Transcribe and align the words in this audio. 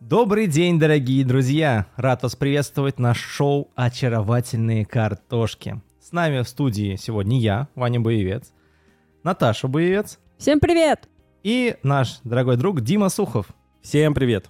Добрый 0.00 0.46
день, 0.46 0.78
дорогие 0.78 1.26
друзья! 1.26 1.86
Рад 1.94 2.22
вас 2.22 2.34
приветствовать 2.34 2.98
на 2.98 3.12
шоу 3.12 3.70
«Очаровательные 3.74 4.86
картошки». 4.86 5.82
С 6.00 6.12
нами 6.12 6.40
в 6.40 6.48
студии 6.48 6.96
сегодня 6.96 7.38
я, 7.38 7.68
Ваня 7.74 8.00
Боевец, 8.00 8.50
Наташа 9.24 9.68
Боевец 9.68 10.18
Всем 10.38 10.58
привет! 10.58 11.06
и 11.42 11.76
наш 11.82 12.20
дорогой 12.24 12.56
друг 12.56 12.80
Дима 12.80 13.10
Сухов. 13.10 13.48
Всем 13.82 14.14
привет. 14.14 14.48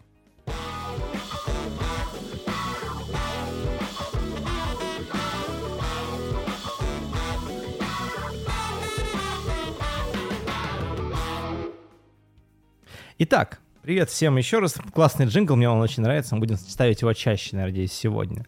Итак, 13.19 13.60
привет 13.83 14.11
всем 14.11 14.37
еще 14.37 14.59
раз. 14.59 14.75
Классный 14.93 15.27
джингл, 15.27 15.57
мне 15.57 15.69
он 15.69 15.81
очень 15.81 16.03
нравится. 16.03 16.35
Мы 16.35 16.41
будем 16.41 16.57
ставить 16.57 17.01
его 17.01 17.13
чаще, 17.13 17.57
надеюсь, 17.57 17.93
сегодня. 17.93 18.45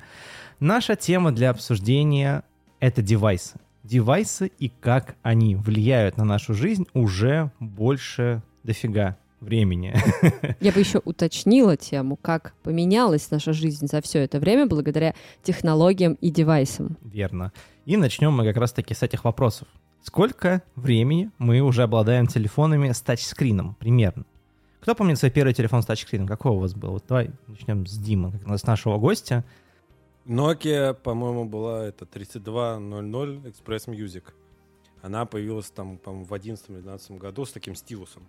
Наша 0.60 0.96
тема 0.96 1.32
для 1.32 1.50
обсуждения— 1.50 2.44
это 2.80 3.02
девайсы. 3.02 3.58
Девайсы 3.82 4.50
и 4.58 4.68
как 4.68 5.16
они 5.22 5.56
влияют 5.56 6.16
на 6.16 6.24
нашу 6.24 6.54
жизнь 6.54 6.86
уже 6.94 7.50
больше 7.58 8.42
дофига 8.62 9.16
времени. 9.40 9.94
Я 10.60 10.70
бы 10.70 10.78
еще 10.78 11.00
уточнила 11.04 11.76
тему, 11.76 12.16
как 12.16 12.54
поменялась 12.62 13.30
наша 13.30 13.52
жизнь 13.52 13.88
за 13.88 14.00
все 14.00 14.20
это 14.20 14.38
время 14.38 14.66
благодаря 14.66 15.14
технологиям 15.42 16.14
и 16.14 16.30
девайсам. 16.30 16.96
Верно. 17.02 17.52
И 17.84 17.96
начнем 17.96 18.32
мы 18.32 18.44
как 18.44 18.56
раз-таки 18.56 18.94
с 18.94 19.02
этих 19.02 19.24
вопросов. 19.24 19.66
Сколько 20.04 20.62
времени 20.76 21.30
мы 21.38 21.60
уже 21.60 21.82
обладаем 21.82 22.28
телефонами 22.28 22.92
с 22.92 23.00
тачскрином 23.00 23.74
примерно? 23.80 24.24
Кто 24.82 24.96
помнит 24.96 25.16
свой 25.16 25.30
первый 25.30 25.54
телефон 25.54 25.80
с 25.82 25.86
тачскрином? 25.86 26.26
Какой 26.26 26.50
у 26.50 26.58
вас 26.58 26.74
был? 26.74 26.90
Вот 26.90 27.04
давай 27.08 27.30
начнем 27.46 27.86
с 27.86 27.96
Димы, 27.96 28.32
как 28.32 28.58
с 28.58 28.66
нашего 28.66 28.98
гостя. 28.98 29.44
Nokia, 30.26 30.92
по-моему, 30.92 31.44
была 31.44 31.86
это 31.86 32.04
3200 32.04 33.46
Express 33.46 33.86
Music. 33.86 34.24
Она 35.00 35.24
появилась 35.24 35.70
там, 35.70 35.98
по-моему, 35.98 36.24
в 36.24 36.32
11-12 36.32 37.18
году 37.18 37.44
с 37.44 37.52
таким 37.52 37.76
стилусом. 37.76 38.24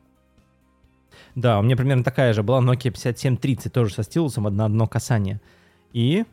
Да, 1.33 1.57
у 1.57 1.63
меня 1.63 1.75
примерно 1.75 2.03
такая 2.03 2.33
же 2.33 2.43
была 2.43 2.61
Nokia 2.61 2.91
5730, 2.91 3.73
тоже 3.73 3.91
со 3.95 4.03
стилусом, 4.03 4.45
одно, 4.45 4.65
одно 4.65 4.87
касание. 4.87 5.41
И 5.91 6.23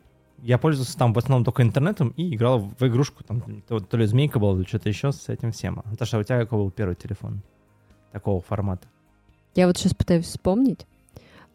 я 0.43 0.59
пользовался 0.59 0.95
там 0.99 1.13
в 1.13 1.17
основном 1.17 1.45
только 1.45 1.63
интернетом 1.63 2.09
и 2.09 2.35
играл 2.35 2.59
в 2.59 2.79
игрушку, 2.83 3.23
там 3.23 3.63
то, 3.67 3.79
то 3.79 3.97
ли 3.97 4.05
змейка 4.05 4.37
была, 4.37 4.55
или 4.55 4.67
что-то 4.67 4.87
еще 4.87 5.11
с 5.11 5.29
этим 5.29 5.51
всем. 5.51 5.81
Наташа, 5.85 6.19
у 6.19 6.23
тебя 6.23 6.41
какой 6.41 6.59
был 6.59 6.69
первый 6.69 6.93
телефон 6.93 7.41
такого 8.11 8.39
формата? 8.39 8.87
Я 9.55 9.67
вот 9.67 9.77
сейчас 9.77 9.93
пытаюсь 9.93 10.25
вспомнить, 10.25 10.85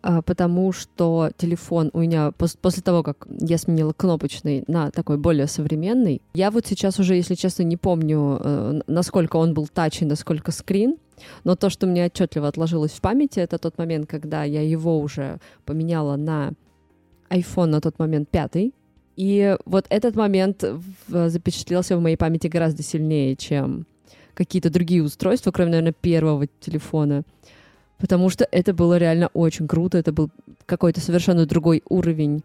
а, 0.03 0.21
потому 0.23 0.73
что 0.73 1.31
телефон 1.37 1.91
у 1.95 2.01
меня 2.01 2.29
пос- 2.37 2.59
после 2.61 2.83
того, 2.83 3.03
как 3.03 3.27
я 3.41 3.59
сменила 3.59 3.93
кнопочный 3.93 4.65
на 4.67 4.91
такой 4.91 5.17
более 5.17 5.47
современный, 5.47 6.21
я 6.35 6.51
вот 6.51 6.67
сейчас 6.67 6.99
уже, 6.99 7.15
если 7.17 7.35
честно, 7.35 7.63
не 7.63 7.77
помню, 7.77 8.39
э, 8.43 8.81
насколько 8.87 9.37
он 9.37 9.55
был 9.55 9.67
тач 9.67 10.03
и 10.03 10.05
насколько 10.05 10.53
скрин, 10.53 10.97
но 11.45 11.57
то, 11.57 11.71
что 11.71 11.87
мне 11.87 12.05
отчетливо 12.07 12.49
отложилось 12.49 12.93
в 12.93 13.01
памяти, 13.01 13.41
это 13.41 13.57
тот 13.59 13.79
момент, 13.79 14.07
когда 14.07 14.45
я 14.45 14.61
его 14.61 15.01
уже 15.01 15.39
поменяла 15.65 16.17
на 16.17 16.53
iPhone 17.31 17.67
на 17.67 17.81
тот 17.81 17.99
момент 17.99 18.29
пятый. 18.29 18.75
И 19.17 19.57
вот 19.65 19.87
этот 19.89 20.15
момент 20.15 20.63
в- 21.09 21.31
запечатлелся 21.31 21.97
в 21.97 22.03
моей 22.03 22.17
памяти 22.17 22.49
гораздо 22.49 22.83
сильнее, 22.83 23.35
чем 23.35 23.87
какие-то 24.35 24.69
другие 24.69 25.03
устройства, 25.03 25.51
кроме, 25.53 25.71
наверное, 25.71 25.95
первого 25.99 26.47
телефона. 26.61 27.23
Потому 27.99 28.29
что 28.29 28.47
это 28.51 28.75
было 28.75 28.99
реально 28.99 29.29
очень 29.29 29.67
круто. 29.67 29.99
Это 29.99 30.13
был 30.13 30.31
какой-то 30.67 31.01
совершенно 31.01 31.47
другой 31.47 31.83
уровень 31.89 32.43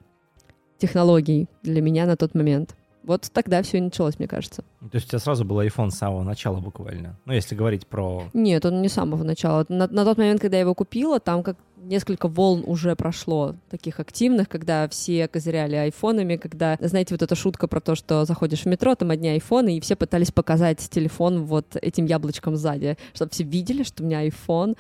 технологий 0.77 1.47
для 1.63 1.81
меня 1.81 2.05
на 2.05 2.15
тот 2.15 2.33
момент. 2.33 2.75
Вот 3.03 3.29
тогда 3.33 3.63
все 3.63 3.79
и 3.79 3.81
началось, 3.81 4.19
мне 4.19 4.27
кажется. 4.27 4.63
То 4.79 4.89
есть 4.93 5.07
у 5.07 5.09
тебя 5.09 5.19
сразу 5.19 5.43
был 5.43 5.59
iPhone 5.61 5.89
с 5.89 5.97
самого 5.97 6.23
начала 6.23 6.59
буквально. 6.59 7.17
Ну, 7.25 7.33
если 7.33 7.55
говорить 7.55 7.87
про... 7.87 8.25
Нет, 8.33 8.63
он 8.65 8.81
не 8.81 8.89
с 8.89 8.93
самого 8.93 9.23
начала. 9.23 9.65
На, 9.69 9.87
на 9.87 10.05
тот 10.05 10.17
момент, 10.17 10.39
когда 10.39 10.57
я 10.57 10.61
его 10.61 10.75
купила, 10.75 11.19
там 11.19 11.41
как 11.41 11.57
несколько 11.77 12.27
волн 12.27 12.63
уже 12.65 12.95
прошло, 12.95 13.55
таких 13.71 13.99
активных, 13.99 14.47
когда 14.49 14.87
все 14.87 15.27
козыряли 15.27 15.75
айфонами, 15.75 16.35
когда, 16.35 16.77
знаете, 16.79 17.15
вот 17.15 17.23
эта 17.23 17.35
шутка 17.35 17.67
про 17.67 17.79
то, 17.79 17.95
что 17.95 18.23
заходишь 18.25 18.61
в 18.61 18.65
метро, 18.67 18.93
там 18.93 19.09
одни 19.09 19.29
айфоны, 19.29 19.77
и 19.77 19.81
все 19.81 19.95
пытались 19.95 20.31
показать 20.31 20.77
телефон 20.77 21.45
вот 21.45 21.75
этим 21.81 22.05
яблочком 22.05 22.55
сзади, 22.55 22.97
чтобы 23.15 23.31
все 23.31 23.43
видели, 23.43 23.81
что 23.81 24.03
у 24.03 24.05
меня 24.05 24.19
айфон. 24.19 24.75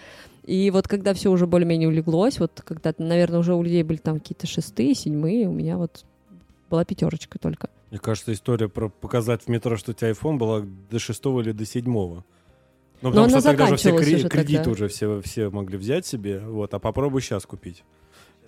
И 0.45 0.71
вот 0.71 0.87
когда 0.87 1.13
все 1.13 1.29
уже 1.29 1.45
более-менее 1.45 1.87
улеглось, 1.87 2.39
вот 2.39 2.61
когда, 2.65 2.93
наверное, 2.97 3.39
уже 3.39 3.53
у 3.53 3.61
людей 3.61 3.83
были 3.83 3.97
там 3.97 4.19
какие-то 4.19 4.47
шестые, 4.47 4.95
седьмые, 4.95 5.47
у 5.47 5.51
меня 5.51 5.77
вот 5.77 6.03
была 6.69 6.83
пятерочка 6.83 7.37
только. 7.37 7.69
Мне 7.91 7.99
кажется, 7.99 8.33
история 8.33 8.69
про 8.69 8.89
показать 8.89 9.43
в 9.43 9.47
метро, 9.49 9.77
что 9.77 9.91
у 9.91 9.93
тебя 9.93 10.11
iPhone 10.11 10.37
была 10.37 10.63
до 10.89 10.99
шестого 10.99 11.41
или 11.41 11.51
до 11.51 11.65
седьмого. 11.65 12.23
Ну, 13.01 13.09
потому 13.09 13.25
она 13.25 13.39
что 13.39 13.49
тогда 13.49 13.67
же 13.67 13.75
все 13.77 13.89
заканчивалась 13.89 14.07
кре- 14.07 14.19
уже 14.19 14.29
кредит 14.29 14.57
тогда. 14.57 14.71
уже 14.71 14.87
все, 14.87 15.21
все 15.21 15.49
могли 15.49 15.77
взять 15.77 16.05
себе, 16.05 16.39
вот, 16.39 16.73
а 16.73 16.79
попробуй 16.79 17.21
сейчас 17.21 17.45
купить. 17.45 17.83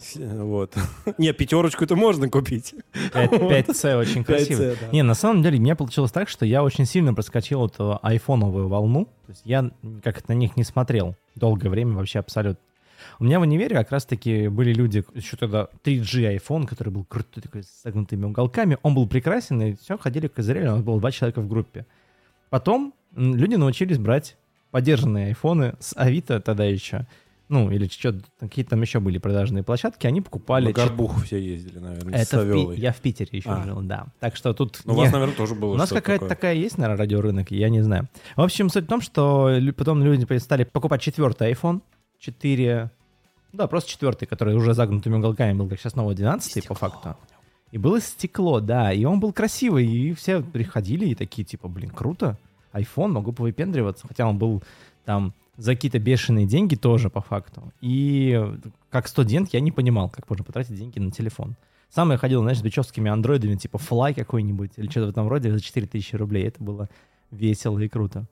С- 0.03 0.15
Вот. 0.17 0.75
Не, 1.17 1.33
пятерочку-то 1.33 1.95
можно 1.95 2.29
купить. 2.29 2.75
5C 3.13 3.95
очень 3.99 4.23
красиво. 4.23 4.61
5C, 4.61 4.77
да. 4.81 4.87
Не, 4.91 5.01
на 5.03 5.13
самом 5.13 5.41
деле, 5.41 5.57
у 5.57 5.61
меня 5.61 5.75
получилось 5.75 6.11
так, 6.11 6.29
что 6.29 6.45
я 6.45 6.63
очень 6.63 6.85
сильно 6.85 7.13
проскочил 7.13 7.65
эту 7.65 7.99
айфоновую 8.01 8.67
волну. 8.67 9.05
То 9.25 9.29
есть 9.31 9.41
я 9.45 9.71
как 10.03 10.27
на 10.27 10.33
них 10.33 10.57
не 10.57 10.63
смотрел 10.63 11.15
долгое 11.35 11.69
время 11.69 11.93
вообще 11.93 12.19
абсолютно. 12.19 12.59
У 13.19 13.25
меня 13.25 13.39
в 13.39 13.43
универе 13.43 13.75
как 13.75 13.91
раз-таки 13.91 14.47
были 14.47 14.73
люди, 14.73 15.03
еще 15.13 15.37
тогда 15.37 15.67
3G 15.83 16.37
iPhone, 16.39 16.65
который 16.65 16.89
был 16.89 17.03
крутой, 17.05 17.43
такой 17.43 17.63
с 17.63 17.83
загнутыми 17.83 18.25
уголками. 18.25 18.77
Он 18.81 18.95
был 18.95 19.07
прекрасен, 19.07 19.61
и 19.61 19.75
все, 19.75 19.97
ходили 19.97 20.27
козыряли, 20.27 20.67
у 20.67 20.71
нас 20.71 20.81
было 20.81 20.99
два 20.99 21.11
человека 21.11 21.41
в 21.41 21.47
группе. 21.47 21.85
Потом 22.49 22.93
люди 23.15 23.55
научились 23.55 23.97
брать 23.97 24.37
подержанные 24.71 25.27
айфоны 25.27 25.75
с 25.79 25.93
Авито 25.95 26.39
тогда 26.39 26.63
еще. 26.63 27.05
Ну, 27.49 27.69
или 27.69 27.87
что 27.87 28.17
какие-то 28.39 28.71
там 28.71 28.81
еще 28.81 28.99
были 28.99 29.17
продажные 29.17 29.63
площадки, 29.63 30.07
они 30.07 30.21
покупали... 30.21 30.67
На 30.67 30.71
Горбуху 30.71 31.19
все 31.21 31.37
ездили, 31.37 31.77
наверное, 31.79 32.19
Это 32.21 32.41
в 32.41 32.51
Пи- 32.51 32.79
я 32.79 32.93
в 32.93 32.97
Питере 32.97 33.29
еще 33.33 33.49
А. 33.49 33.63
жил, 33.63 33.81
да. 33.81 34.07
Так 34.19 34.35
что 34.35 34.53
тут... 34.53 34.79
Ну, 34.85 34.93
у 34.93 34.95
не- 34.95 35.03
вас, 35.03 35.11
наверное, 35.11 35.35
тоже 35.35 35.53
было 35.53 35.73
у 35.73 35.77
нас 35.77 35.89
какая-то 35.89 36.27
такая 36.27 36.55
есть, 36.55 36.77
наверное, 36.77 36.99
радиорынок, 36.99 37.51
я 37.51 37.69
не 37.69 37.81
знаю. 37.81 38.07
В 38.35 38.41
общем, 38.41 38.69
суть 38.69 38.85
в 38.85 38.87
том, 38.87 39.01
что 39.01 39.51
потом 39.75 40.01
люди 40.03 40.37
стали 40.39 40.63
покупать 40.63 41.01
четвертый 41.01 41.51
iPhone, 41.51 41.81
4... 42.19 42.89
Да, 43.51 43.67
просто 43.67 43.91
четвертый, 43.91 44.25
который 44.25 44.55
уже 44.55 44.73
загнутыми 44.73 45.15
уголками 45.15 45.53
был, 45.53 45.67
как 45.67 45.79
сейчас 45.79 45.95
новый 45.95 46.15
12 46.15 46.67
по 46.67 46.73
факту. 46.73 47.15
И 47.71 47.77
было 47.77 47.99
стекло, 47.99 48.59
да, 48.61 48.93
и 48.93 49.03
он 49.03 49.19
был 49.19 49.33
красивый, 49.33 49.85
и 49.85 50.13
все 50.13 50.41
приходили 50.41 51.07
и 51.07 51.15
такие, 51.15 51.43
типа, 51.43 51.67
блин, 51.67 51.89
круто, 51.89 52.37
iPhone, 52.71 53.09
могу 53.09 53.31
повыпендриваться, 53.33 54.07
хотя 54.07 54.27
он 54.27 54.37
был 54.37 54.63
там 55.05 55.33
за 55.57 55.75
какие-то 55.75 55.99
бешеные 55.99 56.45
деньги 56.45 56.75
тоже, 56.75 57.09
по 57.09 57.21
факту. 57.21 57.71
И 57.81 58.41
как 58.89 59.07
студент 59.07 59.53
я 59.53 59.59
не 59.59 59.71
понимал, 59.71 60.09
как 60.09 60.29
можно 60.29 60.43
потратить 60.43 60.75
деньги 60.75 60.99
на 60.99 61.11
телефон. 61.11 61.55
Сам 61.89 62.11
я 62.11 62.17
ходил, 62.17 62.41
знаешь, 62.41 62.57
с 62.57 62.63
бичевскими 62.63 63.11
андроидами, 63.11 63.55
типа 63.55 63.77
Fly 63.77 64.15
какой-нибудь, 64.15 64.71
или 64.77 64.89
что-то 64.89 65.07
в 65.07 65.09
этом 65.09 65.27
роде, 65.27 65.51
за 65.51 65.59
4000 65.59 66.15
рублей. 66.15 66.47
Это 66.47 66.63
было 66.63 66.89
весело 67.29 67.77
и 67.79 67.87
круто. 67.87 68.25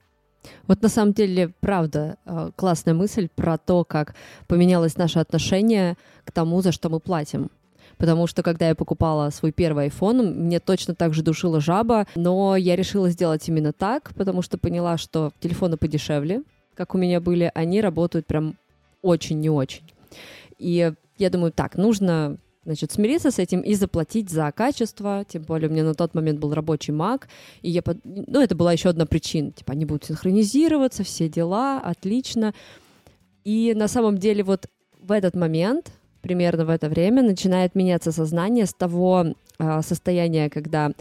Вот 0.65 0.81
на 0.81 0.89
самом 0.89 1.13
деле, 1.13 1.53
правда, 1.59 2.17
э, 2.25 2.49
классная 2.55 2.95
мысль 2.95 3.29
про 3.35 3.59
то, 3.59 3.83
как 3.83 4.15
поменялось 4.47 4.97
наше 4.97 5.19
отношение 5.19 5.97
к 6.25 6.31
тому, 6.31 6.61
за 6.61 6.71
что 6.71 6.89
мы 6.89 6.99
платим. 6.99 7.51
Потому 7.97 8.25
что, 8.25 8.41
когда 8.41 8.67
я 8.67 8.73
покупала 8.73 9.29
свой 9.29 9.51
первый 9.51 9.89
iPhone, 9.89 10.33
мне 10.33 10.59
точно 10.59 10.95
так 10.95 11.13
же 11.13 11.21
душила 11.21 11.61
жаба, 11.61 12.07
но 12.15 12.55
я 12.55 12.75
решила 12.75 13.11
сделать 13.11 13.47
именно 13.47 13.73
так, 13.73 14.11
потому 14.15 14.41
что 14.41 14.57
поняла, 14.57 14.97
что 14.97 15.31
телефоны 15.39 15.77
подешевле, 15.77 16.41
как 16.75 16.95
у 16.95 16.97
меня 16.97 17.19
были, 17.19 17.51
они 17.53 17.81
работают 17.81 18.25
прям 18.25 18.55
очень 19.01 19.39
не 19.39 19.49
очень. 19.49 19.83
И 20.57 20.91
я 21.17 21.29
думаю, 21.29 21.51
так, 21.51 21.75
нужно 21.75 22.37
значит, 22.65 22.91
смириться 22.91 23.31
с 23.31 23.39
этим 23.39 23.61
и 23.61 23.73
заплатить 23.73 24.29
за 24.29 24.51
качество. 24.51 25.25
Тем 25.27 25.43
более 25.43 25.69
у 25.69 25.71
меня 25.71 25.83
на 25.83 25.93
тот 25.93 26.13
момент 26.13 26.39
был 26.39 26.53
рабочий 26.53 26.93
Mac. 26.93 27.23
И 27.61 27.71
я, 27.71 27.81
под- 27.81 27.99
ну, 28.03 28.41
это 28.41 28.55
была 28.55 28.73
еще 28.73 28.89
одна 28.89 29.05
причина. 29.05 29.51
Типа, 29.51 29.73
они 29.73 29.85
будут 29.85 30.05
синхронизироваться, 30.05 31.03
все 31.03 31.27
дела, 31.27 31.79
отлично. 31.79 32.53
И 33.43 33.73
на 33.75 33.87
самом 33.87 34.17
деле 34.17 34.43
вот 34.43 34.67
в 34.99 35.11
этот 35.11 35.35
момент, 35.35 35.91
примерно 36.21 36.65
в 36.65 36.69
это 36.69 36.89
время, 36.89 37.23
начинает 37.23 37.73
меняться 37.73 38.11
сознание 38.11 38.67
с 38.67 38.73
того 38.73 39.33
а, 39.57 39.81
состояния, 39.81 40.49
когда 40.49 40.91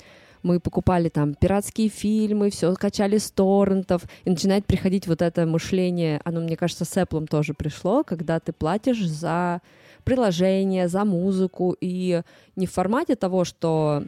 мы 0.42 0.60
покупали 0.60 1.08
там 1.08 1.34
пиратские 1.34 1.88
фильмы, 1.88 2.50
все 2.50 2.74
качали 2.74 3.18
с 3.18 3.30
торрентов, 3.30 4.02
и 4.24 4.30
начинает 4.30 4.66
приходить 4.66 5.06
вот 5.06 5.22
это 5.22 5.46
мышление, 5.46 6.20
оно, 6.24 6.40
мне 6.40 6.56
кажется, 6.56 6.84
с 6.84 6.96
Apple 6.96 7.26
тоже 7.26 7.54
пришло, 7.54 8.04
когда 8.04 8.40
ты 8.40 8.52
платишь 8.52 9.06
за 9.06 9.60
приложение, 10.04 10.88
за 10.88 11.04
музыку, 11.04 11.76
и 11.80 12.22
не 12.56 12.66
в 12.66 12.72
формате 12.72 13.16
того, 13.16 13.44
что 13.44 14.04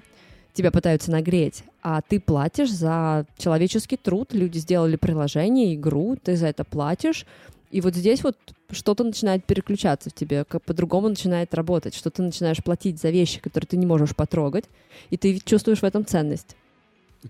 тебя 0.54 0.70
пытаются 0.70 1.10
нагреть, 1.10 1.64
а 1.82 2.00
ты 2.02 2.20
платишь 2.20 2.70
за 2.70 3.26
человеческий 3.38 3.96
труд, 3.96 4.32
люди 4.32 4.58
сделали 4.58 4.96
приложение, 4.96 5.74
игру, 5.74 6.16
ты 6.22 6.36
за 6.36 6.48
это 6.48 6.64
платишь, 6.64 7.26
И 7.72 7.80
вот 7.80 7.94
здесь 7.94 8.22
вот 8.22 8.36
что-то 8.70 9.02
начинает 9.02 9.44
переключаться 9.46 10.10
в 10.10 10.12
тебе, 10.12 10.44
как 10.44 10.62
по-другому 10.62 11.08
начинает 11.08 11.54
работать, 11.54 11.94
что 11.94 12.10
ты 12.10 12.22
начинаешь 12.22 12.62
платить 12.62 13.00
за 13.00 13.08
вещи, 13.08 13.40
которые 13.40 13.66
ты 13.66 13.78
не 13.78 13.86
можешь 13.86 14.14
потрогать, 14.14 14.66
и 15.08 15.16
ты 15.16 15.40
чувствуешь 15.42 15.80
в 15.80 15.84
этом 15.84 16.04
ценность. 16.04 16.54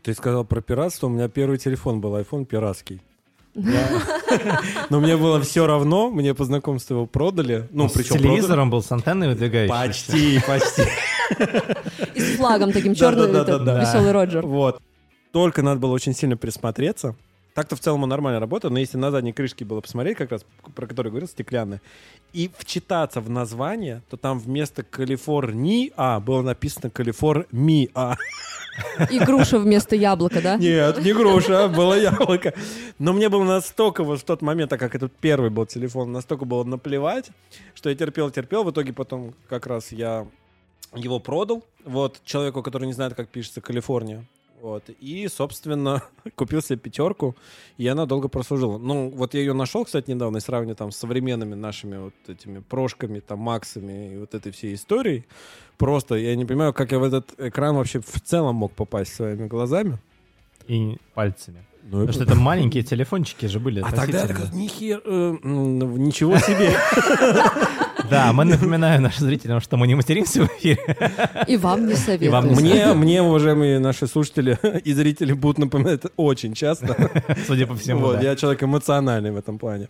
Ты 0.02 0.14
сказал 0.14 0.44
про 0.44 0.60
пиратство. 0.60 1.06
У 1.06 1.10
меня 1.10 1.28
первый 1.28 1.58
телефон 1.58 2.00
был 2.00 2.16
iPhone 2.16 2.44
пиратский. 2.44 3.00
Но 4.90 4.98
мне 4.98 5.16
было 5.16 5.40
все 5.42 5.66
равно, 5.66 6.10
мне 6.10 6.34
по 6.34 6.44
знакомству 6.44 6.96
его 6.96 7.06
продали. 7.06 7.68
Ну, 7.70 7.88
с 7.88 7.92
телевизором 7.92 8.68
был 8.68 8.82
с 8.82 8.90
антенной 8.90 9.28
выдвигающейся. 9.28 9.86
Почти, 9.86 10.40
почти. 10.46 10.82
И 12.14 12.20
с 12.20 12.36
флагом 12.36 12.72
таким 12.72 12.96
черным, 12.96 13.30
веселый 13.30 14.10
Роджер. 14.10 14.44
Вот. 14.44 14.82
Только 15.30 15.62
надо 15.62 15.78
было 15.78 15.92
очень 15.92 16.14
сильно 16.14 16.36
присмотреться. 16.36 17.14
Так-то 17.54 17.76
в 17.76 17.80
целом 17.80 18.02
он 18.02 18.08
нормально 18.08 18.40
работает, 18.40 18.72
но 18.72 18.78
если 18.78 18.96
на 18.96 19.10
задней 19.10 19.32
крышке 19.34 19.64
было 19.64 19.80
посмотреть, 19.80 20.16
как 20.16 20.30
раз 20.30 20.44
про 20.74 20.86
который 20.86 21.08
говорил, 21.08 21.28
стеклянная, 21.28 21.82
и 22.32 22.50
вчитаться 22.56 23.20
в 23.20 23.28
название, 23.28 24.02
то 24.08 24.16
там 24.16 24.38
вместо 24.38 24.82
Калифорния 24.82 26.20
было 26.20 26.40
написано 26.40 26.88
Калифорния. 26.88 28.16
И 29.10 29.18
груша 29.18 29.58
вместо 29.58 29.94
яблока, 29.96 30.40
да? 30.40 30.56
Нет, 30.56 31.04
не 31.04 31.12
груша, 31.12 31.68
было 31.68 31.92
яблоко. 31.92 32.54
Но 32.98 33.12
мне 33.12 33.28
было 33.28 33.44
настолько 33.44 34.02
вот 34.02 34.20
в 34.20 34.24
тот 34.24 34.40
момент, 34.40 34.70
так 34.70 34.80
как 34.80 34.94
этот 34.94 35.12
первый 35.12 35.50
был 35.50 35.66
телефон, 35.66 36.10
настолько 36.10 36.46
было 36.46 36.64
наплевать, 36.64 37.30
что 37.74 37.90
я 37.90 37.94
терпел, 37.94 38.30
терпел. 38.30 38.64
В 38.64 38.70
итоге 38.70 38.94
потом 38.94 39.34
как 39.46 39.66
раз 39.66 39.92
я 39.92 40.26
его 40.94 41.20
продал. 41.20 41.62
Вот 41.84 42.22
человеку, 42.24 42.62
который 42.62 42.86
не 42.86 42.94
знает, 42.94 43.12
как 43.12 43.28
пишется 43.28 43.60
Калифорния. 43.60 44.24
Вот. 44.62 44.84
И, 45.00 45.26
собственно, 45.26 46.04
купил 46.36 46.62
себе 46.62 46.78
пятерку, 46.78 47.34
и 47.78 47.88
она 47.88 48.06
долго 48.06 48.28
прослужила. 48.28 48.78
Ну, 48.78 49.10
вот 49.10 49.34
я 49.34 49.40
ее 49.40 49.54
нашел, 49.54 49.84
кстати, 49.84 50.08
недавно, 50.10 50.36
и 50.36 50.40
сравниваю 50.40 50.76
там 50.76 50.92
с 50.92 50.96
современными 50.96 51.54
нашими 51.54 51.96
вот 51.96 52.14
этими 52.28 52.60
прошками, 52.60 53.18
там, 53.18 53.40
максами 53.40 54.14
и 54.14 54.18
вот 54.18 54.34
этой 54.34 54.52
всей 54.52 54.74
историей. 54.74 55.24
Просто 55.78 56.14
я 56.14 56.36
не 56.36 56.44
понимаю, 56.44 56.72
как 56.72 56.92
я 56.92 57.00
в 57.00 57.02
этот 57.02 57.34
экран 57.38 57.74
вообще 57.74 57.98
в 58.00 58.20
целом 58.20 58.54
мог 58.54 58.70
попасть 58.72 59.12
своими 59.12 59.48
глазами. 59.48 59.98
И 60.68 60.96
пальцами. 61.12 61.64
Ну, 61.82 62.06
Потому 62.06 62.12
что 62.12 62.22
это 62.22 62.36
маленькие 62.36 62.84
телефончики 62.84 63.46
же 63.46 63.58
были. 63.58 63.80
А 63.80 63.90
тогда 63.90 64.28
такой, 64.28 64.48
нихер, 64.52 65.02
э, 65.04 65.38
ничего 65.42 66.38
себе. 66.38 66.72
Да, 68.12 68.32
мы 68.34 68.44
напоминаем 68.44 69.02
нашим 69.02 69.26
зрителям, 69.26 69.60
что 69.60 69.76
мы 69.76 69.86
не 69.86 69.94
материмся 69.94 70.44
в 70.44 70.46
эфире. 70.58 70.78
И 71.48 71.56
вам 71.56 71.86
не 71.86 71.94
советую. 71.94 72.30
вам 72.30 72.48
не 72.48 72.54
Мне, 72.54 72.92
мне, 72.94 73.22
уважаемые 73.22 73.78
наши 73.78 74.06
слушатели 74.06 74.58
и 74.84 74.92
зрители 74.92 75.32
будут 75.32 75.58
напоминать 75.58 76.02
очень 76.16 76.54
часто. 76.54 77.10
Судя 77.46 77.66
по 77.66 77.74
всему, 77.74 78.00
Вот, 78.00 78.16
да. 78.16 78.22
Я 78.22 78.36
человек 78.36 78.62
эмоциональный 78.62 79.30
в 79.30 79.36
этом 79.36 79.58
плане. 79.58 79.88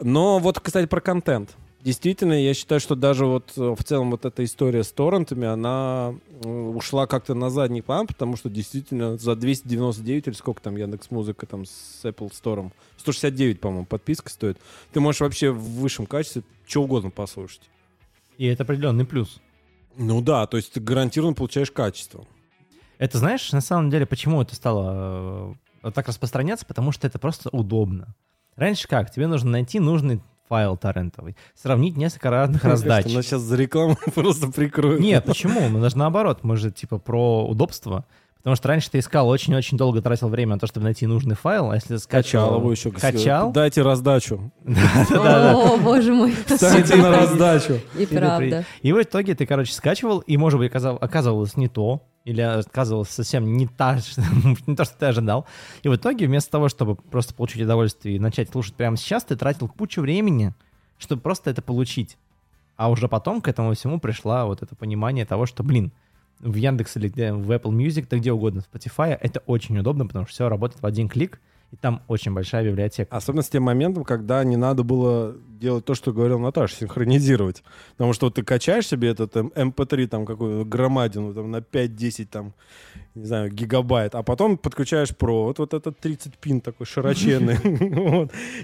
Но 0.00 0.38
вот, 0.38 0.60
кстати, 0.60 0.86
про 0.86 1.00
контент. 1.00 1.50
Действительно, 1.84 2.32
я 2.32 2.54
считаю, 2.54 2.80
что 2.80 2.94
даже 2.94 3.26
вот 3.26 3.52
э, 3.58 3.74
в 3.78 3.84
целом 3.84 4.10
вот 4.12 4.24
эта 4.24 4.42
история 4.42 4.82
с 4.82 4.90
торрентами, 4.90 5.46
она 5.46 6.14
э, 6.42 6.48
ушла 6.48 7.06
как-то 7.06 7.34
на 7.34 7.50
задний 7.50 7.82
план, 7.82 8.06
потому 8.06 8.36
что 8.38 8.48
действительно 8.48 9.18
за 9.18 9.36
299 9.36 10.28
или 10.28 10.34
сколько 10.34 10.62
там 10.62 10.76
Яндекс 10.76 11.10
Музыка 11.10 11.44
там 11.44 11.66
с 11.66 12.00
Apple 12.02 12.32
Store, 12.32 12.72
169, 12.96 13.60
по-моему, 13.60 13.84
подписка 13.84 14.30
стоит. 14.30 14.56
Ты 14.94 15.00
можешь 15.00 15.20
вообще 15.20 15.50
в 15.50 15.60
высшем 15.60 16.06
качестве 16.06 16.42
что 16.66 16.84
угодно 16.84 17.10
послушать. 17.10 17.68
И 18.38 18.46
это 18.46 18.62
определенный 18.62 19.04
плюс. 19.04 19.42
Ну 19.98 20.22
да, 20.22 20.46
то 20.46 20.56
есть 20.56 20.72
ты 20.72 20.80
гарантированно 20.80 21.34
получаешь 21.34 21.70
качество. 21.70 22.26
Это 22.96 23.18
знаешь, 23.18 23.52
на 23.52 23.60
самом 23.60 23.90
деле, 23.90 24.06
почему 24.06 24.40
это 24.40 24.54
стало 24.54 25.54
э, 25.82 25.90
так 25.90 26.08
распространяться? 26.08 26.64
Потому 26.64 26.92
что 26.92 27.06
это 27.06 27.18
просто 27.18 27.50
удобно. 27.50 28.14
Раньше 28.56 28.88
как? 28.88 29.10
Тебе 29.10 29.26
нужно 29.26 29.50
найти 29.50 29.80
нужный 29.80 30.22
файл 30.48 30.76
торрентовый, 30.76 31.36
сравнить 31.54 31.96
несколько 31.96 32.30
разных 32.30 32.64
раздач. 32.64 33.06
Нас 33.12 33.26
сейчас 33.26 33.42
за 33.42 33.56
рекламу 33.56 33.96
просто 34.14 34.48
прикроют. 34.48 35.00
Нет, 35.00 35.24
почему? 35.24 35.68
Мы 35.68 35.80
даже 35.80 35.96
наоборот, 35.98 36.40
мы 36.42 36.56
же 36.56 36.70
типа 36.70 36.98
про 36.98 37.46
удобство. 37.46 38.04
Потому 38.44 38.56
что 38.56 38.68
раньше 38.68 38.90
ты 38.90 38.98
искал 38.98 39.26
очень-очень 39.30 39.78
долго 39.78 40.02
тратил 40.02 40.28
время 40.28 40.56
на 40.56 40.58
то, 40.58 40.66
чтобы 40.66 40.84
найти 40.84 41.06
нужный 41.06 41.34
файл, 41.34 41.70
а 41.70 41.76
если 41.76 41.96
скачал... 41.96 42.48
Качал 42.48 42.60
его 42.60 42.72
еще. 42.72 42.90
Качал? 42.90 43.52
Дайте 43.52 43.80
раздачу. 43.80 44.52
О, 44.66 45.78
боже 45.78 46.12
мой. 46.12 46.34
Ставьте 46.46 46.96
на 46.96 47.10
раздачу. 47.10 47.80
И 47.98 48.04
правда. 48.04 48.66
И 48.82 48.92
в 48.92 49.00
итоге 49.02 49.34
ты, 49.34 49.46
короче, 49.46 49.72
скачивал, 49.72 50.18
и, 50.18 50.36
может 50.36 50.60
быть, 50.60 50.70
оказывалось 50.74 51.56
не 51.56 51.68
то, 51.68 52.02
или 52.24 52.42
оказывалось 52.42 53.08
совсем 53.08 53.50
не, 53.56 53.66
та, 53.66 53.98
не 54.66 54.76
то, 54.76 54.84
что 54.84 54.94
ты 54.98 55.06
ожидал. 55.06 55.46
И 55.82 55.88
в 55.88 55.96
итоге, 55.96 56.26
вместо 56.26 56.50
того, 56.50 56.68
чтобы 56.68 56.96
просто 56.96 57.32
получить 57.32 57.62
удовольствие 57.62 58.16
и 58.16 58.18
начать 58.18 58.50
слушать 58.50 58.74
прямо 58.74 58.98
сейчас, 58.98 59.24
ты 59.24 59.36
тратил 59.36 59.68
кучу 59.68 60.02
времени, 60.02 60.52
чтобы 60.98 61.22
просто 61.22 61.48
это 61.48 61.62
получить. 61.62 62.18
А 62.76 62.90
уже 62.90 63.08
потом 63.08 63.40
к 63.40 63.48
этому 63.48 63.72
всему 63.72 64.00
пришла 64.00 64.44
вот 64.44 64.62
это 64.62 64.76
понимание 64.76 65.24
того, 65.24 65.46
что, 65.46 65.62
блин, 65.62 65.92
в 66.44 66.54
Яндекс 66.54 66.96
или 66.96 67.08
в 67.08 67.50
Apple 67.50 67.72
Music, 67.72 68.06
да 68.08 68.18
где 68.18 68.32
угодно, 68.32 68.60
в 68.60 68.72
Spotify, 68.72 69.18
это 69.20 69.40
очень 69.46 69.76
удобно, 69.78 70.06
потому 70.06 70.26
что 70.26 70.34
все 70.34 70.48
работает 70.48 70.82
в 70.82 70.86
один 70.86 71.08
клик, 71.08 71.40
и 71.74 71.76
там 71.76 72.02
очень 72.06 72.32
большая 72.32 72.64
библиотека. 72.64 73.14
Особенно 73.14 73.42
с 73.42 73.48
тем 73.48 73.64
моментом, 73.64 74.04
когда 74.04 74.44
не 74.44 74.56
надо 74.56 74.84
было 74.84 75.34
делать 75.58 75.84
то, 75.84 75.94
что 75.94 76.12
говорил 76.12 76.38
Наташа, 76.38 76.76
синхронизировать. 76.76 77.64
Потому 77.96 78.12
что 78.12 78.26
вот 78.26 78.34
ты 78.34 78.44
качаешь 78.44 78.86
себе 78.86 79.08
этот 79.08 79.36
эм, 79.36 79.52
MP3 79.56 80.06
там 80.06 80.24
какую-то 80.24 80.68
громадину 80.68 81.34
там, 81.34 81.50
на 81.50 81.56
5-10 81.56 82.26
там, 82.26 82.54
не 83.14 83.24
знаю, 83.24 83.50
гигабайт, 83.50 84.14
а 84.14 84.22
потом 84.22 84.56
подключаешь 84.56 85.16
провод, 85.16 85.58
вот 85.58 85.74
этот 85.74 85.98
30 85.98 86.36
пин 86.38 86.60
такой 86.60 86.86
широченный, 86.86 87.58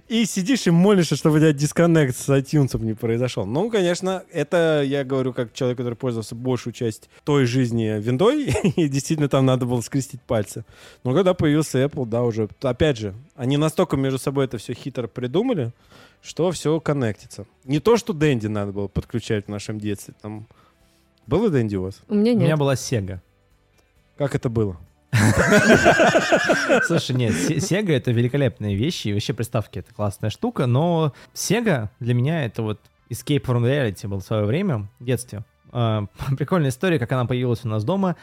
и 0.09 0.25
сидишь 0.25 0.67
и 0.67 0.71
молишься, 0.71 1.17
чтобы 1.17 1.37
у 1.37 1.39
тебя 1.39 1.53
дисконнект 1.53 2.17
с 2.17 2.29
iTunes 2.29 2.81
не 2.85 2.95
произошел. 2.95 3.47
Ну, 3.47 3.71
конечно, 3.71 4.23
это 4.31 4.83
я 4.85 5.03
говорю 5.03 5.33
как 5.33 5.53
человек, 5.53 5.79
который 5.79 5.95
пользовался 5.95 6.35
большую 6.35 6.75
часть 6.75 7.09
той 7.25 7.47
жизни 7.47 7.99
виндой, 7.99 8.45
и 8.77 8.89
действительно 8.89 9.29
там 9.29 9.47
надо 9.47 9.67
было 9.67 9.81
скрестить 9.81 10.23
пальцы. 10.23 10.65
Но 11.03 11.15
когда 11.15 11.35
появился 11.35 11.83
Apple, 11.83 12.07
да, 12.07 12.23
уже, 12.23 12.49
опять 12.63 12.99
же, 12.99 13.00
они 13.35 13.57
настолько 13.57 13.97
между 13.97 14.19
собой 14.19 14.45
это 14.45 14.59
все 14.59 14.75
хитро 14.75 15.07
придумали, 15.07 15.73
что 16.23 16.51
все 16.51 16.79
коннектится. 16.81 17.47
Не 17.65 17.81
то, 17.81 17.97
что 17.97 18.13
Дэнди 18.13 18.47
надо 18.47 18.73
было 18.73 18.89
подключать 18.89 19.47
в 19.47 19.49
нашем 19.49 19.79
детстве. 19.79 20.15
Там... 20.21 20.47
Было 21.27 21.51
Дэнди 21.51 21.77
у 21.77 21.83
вас? 21.83 22.01
У 22.09 22.15
меня 22.15 22.33
У 22.33 22.37
меня 22.37 22.49
нет. 22.49 22.59
была 22.59 22.75
Sega. 22.75 23.21
Как 24.17 24.35
это 24.35 24.49
было? 24.49 24.77
Слушай, 26.87 27.17
нет, 27.17 27.33
Sega 27.33 27.93
это 27.93 28.13
великолепные 28.13 28.77
вещи, 28.77 29.09
и 29.09 29.13
вообще 29.13 29.33
приставки 29.33 29.79
это 29.79 29.93
классная 29.93 30.31
штука, 30.31 30.67
но 30.67 31.13
Sega 31.35 31.89
для 31.99 32.15
меня 32.15 32.45
это 32.45 32.63
вот 32.63 32.81
Escape 33.11 33.45
from 33.45 33.63
Reality 33.63 34.07
был 34.09 34.21
в 34.21 34.25
свое 34.25 34.45
время, 34.45 34.89
в 34.99 35.05
детстве. 35.05 35.43
А, 35.73 36.07
Прикольная 36.37 36.71
история, 36.71 36.99
как 36.99 37.11
она 37.13 37.25
появилась 37.25 37.65
у 37.65 37.69
нас 37.69 37.85
дома. 37.85 38.17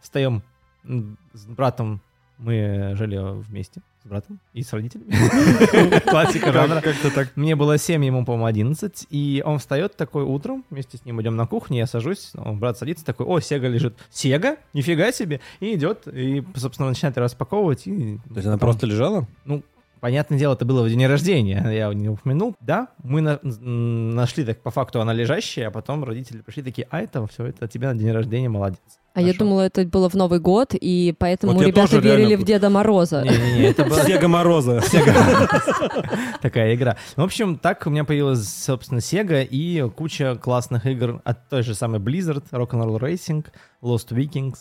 Встаем 0.00 0.42
с 0.84 1.46
братом, 1.46 2.00
мы 2.38 2.94
жили 2.96 3.18
вместе 3.18 3.82
с 4.02 4.08
братом 4.08 4.40
и 4.52 4.62
с 4.62 4.72
родителями. 4.72 6.00
Классика 6.10 6.52
жанра. 6.52 6.80
Как-то 6.80 7.10
так. 7.10 7.28
Мне 7.36 7.54
было 7.54 7.78
7, 7.78 8.04
ему, 8.04 8.24
по-моему, 8.24 8.46
11, 8.46 9.06
и 9.10 9.42
он 9.44 9.58
встает 9.58 9.96
такой 9.96 10.24
утром, 10.24 10.64
вместе 10.70 10.98
с 10.98 11.04
ним 11.04 11.20
идем 11.22 11.36
на 11.36 11.46
кухню, 11.46 11.78
я 11.78 11.86
сажусь, 11.86 12.32
он, 12.34 12.58
брат 12.58 12.78
садится 12.78 13.04
такой, 13.04 13.26
о, 13.26 13.40
Сега 13.40 13.68
лежит. 13.68 13.96
Сега? 14.10 14.56
Нифига 14.72 15.12
себе! 15.12 15.40
И 15.60 15.74
идет, 15.74 16.08
и, 16.08 16.44
собственно, 16.56 16.88
начинает 16.88 17.16
распаковывать. 17.18 17.86
И 17.86 18.18
То 18.28 18.34
есть 18.34 18.46
она 18.46 18.58
просто 18.58 18.86
лежала? 18.86 19.26
Ну, 19.44 19.62
понятное 20.00 20.38
дело, 20.38 20.54
это 20.54 20.64
было 20.64 20.82
в 20.82 20.88
день 20.88 21.06
рождения, 21.06 21.64
я 21.70 21.92
не 21.94 22.08
упомянул. 22.08 22.56
Да, 22.60 22.88
мы 23.04 23.20
на- 23.20 23.38
нашли, 23.42 24.44
так 24.44 24.60
по 24.62 24.70
факту 24.70 25.00
она 25.00 25.12
лежащая, 25.12 25.68
а 25.68 25.70
потом 25.70 26.02
родители 26.02 26.40
пришли 26.40 26.62
такие, 26.62 26.88
а 26.90 27.00
это 27.00 27.24
все, 27.28 27.46
это 27.46 27.68
тебе 27.68 27.86
на 27.88 27.94
день 27.94 28.10
рождения, 28.10 28.48
молодец. 28.48 28.80
А 29.14 29.20
я 29.20 29.26
Хорошо. 29.26 29.38
думала, 29.44 29.60
это 29.62 29.84
было 29.84 30.08
в 30.08 30.14
Новый 30.14 30.40
год, 30.40 30.74
и 30.74 31.14
поэтому 31.18 31.52
Вот 31.52 31.60
я 31.60 31.68
ребята 31.68 31.90
тоже 31.90 32.02
реально 32.02 32.20
верили 32.20 32.36
в 32.36 32.44
Деда 32.44 32.70
Мороза. 32.70 33.22
Не-не-не, 33.22 33.64
это 33.64 33.84
было... 33.84 34.02
Сега 34.02 34.26
Мороза. 34.26 34.80
Такая 36.40 36.74
игра. 36.74 36.96
Ну, 37.16 37.24
В 37.24 37.26
общем, 37.26 37.58
так 37.58 37.86
у 37.86 37.90
меня 37.90 38.04
появилась, 38.04 38.48
собственно, 38.48 39.00
Sega 39.00 39.44
и 39.44 39.86
куча 39.90 40.36
классных 40.36 40.86
игр 40.86 41.20
от 41.24 41.48
той 41.50 41.62
же 41.62 41.74
самой 41.74 42.00
Blizzard, 42.00 42.44
Rock'n'Roll 42.50 42.98
Racing, 42.98 43.44
Lost 43.82 44.08
Vikings, 44.12 44.56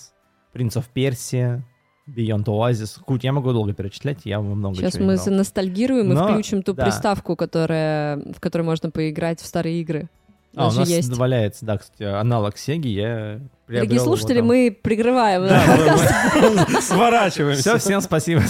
Prince 0.53 0.73
of 0.73 0.85
Persia, 0.93 1.61
Beyond 2.07 2.45
Oasis. 2.45 2.99
Куча, 3.05 3.27
я 3.27 3.33
могу 3.33 3.53
долго 3.53 3.73
перечислять, 3.73 4.19
я 4.25 4.41
много 4.41 4.75
Сейчас 4.75 4.99
мы 4.99 5.15
заностальгируем 5.15 6.11
и 6.11 6.15
Но, 6.15 6.27
включим 6.27 6.61
ту 6.61 6.73
да. 6.73 6.83
приставку, 6.83 7.37
которая, 7.37 8.17
в 8.35 8.39
которой 8.41 8.63
можно 8.63 8.91
поиграть 8.91 9.39
в 9.39 9.45
старые 9.45 9.79
игры. 9.79 10.09
А, 10.55 10.67
у 10.67 10.71
нас 10.71 10.89
есть. 10.89 11.15
валяется, 11.15 11.65
да, 11.65 11.77
кстати, 11.77 12.03
аналог 12.03 12.57
Сеги, 12.57 12.89
я 12.89 13.39
приобрел 13.67 13.87
Дорогие 13.87 13.95
его 13.95 14.05
слушатели, 14.05 14.39
там. 14.39 14.47
мы 14.47 14.77
прикрываем. 14.81 15.47
Сворачиваемся. 16.81 17.61
Все, 17.61 17.77
всем 17.77 18.01
спасибо. 18.01 18.41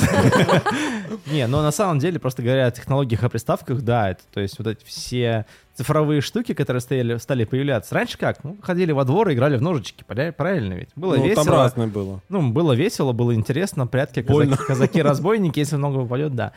Не, 1.31 1.45
но 1.45 1.61
на 1.61 1.71
самом 1.71 1.99
деле, 1.99 2.19
просто 2.19 2.41
говоря 2.41 2.67
о 2.67 2.71
технологиях, 2.71 3.23
о 3.23 3.29
приставках, 3.29 3.81
да, 3.81 4.11
это, 4.11 4.21
то 4.33 4.39
есть 4.39 4.57
вот 4.57 4.67
эти 4.67 4.83
все 4.83 5.45
цифровые 5.75 6.21
штуки, 6.21 6.53
которые 6.53 6.81
стояли, 6.81 7.17
стали 7.17 7.43
появляться. 7.45 7.93
Раньше 7.93 8.17
как? 8.17 8.43
Ну, 8.43 8.57
ходили 8.61 8.91
во 8.91 9.05
двор 9.05 9.29
и 9.29 9.33
играли 9.33 9.57
в 9.57 9.61
ножички, 9.61 10.03
правильно 10.07 10.73
ведь? 10.73 10.89
Было 10.95 11.17
Ну, 11.17 11.23
весело. 11.25 11.45
там 11.45 11.53
разное 11.53 11.87
было. 11.87 12.21
Ну, 12.29 12.49
было 12.51 12.73
весело, 12.73 13.11
было 13.11 13.35
интересно, 13.35 13.85
прятки, 13.85 14.21
казаки-разбойники, 14.67 15.59
если 15.59 15.75
много 15.75 16.01
попадет, 16.01 16.33
да. 16.35 16.53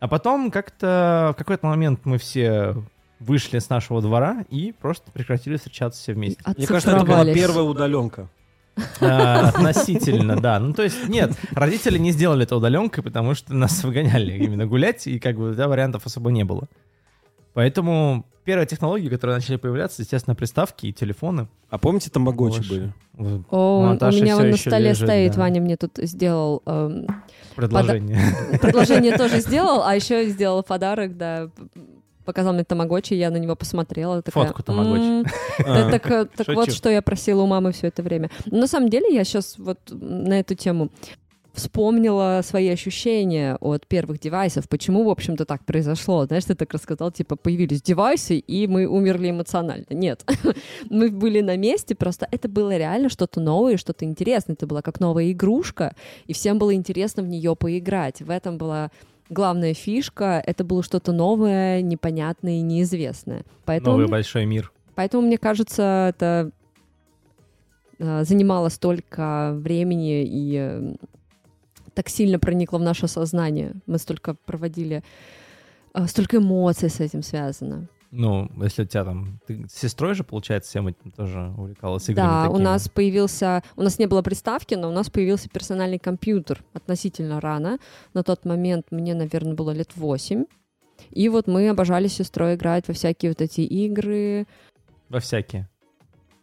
А 0.00 0.08
потом 0.08 0.50
как-то 0.50 1.30
в 1.34 1.38
какой-то 1.38 1.66
момент 1.66 2.00
мы 2.04 2.18
все 2.18 2.74
вышли 3.22 3.58
с 3.58 3.68
нашего 3.68 4.00
двора 4.00 4.44
и 4.50 4.72
просто 4.72 5.10
прекратили 5.10 5.56
встречаться 5.56 6.02
все 6.02 6.14
вместе. 6.14 6.42
Мне 6.56 6.66
кажется, 6.66 6.96
это 6.96 7.04
была 7.04 7.24
первая 7.24 7.64
удаленка. 7.64 8.28
А, 9.00 9.48
Относительно, 9.48 10.40
да. 10.40 10.58
Ну, 10.58 10.72
то 10.72 10.82
есть, 10.82 11.08
нет, 11.08 11.32
родители 11.52 11.98
не 11.98 12.10
сделали 12.12 12.44
это 12.44 12.56
удаленкой, 12.56 13.04
потому 13.04 13.34
что 13.34 13.54
нас 13.54 13.84
выгоняли 13.84 14.32
именно 14.32 14.66
гулять, 14.66 15.06
и 15.06 15.18
как 15.18 15.36
бы, 15.36 15.52
да, 15.54 15.68
вариантов 15.68 16.06
особо 16.06 16.30
не 16.30 16.44
было. 16.44 16.68
Поэтому 17.52 18.24
первые 18.44 18.66
технологии, 18.66 19.08
которые 19.08 19.36
начали 19.36 19.56
появляться, 19.56 20.02
естественно, 20.02 20.34
приставки 20.34 20.86
и 20.86 20.92
телефоны. 20.92 21.48
А 21.68 21.78
помните, 21.78 22.10
тамагочи 22.10 22.56
Больше. 22.56 22.94
были? 23.18 23.44
О, 23.50 23.82
у 23.82 23.86
Наташи 23.86 24.22
меня 24.22 24.36
вон 24.36 24.50
на 24.50 24.56
столе 24.56 24.88
лежит, 24.90 25.06
стоит, 25.06 25.32
да. 25.34 25.40
Ваня 25.40 25.60
мне 25.60 25.76
тут 25.76 25.98
сделал 25.98 26.62
эм, 26.64 27.06
Предложение. 27.54 28.18
предложение 28.60 29.16
тоже 29.18 29.40
сделал, 29.40 29.82
а 29.84 29.94
еще 29.94 30.28
сделал 30.28 30.62
подарок, 30.62 31.16
да, 31.18 31.50
показал 32.24 32.52
мне 32.52 32.64
тамагочи, 32.64 33.14
я 33.14 33.30
на 33.30 33.36
него 33.36 33.56
посмотрела. 33.56 34.22
такая, 34.22 34.46
Фотку 34.46 34.62
тамагочи. 34.62 35.02
«М, 35.02 35.26
А, 35.66 35.90
Так, 35.90 36.10
э, 36.10 36.26
так 36.36 36.48
вот, 36.48 36.72
что 36.72 36.88
я 36.90 37.02
просила 37.02 37.42
у 37.42 37.46
мамы 37.46 37.72
все 37.72 37.88
это 37.88 38.02
время. 38.02 38.30
Но 38.46 38.58
на 38.60 38.66
самом 38.66 38.88
деле 38.88 39.14
я 39.14 39.24
сейчас 39.24 39.58
вот 39.58 39.78
на 39.90 40.40
эту 40.40 40.54
тему 40.54 40.90
вспомнила 41.54 42.40
свои 42.42 42.68
ощущения 42.70 43.56
от 43.60 43.86
первых 43.86 44.18
девайсов, 44.20 44.68
почему, 44.68 45.04
в 45.04 45.10
общем-то, 45.10 45.44
так 45.44 45.64
произошло. 45.64 46.24
Знаешь, 46.24 46.44
ты 46.44 46.54
так 46.54 46.72
рассказал, 46.72 47.12
типа, 47.12 47.36
появились 47.36 47.82
девайсы, 47.82 48.38
и 48.38 48.66
мы 48.66 48.86
умерли 48.86 49.30
эмоционально. 49.30 49.84
Нет, 49.90 50.24
мы 50.90 51.10
были 51.10 51.40
на 51.42 51.56
месте, 51.56 51.94
просто 51.94 52.26
это 52.30 52.48
было 52.48 52.74
реально 52.76 53.10
что-то 53.10 53.40
новое, 53.40 53.76
что-то 53.76 54.04
интересное. 54.06 54.54
Это 54.54 54.66
была 54.66 54.80
как 54.82 54.98
новая 54.98 55.30
игрушка, 55.30 55.94
и 56.26 56.32
всем 56.32 56.58
было 56.58 56.74
интересно 56.74 57.22
в 57.22 57.28
нее 57.28 57.54
поиграть. 57.54 58.22
В 58.22 58.30
этом 58.30 58.56
была 58.56 58.90
главная 59.30 59.74
фишка. 59.74 60.42
Это 60.46 60.64
было 60.64 60.82
что-то 60.82 61.12
новое, 61.12 61.82
непонятное 61.82 62.54
и 62.58 62.62
неизвестное. 62.62 63.44
Поэтому 63.64 63.92
Новый 63.92 64.04
мне- 64.06 64.10
большой 64.12 64.46
мир. 64.46 64.72
Поэтому, 64.94 65.26
мне 65.26 65.38
кажется, 65.38 66.08
это 66.14 66.50
э, 67.98 68.24
занимало 68.24 68.68
столько 68.68 69.52
времени 69.54 70.22
и 70.24 70.56
э, 70.58 70.94
так 71.94 72.08
сильно 72.08 72.38
проникло 72.38 72.78
в 72.78 72.82
наше 72.82 73.08
сознание. 73.08 73.74
Мы 73.86 73.98
столько 73.98 74.34
проводили, 74.34 75.02
э, 75.94 76.06
столько 76.06 76.38
эмоций 76.38 76.90
с 76.90 77.00
этим 77.00 77.22
связано. 77.22 77.86
Ну, 78.12 78.50
если 78.62 78.82
у 78.82 78.84
тебя 78.86 79.04
там... 79.04 79.40
Ты 79.46 79.66
с 79.66 79.72
сестрой 79.72 80.14
же, 80.14 80.22
получается, 80.22 80.68
всем 80.68 80.86
этим 80.86 81.10
тоже 81.12 81.50
увлекалась 81.56 82.10
играми 82.10 82.28
да, 82.28 82.48
у 82.50 82.52
такими? 82.52 82.64
нас 82.64 82.88
появился, 82.90 83.62
у 83.74 83.82
нас 83.82 83.98
не 83.98 84.04
было 84.04 84.20
приставки, 84.20 84.74
но 84.74 84.90
у 84.90 84.92
нас 84.92 85.08
появился 85.08 85.48
персональный 85.48 85.98
компьютер 85.98 86.62
относительно 86.74 87.40
рано. 87.40 87.78
На 88.12 88.22
тот 88.22 88.44
момент 88.44 88.88
мне, 88.90 89.14
наверное, 89.14 89.54
было 89.54 89.70
лет 89.70 89.96
восемь. 89.96 90.44
И 91.10 91.30
вот 91.30 91.46
мы 91.46 91.70
обожали 91.70 92.06
с 92.06 92.12
сестрой 92.12 92.54
играть 92.56 92.86
во 92.86 92.92
всякие 92.92 93.30
вот 93.30 93.40
эти 93.40 93.62
игры. 93.62 94.46
Во 95.08 95.18
всякие. 95.18 95.70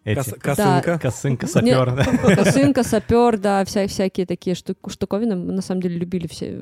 Эти. 0.05 0.15
Кос- 0.17 0.39
Косынка. 0.39 0.97
Косынка, 0.99 1.47
сапер. 1.47 1.95
да. 1.95 2.03
Косынка, 2.35 2.83
сапер, 2.83 3.38
да, 3.38 3.65
вся, 3.65 3.85
всякие 3.88 4.25
такие 4.25 4.55
штук- 4.55 4.89
штуковины. 4.89 5.35
Мы 5.35 5.51
на 5.51 5.61
самом 5.61 5.81
деле 5.81 5.97
любили 5.97 6.27
все 6.27 6.61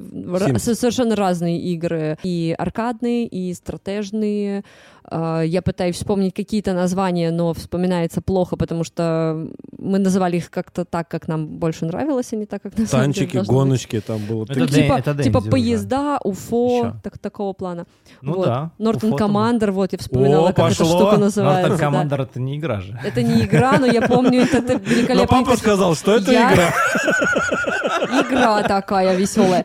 со- 0.59 0.75
совершенно 0.75 1.15
разные 1.15 1.59
игры. 1.61 2.17
И 2.23 2.55
аркадные, 2.57 3.27
и 3.27 3.53
стратежные. 3.53 4.63
А, 5.09 5.41
Я 5.41 5.61
пытаюсь 5.61 5.95
вспомнить 5.95 6.33
какие-то 6.33 6.73
названия, 6.73 7.31
но 7.31 7.53
вспоминается 7.53 8.21
плохо, 8.21 8.57
потому 8.57 8.83
что 8.83 9.47
мы 9.77 9.99
называли 9.99 10.35
их 10.37 10.49
как-то 10.49 10.83
так, 10.83 11.07
как 11.07 11.27
нам 11.29 11.47
больше 11.47 11.85
нравилось, 11.85 12.33
а 12.33 12.35
не 12.35 12.45
так, 12.45 12.61
как 12.61 12.73
на 12.73 12.77
деле 12.85 12.89
Танчики, 12.89 13.33
должно 13.35 13.53
быть. 13.53 13.63
гоночки, 13.63 14.01
там 14.01 14.19
было. 14.25 14.43
Это 14.43 14.53
такие- 14.53 14.67
Дэ- 14.67 14.83
Типа, 14.83 14.93
это 15.09 15.23
типа 15.23 15.39
Дэнди 15.39 15.49
поезда, 15.51 16.19
уфо, 16.23 16.93
так, 17.03 17.17
такого 17.19 17.53
плана. 17.53 17.85
Ну 18.21 18.33
Вот. 18.33 18.45
да. 18.45 18.71
Нортон. 18.79 19.15
Командер, 19.15 19.71
вот 19.71 19.93
я 19.93 19.97
вспоминала, 19.99 20.49
О, 20.49 20.53
как 20.53 20.71
эта 20.71 20.77
пошло. 20.79 20.97
штука 20.99 21.17
называется. 21.17 21.69
Нортон 21.69 21.77
да. 21.77 21.83
Командер 21.85 22.21
это 22.21 22.39
не 22.41 22.57
игра 22.57 22.81
же. 22.81 22.99
Это 23.05 23.23
не 23.23 23.43
игра, 23.45 23.77
но 23.79 23.85
я 23.85 24.01
помню, 24.01 24.41
это, 24.41 24.57
это 24.57 24.73
Но 24.73 24.79
великолепный 24.79 25.27
папа 25.27 25.55
сказал, 25.57 25.95
что 25.95 26.15
это 26.17 26.31
Я- 26.33 26.53
игра. 26.53 26.73
игра 28.21 28.63
такая 28.63 29.15
веселая. 29.15 29.63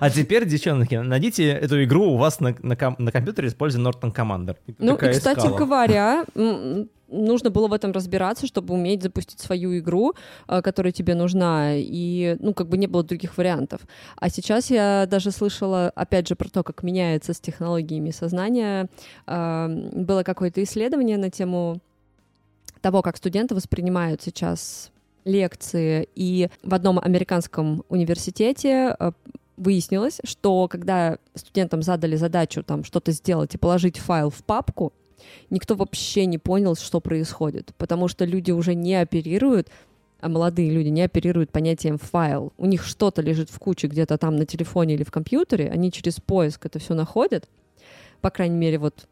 А 0.00 0.10
теперь, 0.10 0.46
девчонки, 0.46 0.94
найдите 0.94 1.48
эту 1.50 1.82
игру 1.84 2.12
у 2.12 2.16
вас 2.16 2.40
на, 2.40 2.54
на, 2.62 2.76
ком- 2.76 2.96
на 2.98 3.12
компьютере, 3.12 3.48
используя 3.48 3.82
Нортон 3.82 4.12
Командер. 4.12 4.56
Ну, 4.78 4.94
и, 4.94 5.12
кстати 5.12 5.46
говоря, 5.58 6.24
м, 6.34 6.88
нужно 7.08 7.50
было 7.50 7.66
в 7.68 7.72
этом 7.72 7.92
разбираться, 7.92 8.46
чтобы 8.46 8.74
уметь 8.74 9.02
запустить 9.02 9.40
свою 9.40 9.76
игру, 9.78 10.14
э, 10.48 10.62
которая 10.62 10.92
тебе 10.92 11.14
нужна, 11.14 11.72
и, 11.74 12.36
ну, 12.40 12.54
как 12.54 12.68
бы 12.68 12.78
не 12.78 12.86
было 12.86 13.02
других 13.02 13.36
вариантов. 13.36 13.80
А 14.16 14.28
сейчас 14.30 14.70
я 14.70 15.06
даже 15.10 15.30
слышала, 15.32 15.90
опять 15.94 16.28
же, 16.28 16.36
про 16.36 16.48
то, 16.48 16.62
как 16.62 16.82
меняется 16.84 17.32
с 17.34 17.40
технологиями 17.40 18.10
сознания. 18.10 18.88
Э, 19.26 19.66
Было 19.92 20.22
какое-то 20.22 20.62
исследование 20.62 21.18
на 21.18 21.30
тему 21.30 21.80
того, 22.80 23.02
как 23.02 23.16
студенты 23.16 23.54
воспринимают 23.54 24.22
сейчас 24.22 24.90
лекции, 25.24 26.08
и 26.14 26.48
в 26.62 26.74
одном 26.74 26.98
американском 26.98 27.84
университете 27.88 28.96
э, 28.98 29.12
выяснилось, 29.56 30.20
что 30.24 30.68
когда 30.68 31.18
студентам 31.34 31.82
задали 31.82 32.16
задачу 32.16 32.62
там 32.62 32.84
что-то 32.84 33.12
сделать 33.12 33.54
и 33.54 33.58
положить 33.58 33.98
файл 33.98 34.30
в 34.30 34.42
папку, 34.44 34.92
никто 35.50 35.74
вообще 35.74 36.26
не 36.26 36.38
понял, 36.38 36.74
что 36.76 37.00
происходит, 37.00 37.72
потому 37.76 38.08
что 38.08 38.24
люди 38.24 38.50
уже 38.50 38.74
не 38.74 38.94
оперируют, 38.94 39.68
а 40.20 40.28
молодые 40.28 40.70
люди 40.70 40.88
не 40.88 41.02
оперируют 41.02 41.50
понятием 41.50 41.98
файл. 41.98 42.52
У 42.58 42.66
них 42.66 42.84
что-то 42.84 43.22
лежит 43.22 43.50
в 43.50 43.58
куче 43.58 43.86
где-то 43.86 44.18
там 44.18 44.36
на 44.36 44.46
телефоне 44.46 44.94
или 44.94 45.04
в 45.04 45.10
компьютере, 45.10 45.70
они 45.70 45.92
через 45.92 46.20
поиск 46.20 46.66
это 46.66 46.78
все 46.78 46.94
находят, 46.94 47.48
по 48.20 48.30
крайней 48.30 48.56
мере, 48.56 48.78
вот 48.78 49.08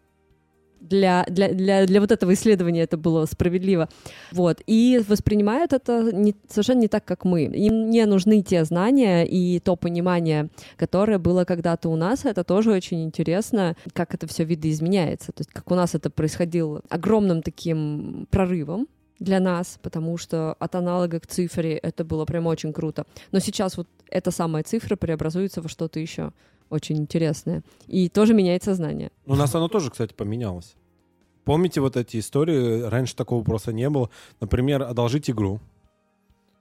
для, 0.80 1.24
для, 1.28 1.48
для, 1.48 1.86
для 1.86 2.00
вот 2.00 2.12
этого 2.12 2.32
исследования 2.34 2.82
это 2.82 2.96
было 2.96 3.26
справедливо. 3.26 3.88
Вот. 4.32 4.62
И 4.66 5.02
воспринимают 5.06 5.72
это 5.72 6.10
не, 6.12 6.34
совершенно 6.48 6.80
не 6.80 6.88
так, 6.88 7.04
как 7.04 7.24
мы. 7.24 7.44
Им 7.44 7.90
не 7.90 8.04
нужны 8.06 8.42
те 8.42 8.64
знания 8.64 9.24
и 9.24 9.60
то 9.60 9.76
понимание, 9.76 10.48
которое 10.76 11.18
было 11.18 11.44
когда-то 11.44 11.88
у 11.88 11.96
нас. 11.96 12.24
Это 12.24 12.44
тоже 12.44 12.72
очень 12.72 13.04
интересно, 13.04 13.76
как 13.92 14.14
это 14.14 14.26
все 14.26 14.44
видоизменяется. 14.44 15.32
То 15.32 15.40
есть 15.40 15.50
как 15.50 15.70
у 15.70 15.74
нас 15.74 15.94
это 15.94 16.10
происходило 16.10 16.82
огромным 16.88 17.42
таким 17.42 18.26
прорывом 18.30 18.88
для 19.18 19.40
нас, 19.40 19.78
потому 19.82 20.16
что 20.16 20.54
от 20.58 20.74
аналога 20.74 21.20
к 21.20 21.26
цифре 21.26 21.76
это 21.76 22.04
было 22.04 22.24
прям 22.24 22.46
очень 22.46 22.72
круто. 22.72 23.04
Но 23.32 23.40
сейчас 23.40 23.76
вот 23.76 23.88
эта 24.10 24.30
самая 24.30 24.62
цифра 24.62 24.96
преобразуется 24.96 25.60
во 25.60 25.68
что-то 25.68 25.98
еще 26.00 26.32
очень 26.70 26.96
интересное. 26.98 27.62
И 27.86 28.08
тоже 28.08 28.34
меняет 28.34 28.62
сознание. 28.64 29.10
У 29.26 29.34
нас 29.34 29.54
оно 29.54 29.68
тоже, 29.68 29.90
кстати, 29.90 30.12
поменялось. 30.14 30.74
Помните 31.44 31.80
вот 31.80 31.96
эти 31.96 32.18
истории? 32.18 32.82
Раньше 32.82 33.16
такого 33.16 33.38
вопроса 33.38 33.72
не 33.72 33.88
было. 33.88 34.10
Например, 34.40 34.82
одолжить 34.82 35.30
игру. 35.30 35.60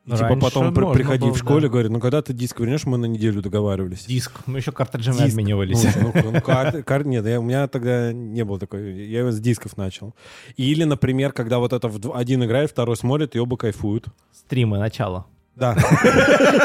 И 0.05 0.11
типа 0.11 0.23
Раньше 0.29 0.39
потом 0.41 0.73
при- 0.73 0.93
приходи 0.93 1.25
было, 1.25 1.33
в 1.33 1.37
школе, 1.37 1.63
да. 1.63 1.67
говорит, 1.67 1.91
ну 1.91 1.99
когда 1.99 2.21
ты 2.21 2.31
диск 2.31 2.61
вернешь, 2.61 2.85
мы 2.85 2.97
на 2.97 3.07
неделю 3.07 3.41
договаривались. 3.41 4.05
Диск. 4.05 4.39
Мы 4.45 4.59
еще 4.59 4.71
картриджами 4.71 5.17
Диск. 5.17 5.31
обменивались. 5.33 5.83
Ну, 5.97 6.11
ну, 6.15 6.31
ну, 6.31 6.41
кар- 6.41 6.81
кар- 6.83 7.05
нет, 7.05 7.25
я- 7.25 7.41
у 7.41 7.43
меня 7.43 7.67
тогда 7.67 8.13
не 8.13 8.45
было 8.45 8.57
такой. 8.57 9.05
Я 9.05 9.19
его 9.19 9.31
с 9.31 9.39
дисков 9.41 9.75
начал. 9.75 10.15
Или, 10.55 10.85
например, 10.85 11.33
когда 11.33 11.59
вот 11.59 11.73
это 11.73 11.89
в- 11.89 12.15
один 12.15 12.41
играет, 12.45 12.71
второй 12.71 12.95
смотрит, 12.95 13.35
и 13.35 13.39
оба 13.39 13.57
кайфуют. 13.57 14.05
Стримы, 14.31 14.77
начало. 14.77 15.25
Да. 15.59 15.75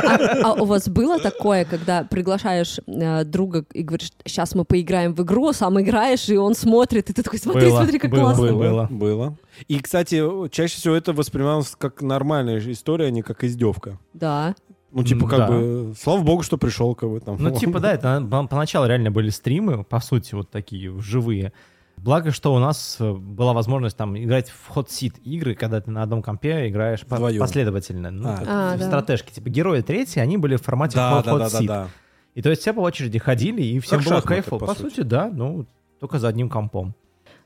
А, 0.04 0.52
а 0.52 0.52
у 0.54 0.64
вас 0.66 0.88
было 0.88 1.18
такое, 1.18 1.64
когда 1.64 2.04
приглашаешь 2.04 2.78
э, 2.86 3.24
друга 3.24 3.64
и 3.72 3.82
говоришь, 3.82 4.10
сейчас 4.26 4.54
мы 4.54 4.64
поиграем 4.64 5.14
в 5.14 5.22
игру, 5.22 5.52
сам 5.52 5.80
играешь, 5.80 6.28
и 6.28 6.36
он 6.36 6.54
смотрит, 6.54 7.08
и 7.10 7.12
ты 7.12 7.22
такой, 7.22 7.38
смотри, 7.38 7.68
Было, 7.68 7.78
смотри, 7.78 7.98
как 7.98 8.10
было, 8.10 8.20
классно. 8.20 8.52
было. 8.52 8.88
Было. 8.90 9.36
И, 9.68 9.78
кстати, 9.80 10.22
чаще 10.50 10.76
всего 10.76 10.94
это 10.94 11.12
воспринималось 11.12 11.74
как 11.78 12.02
нормальная 12.02 12.58
история, 12.58 13.06
а 13.06 13.10
не 13.10 13.22
как 13.22 13.44
издевка. 13.44 13.98
Да. 14.12 14.54
Ну, 14.90 15.02
типа, 15.04 15.26
как 15.26 15.38
Да. 15.38 15.48
бы, 15.48 15.94
слава 15.98 16.20
богу, 16.20 16.42
что 16.42 16.58
пришел 16.58 16.94
кого 16.94 17.18
там. 17.18 17.36
Ну, 17.40 17.50
типа, 17.56 17.80
да, 17.80 17.92
это 17.94 18.20
по- 18.30 18.46
поначалу 18.46 18.86
реально 18.86 19.10
были 19.10 19.30
стримы, 19.30 19.84
по 19.84 20.00
сути, 20.00 20.34
вот 20.34 20.50
такие 20.50 20.92
живые. 21.00 21.52
Благо, 21.96 22.32
что 22.32 22.52
у 22.54 22.58
нас 22.58 22.96
э, 22.98 23.12
была 23.12 23.52
возможность 23.52 23.96
там 23.96 24.16
играть 24.18 24.50
в 24.50 24.68
ход 24.68 24.90
сит 24.90 25.18
игры, 25.24 25.54
когда 25.54 25.80
ты 25.80 25.90
на 25.90 26.02
одном 26.02 26.20
компе 26.22 26.68
играешь 26.68 27.02
по- 27.06 27.14
Вдвоем. 27.16 27.40
последовательно. 27.40 28.10
Ну, 28.10 28.28
А. 28.28 28.72
А, 28.72 28.76
в 28.76 28.80
да. 28.80 28.86
стратежке. 28.86 29.32
Типа 29.32 29.48
герои 29.50 29.82
третьи, 29.82 30.18
они 30.18 30.36
были 30.36 30.56
в 30.56 30.62
формате 30.62 30.96
Да, 30.96 31.12
ход, 31.16 31.24
да, 31.24 31.38
да, 31.38 31.50
да, 31.50 31.60
да. 31.60 31.88
И 32.34 32.42
то 32.42 32.50
есть 32.50 32.62
все 32.62 32.72
по 32.72 32.80
очереди 32.80 33.18
ходили, 33.18 33.62
и 33.62 33.78
всем 33.78 33.98
Как 34.00 34.08
было 34.08 34.16
шахматы, 34.16 34.42
кайфово. 34.42 34.58
по 34.60 34.66
По, 34.66 34.74
сути. 34.74 34.94
сути, 34.96 35.00
да, 35.06 35.30
ну, 35.32 35.66
только 36.00 36.18
за 36.18 36.28
одним 36.28 36.48
компом. 36.48 36.94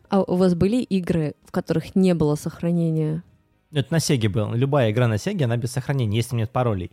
А 0.08 0.22
у 0.22 0.36
вас 0.36 0.54
были 0.54 0.80
игры, 0.82 1.34
в 1.44 1.50
которых 1.50 1.94
не 1.96 2.14
было 2.14 2.36
сохранения? 2.36 3.22
Это 3.72 3.92
на 3.92 3.98
Сеге 3.98 4.28
было. 4.28 4.54
Любая 4.54 4.90
игра 4.92 5.08
на 5.08 5.18
Сеге, 5.18 5.44
она 5.44 5.56
без 5.56 5.72
сохранения, 5.72 6.16
если 6.16 6.36
нет 6.36 6.50
паролей. 6.50 6.92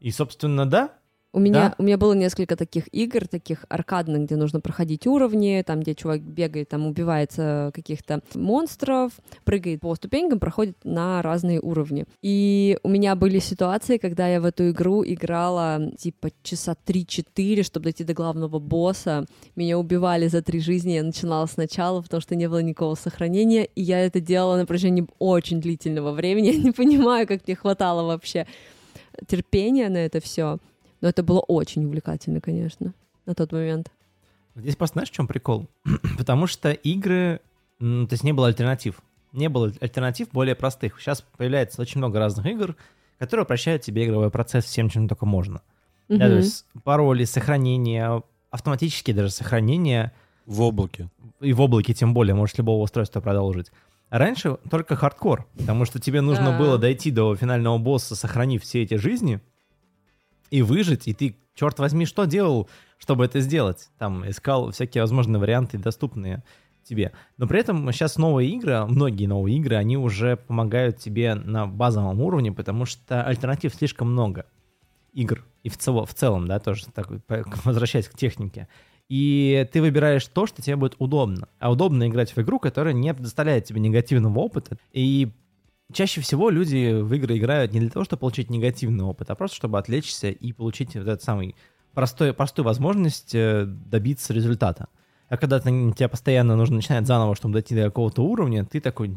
И, 0.00 0.10
собственно, 0.10 0.64
да, 0.66 0.90
У 1.34 1.40
меня, 1.40 1.70
Да? 1.70 1.74
у 1.78 1.82
меня 1.82 1.98
было 1.98 2.12
несколько 2.12 2.54
таких 2.54 2.84
игр, 2.94 3.26
таких 3.26 3.66
аркадных, 3.68 4.22
где 4.22 4.36
нужно 4.36 4.60
проходить 4.60 5.04
уровни, 5.08 5.64
там, 5.66 5.80
где 5.80 5.96
чувак 5.96 6.20
бегает, 6.20 6.68
там, 6.68 6.86
убивается 6.86 7.72
каких-то 7.74 8.20
монстров, 8.34 9.10
прыгает 9.42 9.80
по 9.80 9.92
ступенькам, 9.96 10.38
проходит 10.38 10.76
на 10.84 11.22
разные 11.22 11.60
уровни. 11.60 12.04
И 12.22 12.78
у 12.84 12.88
меня 12.88 13.16
были 13.16 13.40
ситуации, 13.40 13.96
когда 13.98 14.28
я 14.28 14.40
в 14.40 14.44
эту 14.44 14.70
игру 14.70 15.02
играла, 15.04 15.90
типа, 15.98 16.30
часа 16.44 16.76
3-4, 16.86 17.64
чтобы 17.64 17.84
дойти 17.84 18.04
до 18.04 18.14
главного 18.14 18.60
босса. 18.60 19.26
Меня 19.56 19.76
убивали 19.76 20.28
за 20.28 20.40
три 20.40 20.60
жизни, 20.60 20.92
я 20.92 21.02
начинала 21.02 21.46
сначала, 21.46 22.00
потому 22.00 22.20
что 22.20 22.36
не 22.36 22.48
было 22.48 22.62
никакого 22.62 22.94
сохранения, 22.94 23.64
и 23.64 23.82
я 23.82 24.06
это 24.06 24.20
делала 24.20 24.56
на 24.56 24.66
протяжении 24.66 25.08
очень 25.18 25.60
длительного 25.60 26.12
времени. 26.12 26.44
Я 26.54 26.62
не 26.62 26.70
понимаю, 26.70 27.26
как 27.26 27.44
мне 27.46 27.56
хватало 27.56 28.06
вообще 28.06 28.46
терпения 29.26 29.88
на 29.88 29.98
это 29.98 30.20
все. 30.20 30.58
Но 31.04 31.10
это 31.10 31.22
было 31.22 31.40
очень 31.40 31.84
увлекательно, 31.84 32.40
конечно, 32.40 32.94
на 33.26 33.34
тот 33.34 33.52
момент. 33.52 33.90
Здесь 34.54 34.74
просто 34.74 34.94
знаешь, 34.94 35.10
в 35.10 35.12
чем 35.12 35.26
прикол? 35.26 35.66
Потому 36.16 36.46
что 36.46 36.70
игры, 36.72 37.42
то 37.78 38.08
есть 38.10 38.24
не 38.24 38.32
было 38.32 38.46
альтернатив. 38.46 39.02
Не 39.32 39.50
было 39.50 39.70
альтернатив 39.82 40.30
более 40.32 40.54
простых. 40.54 40.98
Сейчас 40.98 41.20
появляется 41.36 41.82
очень 41.82 41.98
много 41.98 42.18
разных 42.20 42.46
игр, 42.46 42.74
которые 43.18 43.44
упрощают 43.44 43.82
тебе 43.82 44.06
игровой 44.06 44.30
процесс 44.30 44.64
всем, 44.64 44.88
чем 44.88 45.06
только 45.06 45.26
можно. 45.26 45.60
Да, 46.08 46.26
то 46.26 46.36
есть 46.36 46.64
пароли, 46.84 47.24
сохранение, 47.24 48.22
автоматические 48.50 49.14
даже 49.14 49.28
сохранения, 49.28 50.10
В 50.46 50.62
облаке. 50.62 51.10
и 51.42 51.52
в 51.52 51.60
облаке 51.60 51.92
тем 51.92 52.14
более, 52.14 52.34
можешь 52.34 52.56
любого 52.56 52.82
устройства 52.82 53.20
продолжить. 53.20 53.70
Раньше 54.08 54.56
только 54.70 54.96
хардкор, 54.96 55.46
потому 55.58 55.84
что 55.84 56.00
тебе 56.00 56.22
нужно 56.22 56.52
Да. 56.52 56.58
было 56.58 56.78
дойти 56.78 57.10
до 57.10 57.36
финального 57.36 57.76
босса, 57.76 58.16
сохранив 58.16 58.62
все 58.62 58.82
эти 58.84 58.94
жизни, 58.94 59.40
и 60.54 60.62
выжить, 60.62 61.08
и 61.08 61.12
ты, 61.12 61.36
черт 61.56 61.80
возьми, 61.80 62.06
что 62.06 62.26
делал, 62.26 62.68
чтобы 62.96 63.24
это 63.24 63.40
сделать? 63.40 63.90
Там 63.98 64.28
искал 64.30 64.70
всякие 64.70 65.02
возможные 65.02 65.40
варианты, 65.40 65.78
доступные 65.78 66.44
тебе. 66.84 67.10
Но 67.38 67.48
при 67.48 67.58
этом 67.58 67.90
сейчас 67.90 68.18
новые 68.18 68.50
игры, 68.50 68.84
многие 68.86 69.26
новые 69.26 69.56
игры, 69.56 69.74
они 69.74 69.96
уже 69.96 70.36
помогают 70.36 70.98
тебе 70.98 71.34
на 71.34 71.66
базовом 71.66 72.20
уровне, 72.20 72.52
потому 72.52 72.84
что 72.84 73.24
альтернатив 73.24 73.74
слишком 73.74 74.12
много 74.12 74.46
игр. 75.12 75.44
И 75.64 75.68
в, 75.68 75.76
цело, 75.76 76.06
в 76.06 76.14
целом, 76.14 76.46
да, 76.46 76.60
тоже 76.60 76.86
так, 76.94 77.08
возвращаясь 77.64 78.06
к 78.06 78.16
технике. 78.16 78.68
И 79.08 79.68
ты 79.72 79.80
выбираешь 79.80 80.24
то, 80.24 80.46
что 80.46 80.62
тебе 80.62 80.76
будет 80.76 80.94
удобно. 81.00 81.48
А 81.58 81.72
удобно 81.72 82.06
играть 82.06 82.30
в 82.30 82.38
игру, 82.38 82.60
которая 82.60 82.94
не 82.94 83.12
предоставляет 83.12 83.64
тебе 83.64 83.80
негативного 83.80 84.38
опыта. 84.38 84.78
И 84.92 85.32
чаще 85.92 86.20
всего 86.20 86.50
люди 86.50 87.00
в 87.00 87.12
игры 87.14 87.38
играют 87.38 87.72
не 87.72 87.80
для 87.80 87.90
того, 87.90 88.04
чтобы 88.04 88.20
получить 88.20 88.50
негативный 88.50 89.04
опыт, 89.04 89.30
а 89.30 89.34
просто 89.34 89.56
чтобы 89.56 89.78
отвлечься 89.78 90.30
и 90.30 90.52
получить 90.52 90.94
вот 90.94 91.02
этот 91.02 91.22
самый 91.22 91.54
простой, 91.94 92.32
простую 92.32 92.64
возможность 92.64 93.34
э, 93.34 93.64
добиться 93.66 94.32
результата. 94.32 94.88
А 95.28 95.36
когда 95.36 95.58
ты, 95.58 95.70
тебе 95.92 96.08
постоянно 96.08 96.56
нужно 96.56 96.76
начинать 96.76 97.06
заново, 97.06 97.34
чтобы 97.34 97.54
дойти 97.54 97.74
до 97.74 97.84
какого-то 97.84 98.22
уровня, 98.22 98.64
ты 98.64 98.80
такой, 98.80 99.14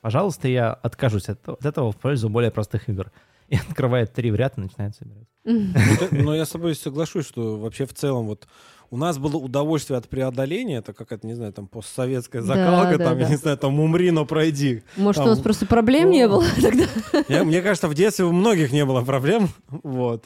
пожалуйста, 0.00 0.48
я 0.48 0.72
откажусь 0.72 1.28
от, 1.28 1.48
от 1.48 1.64
этого 1.64 1.92
в 1.92 1.96
пользу 1.96 2.28
более 2.28 2.50
простых 2.50 2.88
игр. 2.88 3.12
И 3.48 3.56
открывает 3.56 4.12
три 4.12 4.30
в 4.30 4.36
ряд 4.36 4.58
и 4.58 4.60
начинает 4.60 4.94
собирать. 4.94 5.26
Мгм. 5.44 5.74
Ну, 6.12 6.22
Но 6.22 6.34
я 6.36 6.44
с 6.44 6.50
тобой 6.50 6.76
соглашусь, 6.76 7.26
что 7.26 7.58
вообще 7.58 7.84
в 7.84 7.92
целом 7.92 8.26
вот 8.26 8.46
у 8.90 8.96
нас 8.96 9.18
было 9.18 9.36
удовольствие 9.36 9.96
от 9.98 10.08
преодоления, 10.08 10.78
это 10.78 10.92
какая-то, 10.92 11.26
не 11.26 11.34
знаю, 11.34 11.52
там 11.52 11.66
постсоветская 11.68 12.42
Да, 12.42 12.48
закалка, 12.48 12.98
да, 12.98 13.04
там, 13.04 13.18
я 13.18 13.24
да. 13.24 13.30
не 13.30 13.36
знаю, 13.36 13.56
там 13.56 13.78
умри, 13.80 14.10
но 14.10 14.24
пройди. 14.26 14.82
Может, 14.96 15.20
у 15.20 15.24
Там- 15.24 15.30
нас 15.30 15.38
просто 15.40 15.66
проблем 15.66 16.10
не 16.10 16.26
было 16.28 16.44
тогда? 16.60 16.84
Я- 17.28 17.44
Мне 17.44 17.62
кажется, 17.62 17.88
в 17.88 17.94
детстве 17.94 18.24
у 18.24 18.32
многих 18.32 18.72
не 18.72 18.84
было 18.84 19.02
проблем, 19.02 19.48
вот. 19.68 20.24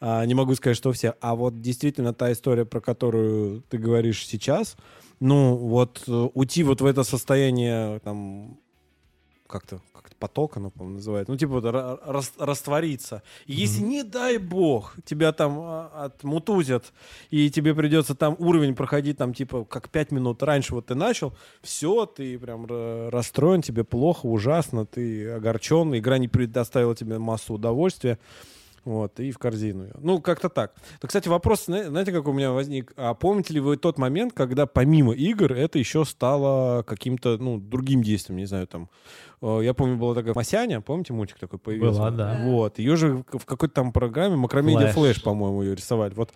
А, 0.00 0.24
не 0.24 0.34
могу 0.34 0.54
сказать, 0.54 0.76
что 0.76 0.88
у 0.90 0.92
всех. 0.92 1.14
А 1.20 1.34
вот 1.34 1.60
действительно 1.60 2.14
та 2.14 2.32
история, 2.32 2.64
про 2.64 2.80
которую 2.80 3.62
ты 3.68 3.76
говоришь 3.78 4.26
сейчас, 4.26 4.76
ну 5.20 5.54
вот 5.56 6.02
э, 6.08 6.28
уйти 6.32 6.62
вот 6.62 6.80
в 6.80 6.86
это 6.86 7.04
состояние 7.04 7.98
там 8.00 8.56
как-то 9.50 9.80
как 9.92 10.14
поток 10.16 10.56
оно, 10.56 10.70
по-моему, 10.70 10.96
называют. 10.96 11.28
Ну, 11.28 11.36
типа 11.36 11.52
вот 11.52 11.64
ра- 11.64 11.98
рас- 12.04 12.34
раствориться. 12.38 13.22
И 13.46 13.54
если, 13.54 13.82
не 13.82 14.02
дай 14.02 14.38
бог, 14.38 14.94
тебя 15.04 15.32
там 15.32 15.58
а, 15.58 16.06
отмутузят, 16.06 16.92
и 17.30 17.50
тебе 17.50 17.74
придется 17.74 18.14
там 18.14 18.36
уровень 18.38 18.74
проходить, 18.74 19.18
там, 19.18 19.34
типа, 19.34 19.64
как 19.64 19.88
пять 19.88 20.12
минут 20.12 20.42
раньше 20.42 20.74
вот 20.74 20.86
ты 20.86 20.94
начал, 20.94 21.34
все, 21.62 22.06
ты 22.06 22.38
прям 22.38 22.66
ра- 22.66 23.10
расстроен, 23.10 23.62
тебе 23.62 23.84
плохо, 23.84 24.26
ужасно, 24.26 24.86
ты 24.86 25.30
огорчен, 25.30 25.94
игра 25.96 26.18
не 26.18 26.28
предоставила 26.28 26.94
тебе 26.94 27.18
массу 27.18 27.54
удовольствия. 27.54 28.18
Вот, 28.84 29.20
и 29.20 29.30
в 29.30 29.38
корзину. 29.38 29.88
Ну, 29.98 30.22
как-то 30.22 30.48
так. 30.48 30.72
Да, 31.02 31.08
кстати, 31.08 31.28
вопрос, 31.28 31.66
зна- 31.66 31.84
знаете, 31.84 32.12
как 32.12 32.26
у 32.26 32.32
меня 32.32 32.50
возник? 32.50 32.92
А 32.96 33.12
помните 33.12 33.52
ли 33.52 33.60
вы 33.60 33.76
тот 33.76 33.98
момент, 33.98 34.32
когда 34.32 34.64
помимо 34.64 35.12
игр 35.12 35.52
это 35.52 35.78
еще 35.78 36.06
стало 36.06 36.82
каким-то, 36.82 37.36
ну, 37.36 37.58
другим 37.58 38.02
действием, 38.02 38.38
не 38.38 38.46
знаю, 38.46 38.66
там... 38.66 38.88
э, 39.42 39.60
Я 39.62 39.74
помню, 39.74 39.96
была 39.96 40.14
такая 40.14 40.34
Масяня, 40.34 40.80
помните, 40.80 41.12
мультик 41.12 41.38
такой 41.38 41.58
появился? 41.58 41.98
Была, 41.98 42.10
да. 42.10 42.40
Вот, 42.44 42.78
ее 42.78 42.96
же 42.96 43.24
в 43.32 43.44
какой-то 43.44 43.74
там 43.74 43.92
программе 43.92 44.36
Макромедиа 44.36 44.88
Флэш. 44.88 44.94
Флэш, 44.94 45.22
по-моему, 45.22 45.62
ее 45.62 45.74
рисовали. 45.74 46.14
Вот. 46.14 46.32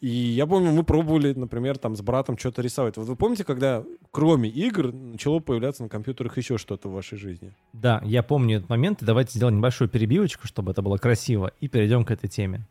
И 0.00 0.08
я 0.08 0.46
помню, 0.46 0.72
мы 0.72 0.84
пробовали, 0.84 1.32
например, 1.32 1.78
там 1.78 1.96
с 1.96 2.02
братом 2.02 2.38
что-то 2.38 2.62
рисовать. 2.62 2.96
Вот 2.96 3.06
вы 3.06 3.16
помните, 3.16 3.44
когда 3.44 3.84
кроме 4.10 4.48
игр 4.48 4.92
начало 4.92 5.40
появляться 5.40 5.82
на 5.82 5.88
компьютерах 5.88 6.36
еще 6.36 6.58
что-то 6.58 6.88
в 6.88 6.92
вашей 6.92 7.18
жизни? 7.18 7.52
Да, 7.72 8.00
я 8.04 8.22
помню 8.22 8.58
этот 8.58 8.68
момент, 8.68 9.02
и 9.02 9.04
давайте 9.04 9.36
сделаем 9.38 9.58
небольшую 9.58 9.88
перебивочку, 9.88 10.46
чтобы 10.46 10.72
это 10.72 10.82
было 10.82 10.96
красиво, 10.96 11.52
и 11.60 11.68
перейдем 11.68 12.04
к 12.04 12.10
этой 12.10 12.28
теме. 12.28 12.66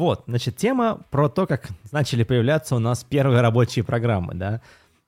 Вот, 0.00 0.22
значит, 0.26 0.56
тема 0.56 1.02
про 1.10 1.28
то, 1.28 1.46
как 1.46 1.68
начали 1.92 2.22
появляться 2.22 2.74
у 2.74 2.78
нас 2.78 3.04
первые 3.04 3.42
рабочие 3.42 3.84
программы, 3.84 4.32
да. 4.32 4.62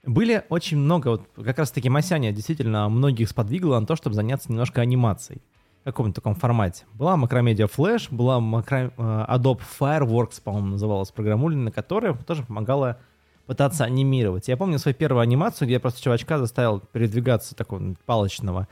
Были 0.04 0.44
очень 0.50 0.76
много, 0.76 1.08
вот 1.08 1.22
как 1.34 1.56
раз-таки 1.56 1.88
Масяня 1.88 2.30
действительно 2.30 2.86
многих 2.90 3.30
сподвигла 3.30 3.80
на 3.80 3.86
то, 3.86 3.96
чтобы 3.96 4.14
заняться 4.14 4.50
немножко 4.50 4.82
анимацией 4.82 5.40
в 5.80 5.84
каком-то 5.84 6.16
таком 6.16 6.34
формате. 6.34 6.84
Была 6.92 7.16
Macromedia 7.16 7.70
Flash, 7.74 8.14
была 8.14 8.38
Macro- 8.38 8.92
э, 8.94 9.34
Adobe 9.34 9.62
Fireworks, 9.80 10.42
по-моему, 10.44 10.72
называлась 10.72 11.10
программулина, 11.10 11.70
которая 11.70 12.12
тоже 12.12 12.42
помогала 12.42 12.98
пытаться 13.46 13.84
анимировать. 13.84 14.48
Я 14.48 14.58
помню 14.58 14.78
свою 14.78 14.94
первую 14.94 15.22
анимацию, 15.22 15.68
где 15.68 15.76
я 15.76 15.80
просто 15.80 16.02
чувачка 16.02 16.36
заставил 16.36 16.80
передвигаться 16.80 17.54
такого 17.54 17.94
палочного, 18.04 18.68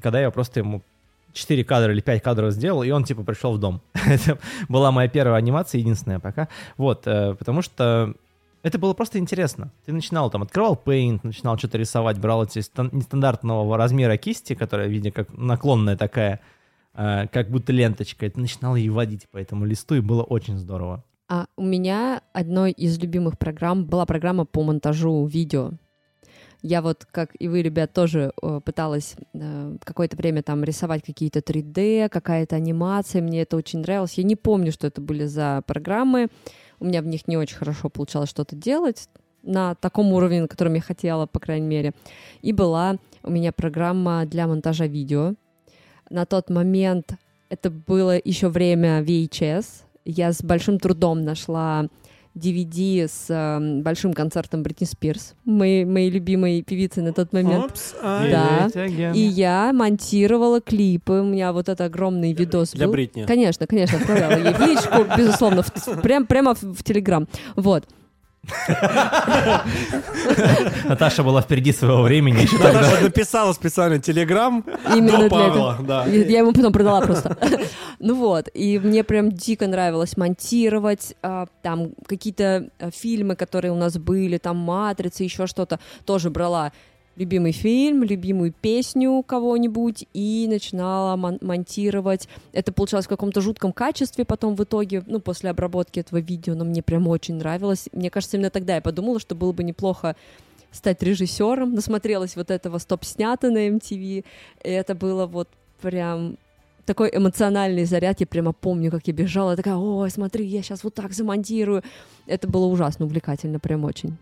когда 0.00 0.20
я 0.20 0.32
просто 0.32 0.58
ему 0.58 0.82
4 1.32 1.64
кадра 1.64 1.92
или 1.92 2.00
5 2.00 2.22
кадров 2.22 2.52
сделал, 2.52 2.82
и 2.82 2.90
он 2.90 3.04
типа 3.04 3.22
пришел 3.22 3.52
в 3.52 3.58
дом. 3.58 3.80
Это 3.94 4.38
была 4.68 4.90
моя 4.90 5.08
первая 5.08 5.36
анимация, 5.36 5.78
единственная 5.78 6.20
пока. 6.20 6.48
Вот, 6.76 7.06
э, 7.06 7.34
потому 7.34 7.62
что 7.62 8.14
это 8.62 8.78
было 8.78 8.92
просто 8.92 9.18
интересно. 9.18 9.72
Ты 9.86 9.92
начинал 9.92 10.30
там, 10.30 10.42
открывал 10.42 10.80
Paint, 10.84 11.20
начинал 11.22 11.56
что-то 11.56 11.78
рисовать, 11.78 12.18
брал 12.18 12.44
эти 12.44 12.58
стан- 12.58 12.90
нестандартного 12.92 13.76
размера 13.76 14.16
кисти, 14.16 14.54
которая, 14.54 14.88
видя 14.88 15.10
как 15.10 15.28
наклонная 15.36 15.96
такая, 15.96 16.40
э, 16.94 17.26
как 17.28 17.48
будто 17.48 17.72
ленточка, 17.72 18.26
и 18.26 18.30
ты 18.30 18.38
начинал 18.38 18.76
ее 18.76 18.92
водить 18.92 19.28
по 19.30 19.38
этому 19.38 19.64
листу, 19.64 19.94
и 19.94 20.00
было 20.00 20.22
очень 20.22 20.58
здорово. 20.58 21.02
А 21.28 21.46
у 21.56 21.62
меня 21.62 22.22
одной 22.32 22.72
из 22.72 22.98
любимых 22.98 23.38
программ 23.38 23.84
была 23.84 24.04
программа 24.04 24.44
по 24.44 24.62
монтажу 24.62 25.24
видео. 25.26 25.72
Я 26.62 26.82
вот, 26.82 27.06
как 27.10 27.30
и 27.38 27.48
вы, 27.48 27.62
ребят, 27.62 27.92
тоже 27.92 28.32
э, 28.42 28.60
пыталась 28.64 29.16
э, 29.32 29.76
какое-то 29.82 30.16
время 30.16 30.42
там 30.42 30.62
рисовать 30.62 31.02
какие-то 31.02 31.38
3D, 31.38 32.08
какая-то 32.10 32.56
анимация, 32.56 33.22
мне 33.22 33.42
это 33.42 33.56
очень 33.56 33.80
нравилось. 33.80 34.14
Я 34.14 34.24
не 34.24 34.36
помню, 34.36 34.70
что 34.70 34.86
это 34.86 35.00
были 35.00 35.24
за 35.24 35.62
программы, 35.66 36.28
у 36.78 36.84
меня 36.84 37.00
в 37.02 37.06
них 37.06 37.26
не 37.28 37.36
очень 37.36 37.56
хорошо 37.56 37.88
получалось 37.88 38.30
что-то 38.30 38.56
делать 38.56 39.08
на 39.42 39.74
таком 39.74 40.12
уровне, 40.12 40.42
на 40.42 40.48
котором 40.48 40.74
я 40.74 40.80
хотела, 40.80 41.26
по 41.26 41.40
крайней 41.40 41.66
мере. 41.66 41.92
И 42.42 42.52
была 42.52 42.96
у 43.22 43.30
меня 43.30 43.52
программа 43.52 44.26
для 44.26 44.46
монтажа 44.46 44.86
видео. 44.86 45.34
На 46.10 46.26
тот 46.26 46.50
момент 46.50 47.14
это 47.48 47.70
было 47.70 48.18
еще 48.22 48.48
время 48.48 49.02
VHS. 49.02 49.84
Я 50.04 50.32
с 50.32 50.42
большим 50.42 50.78
трудом 50.78 51.22
нашла 51.22 51.86
DVD 52.34 53.06
с 53.08 53.26
э, 53.28 53.80
большим 53.82 54.12
концертом 54.12 54.62
Бритни 54.62 54.84
Спирс, 54.86 55.34
моей, 55.44 55.84
моей 55.84 56.10
любимой 56.10 56.62
певицы 56.62 57.02
на 57.02 57.12
тот 57.12 57.32
момент. 57.32 57.64
Опс, 57.66 57.94
Да. 58.00 58.68
It 58.68 58.74
again. 58.74 59.14
И 59.16 59.20
я 59.20 59.72
монтировала 59.72 60.60
клипы. 60.60 61.14
У 61.14 61.24
меня 61.24 61.52
вот 61.52 61.68
этот 61.68 61.80
огромный 61.80 62.32
видос 62.32 62.70
Для 62.72 62.86
был. 62.86 62.92
Бритни. 62.92 63.24
Конечно, 63.24 63.66
конечно, 63.66 63.98
отправляла 63.98 64.36
ей 64.38 64.54
в 64.54 64.60
личку, 64.60 65.04
безусловно, 65.16 65.62
в- 65.62 66.00
прям, 66.02 66.26
прямо 66.26 66.54
в, 66.54 66.62
в 66.62 66.82
Телеграм. 66.84 67.26
Вот. 67.56 67.84
Наташа 70.84 71.22
была 71.22 71.42
впереди 71.42 71.72
своего 71.72 72.02
времени. 72.02 72.48
Наташа 72.52 73.04
написала 73.04 73.52
специально 73.52 73.98
телеграм 73.98 74.64
Именно 74.94 75.18
до 75.18 75.28
Павла, 75.28 76.06
я 76.08 76.38
ему 76.38 76.52
потом 76.52 76.72
продала 76.72 77.02
просто. 77.02 77.36
Ну 78.02 78.14
вот, 78.14 78.48
и 78.54 78.78
мне 78.78 79.04
прям 79.04 79.30
дико 79.30 79.66
нравилось 79.66 80.16
монтировать 80.16 81.14
а, 81.22 81.48
там 81.60 81.90
какие-то 82.06 82.70
а, 82.78 82.90
фильмы, 82.90 83.36
которые 83.36 83.72
у 83.72 83.76
нас 83.76 83.98
были, 83.98 84.38
там 84.38 84.56
«Матрица», 84.56 85.22
еще 85.22 85.46
что-то, 85.46 85.78
тоже 86.06 86.30
брала 86.30 86.72
любимый 87.20 87.52
фильм, 87.52 88.02
любимую 88.02 88.52
песню 88.52 89.22
кого-нибудь 89.22 90.06
и 90.14 90.46
начинала 90.48 91.16
мон- 91.16 91.38
монтировать. 91.42 92.28
Это 92.52 92.72
получалось 92.72 93.06
в 93.06 93.10
каком-то 93.10 93.42
жутком 93.42 93.72
качестве 93.72 94.24
потом 94.24 94.56
в 94.56 94.64
итоге, 94.64 95.04
ну, 95.06 95.20
после 95.20 95.50
обработки 95.50 96.00
этого 96.00 96.18
видео, 96.18 96.54
но 96.54 96.64
мне 96.64 96.82
прям 96.82 97.06
очень 97.08 97.34
нравилось. 97.34 97.90
Мне 97.92 98.10
кажется, 98.10 98.38
именно 98.38 98.50
тогда 98.50 98.76
я 98.76 98.80
подумала, 98.80 99.20
что 99.20 99.34
было 99.34 99.52
бы 99.52 99.62
неплохо 99.62 100.16
стать 100.72 101.02
режиссером. 101.02 101.74
Насмотрелась 101.74 102.36
вот 102.36 102.50
этого 102.50 102.78
стоп-снято 102.78 103.50
на 103.50 103.68
MTV, 103.68 104.24
и 104.64 104.70
это 104.70 104.94
было 104.94 105.26
вот 105.26 105.48
прям 105.82 106.38
такой 106.86 107.10
эмоциональный 107.14 107.84
заряд, 107.84 108.20
я 108.20 108.26
прямо 108.26 108.52
помню, 108.52 108.90
как 108.90 109.06
я 109.06 109.12
бежала, 109.12 109.56
такая, 109.56 109.76
ой, 109.76 110.10
смотри, 110.10 110.46
я 110.46 110.62
сейчас 110.62 110.84
вот 110.84 110.94
так 110.94 111.12
замонтирую. 111.12 111.82
Это 112.26 112.48
было 112.48 112.64
ужасно 112.64 113.04
увлекательно, 113.04 113.60
прям 113.60 113.84
очень. 113.84 114.16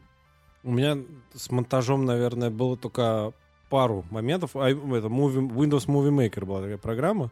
У 0.64 0.72
меня 0.72 0.98
с 1.34 1.50
монтажом, 1.50 2.04
наверное, 2.04 2.50
было 2.50 2.76
только 2.76 3.32
пару 3.70 4.04
моментов. 4.10 4.56
А, 4.56 4.68
это 4.68 4.78
Windows 4.78 5.86
Movie 5.86 6.10
Maker 6.10 6.44
была 6.44 6.60
такая 6.62 6.78
программа. 6.78 7.30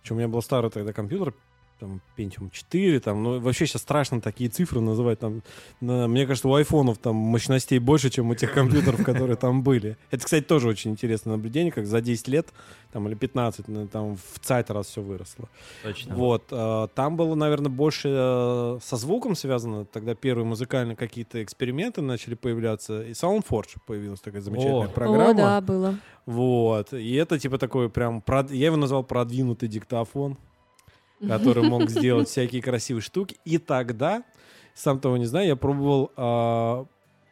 Причем 0.00 0.16
у 0.16 0.18
меня 0.18 0.28
был 0.28 0.42
старый 0.42 0.70
тогда 0.70 0.92
компьютер, 0.92 1.34
там, 1.80 2.00
Pentium 2.16 2.50
4, 2.50 3.00
там, 3.00 3.22
ну, 3.22 3.40
вообще 3.40 3.66
сейчас 3.66 3.82
страшно 3.82 4.20
такие 4.20 4.50
цифры 4.50 4.80
называть, 4.80 5.18
там, 5.18 5.42
на, 5.80 6.06
мне 6.06 6.26
кажется, 6.26 6.48
у 6.48 6.54
айфонов 6.54 6.98
там 6.98 7.16
мощностей 7.16 7.78
больше, 7.78 8.10
чем 8.10 8.30
у 8.30 8.34
тех 8.34 8.52
компьютеров, 8.52 9.02
которые 9.04 9.36
там 9.36 9.62
были. 9.62 9.96
Это, 10.10 10.24
кстати, 10.24 10.44
тоже 10.44 10.68
очень 10.68 10.90
интересное 10.92 11.32
наблюдение, 11.36 11.72
как 11.72 11.86
за 11.86 12.00
10 12.00 12.28
лет, 12.28 12.48
там, 12.92 13.08
или 13.08 13.14
15, 13.14 13.68
ну, 13.68 13.88
там, 13.88 14.16
в 14.16 14.38
цайт 14.40 14.70
раз 14.70 14.88
все 14.88 15.00
выросло. 15.00 15.48
Точно. 15.82 16.14
Вот, 16.14 16.44
э, 16.50 16.88
там 16.94 17.16
было, 17.16 17.34
наверное, 17.34 17.70
больше 17.70 18.08
э, 18.12 18.78
со 18.82 18.96
звуком 18.96 19.34
связано, 19.34 19.84
тогда 19.86 20.14
первые 20.14 20.44
музыкальные 20.44 20.96
какие-то 20.96 21.42
эксперименты 21.42 22.02
начали 22.02 22.34
появляться, 22.34 23.02
и 23.02 23.12
SoundForge 23.12 23.76
появилась 23.86 24.20
такая 24.20 24.42
замечательная 24.42 24.86
О. 24.86 24.90
программа. 24.90 25.30
О, 25.30 25.34
да, 25.34 25.60
было. 25.60 25.98
Вот. 26.26 26.92
И 26.92 27.14
это 27.14 27.38
типа 27.38 27.58
такой 27.58 27.88
прям... 27.88 28.22
прод- 28.24 28.54
Я 28.54 28.66
его 28.66 28.76
назвал 28.76 29.02
продвинутый 29.02 29.68
диктофон, 29.68 30.36
который 31.26 31.68
мог 31.68 31.88
сделать 31.90 32.28
всякие 32.28 32.62
красивые 32.62 33.02
штуки. 33.02 33.36
И 33.44 33.58
тогда, 33.58 34.24
сам 34.74 35.00
того 35.00 35.16
не 35.16 35.26
знаю, 35.26 35.48
я 35.48 35.56
пробовал 35.56 36.12
а, 36.16 36.86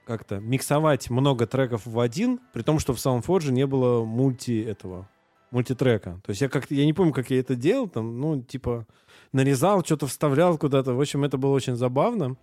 как-то 0.07 0.41
миксовать 0.41 1.11
много 1.11 1.47
треков 1.47 1.87
в 1.87 1.99
один, 2.01 2.41
при 2.53 2.63
том, 2.63 2.79
что 2.79 2.95
в 2.95 2.97
SoundForge 2.97 3.51
не 3.51 3.67
было 3.67 4.05
мульти 4.05 4.63
этого, 4.63 5.09
мультитрека. 5.51 6.21
То 6.25 6.31
есть 6.31 6.41
я 6.41 6.49
как-то... 6.49 6.75
Я 6.75 6.85
не 6.85 6.93
помню, 6.93 7.13
как 7.13 7.31
я 7.31 7.41
это 7.41 7.55
делал, 7.55 7.89
там, 7.89 8.21
ну, 8.21 8.43
типа 8.43 8.87
нарезал, 9.33 9.85
что-то 9.85 10.07
вставлял 10.07 10.59
куда-то. 10.59 10.95
В 10.95 11.01
общем, 11.01 11.25
это 11.25 11.37
было 11.39 11.53
очень 11.53 11.77
забавно. 11.77 12.37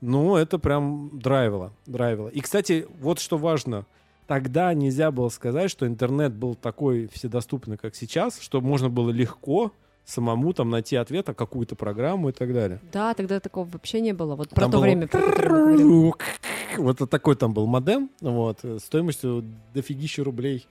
Ну, 0.00 0.36
это 0.36 0.58
прям 0.58 1.10
драйвило, 1.18 1.72
драйвило. 1.86 2.28
И, 2.28 2.40
кстати, 2.40 2.86
вот 2.98 3.20
что 3.20 3.38
важно— 3.38 3.86
тогда 4.26 4.72
нельзя 4.74 5.10
было 5.10 5.28
сказать, 5.28 5.70
что 5.70 5.86
интернет 5.86 6.32
был 6.34 6.54
такой 6.54 7.08
вседоступный, 7.12 7.76
как 7.76 7.94
сейчас, 7.94 8.40
что 8.40 8.60
можно 8.60 8.88
было 8.88 9.10
легко 9.10 9.72
самому 10.04 10.52
там 10.52 10.70
найти 10.70 10.96
ответ 10.96 11.26
на 11.28 11.34
какую-то 11.34 11.74
программу 11.76 12.30
и 12.30 12.32
так 12.32 12.52
далее. 12.52 12.80
Да, 12.92 13.14
тогда 13.14 13.40
такого 13.40 13.68
вообще 13.68 14.00
не 14.00 14.12
было. 14.12 14.34
Вот 14.34 14.50
про 14.50 14.62
Там 14.62 14.70
то 14.70 14.76
было 14.78 14.84
время, 14.84 15.06
про 15.06 15.20
которое 15.20 15.48
мы 15.48 15.76
говорим. 15.76 16.14
Вот 16.78 17.10
такой 17.10 17.36
там 17.36 17.52
был 17.52 17.66
модем, 17.66 18.08
вот, 18.22 18.60
э, 18.62 18.78
стоимостью 18.78 19.44
дофигища 19.74 20.24
рублей, 20.24 20.66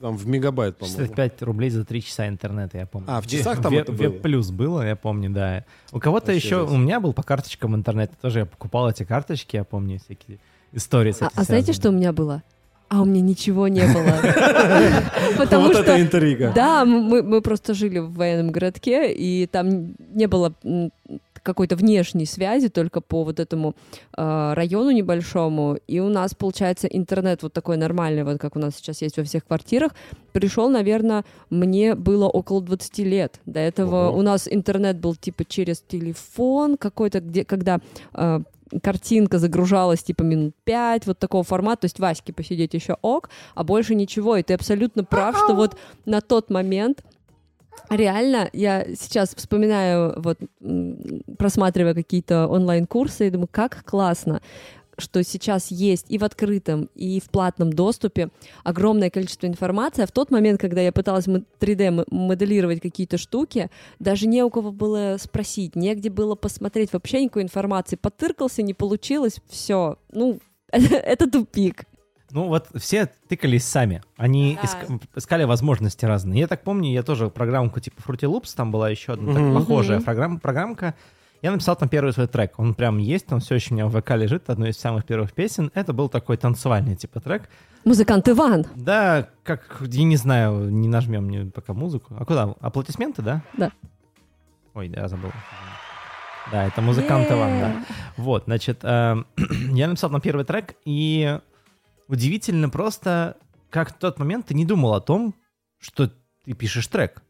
там 0.00 0.16
в 0.16 0.26
мегабайт, 0.26 0.78
по-моему. 0.78 0.98
65 0.98 1.42
рублей 1.42 1.68
за 1.68 1.84
3 1.84 2.02
часа 2.02 2.26
интернета, 2.28 2.78
я 2.78 2.86
помню. 2.86 3.06
А, 3.10 3.20
в 3.20 3.26
часах 3.26 3.60
там 3.60 3.72
Ве- 3.74 3.80
это 3.80 3.92
было? 3.92 4.10
плюс 4.10 4.50
было, 4.50 4.80
я 4.86 4.96
помню, 4.96 5.28
да. 5.30 5.64
У 5.92 6.00
кого-то 6.00 6.32
еще, 6.32 6.60
жесть. 6.60 6.72
у 6.72 6.76
меня 6.78 7.00
был 7.00 7.12
по 7.12 7.22
карточкам 7.22 7.74
интернет, 7.76 8.12
тоже 8.20 8.40
я 8.40 8.46
покупал 8.46 8.88
эти 8.88 9.04
карточки, 9.04 9.56
я 9.56 9.64
помню 9.64 9.98
всякие 9.98 10.38
истории 10.72 11.12
с 11.12 11.22
А, 11.22 11.30
а 11.34 11.42
знаете, 11.44 11.72
что 11.72 11.90
у 11.90 11.92
меня 11.92 12.12
было? 12.12 12.42
А 12.88 13.02
у 13.02 13.04
меня 13.04 13.20
ничего 13.20 13.66
не 13.68 13.82
было. 13.82 14.20
Потому 15.38 15.66
Вот 15.66 15.74
это 15.74 15.82
что 15.82 16.00
интрига. 16.00 16.52
Да, 16.54 16.84
мы, 16.84 17.22
мы 17.22 17.40
просто 17.40 17.74
жили 17.74 17.98
в 17.98 18.12
военном 18.14 18.52
городке, 18.52 19.12
и 19.12 19.46
там 19.46 19.94
не 20.14 20.26
было 20.26 20.54
какой-то 21.46 21.76
внешней 21.76 22.26
связи 22.26 22.68
только 22.68 23.00
по 23.00 23.22
вот 23.22 23.38
этому 23.38 23.74
э, 24.16 24.52
району 24.54 24.90
небольшому. 24.90 25.78
И 25.86 26.00
у 26.00 26.08
нас, 26.08 26.34
получается, 26.34 26.88
интернет 26.88 27.42
вот 27.42 27.52
такой 27.52 27.76
нормальный, 27.76 28.24
вот 28.24 28.38
как 28.40 28.56
у 28.56 28.58
нас 28.58 28.74
сейчас 28.76 29.00
есть 29.02 29.16
во 29.16 29.22
всех 29.22 29.46
квартирах, 29.46 29.92
пришел, 30.32 30.68
наверное, 30.68 31.24
мне 31.48 31.94
было 31.94 32.26
около 32.28 32.60
20 32.60 32.98
лет. 32.98 33.40
До 33.46 33.60
этого 33.60 34.08
Ого. 34.08 34.18
у 34.18 34.22
нас 34.22 34.48
интернет 34.50 34.98
был 34.98 35.14
типа 35.14 35.44
через 35.44 35.80
телефон 35.80 36.76
какой-то, 36.76 37.20
где, 37.20 37.44
когда 37.44 37.78
э, 38.14 38.40
картинка 38.82 39.38
загружалась 39.38 40.02
типа 40.02 40.22
минут 40.22 40.54
5, 40.64 41.06
вот 41.06 41.18
такого 41.18 41.44
формата, 41.44 41.82
то 41.82 41.84
есть 41.86 41.98
Ваське 41.98 42.32
посидеть 42.32 42.74
еще 42.74 42.96
ок, 43.02 43.30
а 43.54 43.64
больше 43.64 43.94
ничего. 43.94 44.36
И 44.36 44.42
ты 44.42 44.54
абсолютно 44.54 45.04
прав, 45.04 45.36
что 45.36 45.54
вот 45.54 45.76
на 46.04 46.20
тот 46.20 46.50
момент 46.50 47.04
реально 47.90 48.48
я 48.52 48.84
сейчас 48.94 49.34
вспоминаю, 49.34 50.14
вот 50.20 50.38
просматривая 51.38 51.94
какие-то 51.94 52.46
онлайн-курсы, 52.48 53.28
и 53.28 53.30
думаю, 53.30 53.48
как 53.50 53.84
классно 53.84 54.40
что 54.98 55.22
сейчас 55.22 55.70
есть 55.70 56.06
и 56.08 56.18
в 56.18 56.24
открытом, 56.24 56.88
и 56.94 57.20
в 57.20 57.30
платном 57.30 57.72
доступе 57.72 58.30
огромное 58.64 59.10
количество 59.10 59.46
информации. 59.46 60.02
А 60.02 60.06
в 60.06 60.12
тот 60.12 60.30
момент, 60.30 60.60
когда 60.60 60.80
я 60.80 60.92
пыталась 60.92 61.26
мо- 61.26 61.42
3D 61.60 61.82
м- 61.82 62.04
моделировать 62.10 62.80
какие-то 62.80 63.18
штуки, 63.18 63.70
даже 63.98 64.26
не 64.26 64.42
у 64.42 64.50
кого 64.50 64.72
было 64.72 65.16
спросить, 65.20 65.76
негде 65.76 66.10
было 66.10 66.34
посмотреть, 66.34 66.92
вообще 66.92 67.22
никакой 67.24 67.42
информации. 67.42 67.96
Потыркался, 67.96 68.62
не 68.62 68.74
получилось, 68.74 69.40
все. 69.48 69.98
Ну, 70.12 70.40
это 70.72 71.30
тупик. 71.30 71.84
Ну 72.32 72.48
вот 72.48 72.66
все 72.74 73.08
тыкались 73.28 73.64
сами. 73.64 74.02
Они 74.16 74.58
Да. 74.60 74.66
иск- 74.66 75.00
искали 75.14 75.44
возможности 75.44 76.04
разные. 76.04 76.40
Я 76.40 76.46
так 76.48 76.64
помню, 76.64 76.90
я 76.92 77.02
тоже 77.04 77.30
программку 77.30 77.78
типа 77.80 78.00
Fruity 78.00 78.28
Loops, 78.28 78.54
там 78.56 78.72
была 78.72 78.90
еще 78.90 79.12
одна 79.12 79.32
так 79.34 79.54
похожая 79.54 79.98
Мгм. 79.98 80.04
программа, 80.04 80.38
программка. 80.40 80.94
Я 81.46 81.52
написал 81.52 81.76
там 81.76 81.88
первый 81.88 82.12
свой 82.12 82.26
трек. 82.26 82.58
Он 82.58 82.74
прям 82.74 82.98
есть, 82.98 83.30
он 83.30 83.38
все 83.38 83.54
еще 83.54 83.72
у 83.72 83.74
меня 83.74 83.86
в 83.86 84.00
ВК 84.00 84.10
лежит, 84.16 84.50
одной 84.50 84.70
из 84.70 84.78
самых 84.78 85.04
первых 85.04 85.32
песен. 85.32 85.70
Это 85.74 85.92
был 85.92 86.08
такой 86.08 86.36
танцевальный 86.36 86.96
типа 86.96 87.20
трек. 87.20 87.48
Музыкант 87.84 88.28
Иван. 88.28 88.66
Да, 88.74 89.28
как, 89.44 89.80
я 89.80 90.02
не 90.02 90.16
знаю, 90.16 90.70
не 90.70 90.88
нажмем 90.88 91.26
мне 91.26 91.44
пока 91.44 91.72
музыку. 91.72 92.16
А 92.18 92.24
куда? 92.24 92.56
Аплодисменты, 92.58 93.22
да? 93.22 93.44
Да. 93.56 93.70
Ой, 94.74 94.88
да, 94.88 95.02
я 95.02 95.08
забыл. 95.08 95.30
Да, 96.50 96.64
это 96.64 96.82
музыкант 96.82 97.30
Иван, 97.30 97.60
да. 97.60 97.84
Вот, 98.16 98.46
значит, 98.46 98.80
э, 98.82 99.14
я 99.70 99.86
написал 99.86 100.10
там 100.10 100.20
первый 100.20 100.44
трек, 100.44 100.74
и 100.84 101.38
удивительно 102.08 102.70
просто, 102.70 103.36
как 103.70 103.90
в 103.90 103.98
тот 104.00 104.18
момент 104.18 104.46
ты 104.46 104.54
не 104.54 104.64
думал 104.64 104.94
о 104.94 105.00
том, 105.00 105.32
что 105.78 106.10
ты 106.44 106.54
пишешь 106.54 106.88
трек. 106.88 107.22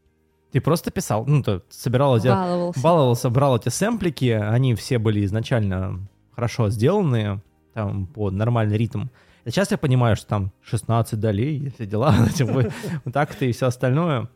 Ты 0.57 0.63
просто 0.63 0.91
писал, 0.91 1.27
ну, 1.27 1.43
ты 1.43 1.61
собирал 1.69 2.17
эти... 2.17 2.29
Баловался. 2.29 2.81
Баловался, 2.81 3.29
брал 3.29 3.59
эти 3.59 3.69
сэмплики, 3.69 4.31
они 4.31 4.75
все 4.75 4.97
были 4.99 5.23
изначально 5.27 6.09
хорошо 6.35 6.71
сделаны, 6.71 7.43
там, 7.75 8.07
под 8.07 8.33
нормальный 8.33 8.79
ритм. 8.79 9.09
И 9.45 9.51
сейчас 9.51 9.71
я 9.71 9.77
понимаю, 9.77 10.17
что 10.17 10.29
там 10.29 10.53
16 10.63 11.21
долей, 11.21 11.59
и 11.59 11.69
все 11.69 11.85
дела, 11.85 12.15
вот 12.41 12.73
так-то 13.13 13.45
и 13.45 13.53
все 13.53 13.67
остальное. 13.67 14.31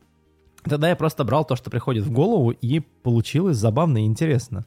Тогда 0.62 0.90
я 0.90 0.94
просто 0.94 1.24
брал 1.24 1.46
то, 1.46 1.56
что 1.56 1.70
приходит 1.70 2.04
в 2.04 2.12
голову, 2.12 2.50
и 2.50 2.80
получилось 2.80 3.56
забавно 3.56 4.02
и 4.02 4.04
интересно. 4.04 4.66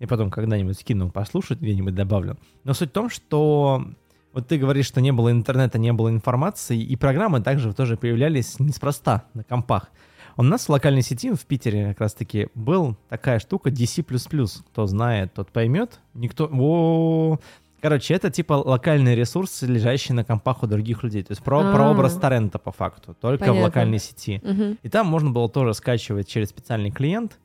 И 0.00 0.06
потом 0.06 0.28
когда-нибудь 0.28 0.76
скину 0.76 1.08
послушать, 1.08 1.60
где-нибудь 1.60 1.94
добавлю. 1.94 2.36
Но 2.64 2.74
суть 2.74 2.90
в 2.90 2.94
том, 2.94 3.10
что 3.10 3.84
вот 4.32 4.48
ты 4.48 4.58
говоришь, 4.58 4.86
что 4.86 5.00
не 5.00 5.12
было 5.12 5.30
интернета, 5.30 5.78
не 5.78 5.92
было 5.92 6.08
информации, 6.08 6.82
и 6.82 6.96
программы 6.96 7.40
также 7.42 7.72
тоже 7.74 7.96
появлялись 7.96 8.58
неспроста 8.58 9.22
на 9.34 9.44
компах. 9.44 9.92
У 10.40 10.42
нас 10.42 10.68
в 10.68 10.70
локальной 10.70 11.02
сети 11.02 11.30
в 11.34 11.44
Питере 11.44 11.88
как 11.88 12.00
раз-таки 12.00 12.48
был 12.54 12.96
такая 13.10 13.40
штука 13.40 13.68
DC++. 13.68 14.02
Кто 14.02 14.86
знает, 14.86 15.34
тот 15.34 15.52
поймет. 15.52 16.00
Никто... 16.14 16.48
О, 16.50 17.38
Короче, 17.82 18.14
это 18.14 18.30
типа 18.30 18.54
локальный 18.54 19.14
ресурс, 19.14 19.60
лежащий 19.60 20.14
на 20.14 20.24
компах 20.24 20.62
у 20.62 20.66
других 20.66 21.02
людей. 21.02 21.22
То 21.24 21.32
есть 21.32 21.42
про, 21.42 21.60
А. 21.60 21.74
прообраз 21.74 22.16
торрента 22.16 22.58
по 22.58 22.72
факту, 22.72 23.14
только 23.20 23.42
в 23.42 23.46
Понятно. 23.48 23.64
локальной 23.64 23.98
сети. 23.98 24.40
Мгм. 24.42 24.78
И 24.82 24.88
там 24.88 25.08
можно 25.08 25.28
было 25.28 25.46
тоже 25.50 25.74
скачивать 25.74 26.26
через 26.26 26.48
специальный 26.48 26.90
клиент 26.90 27.38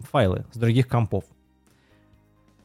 файлы 0.00 0.44
с 0.52 0.58
других 0.58 0.86
компов. 0.86 1.24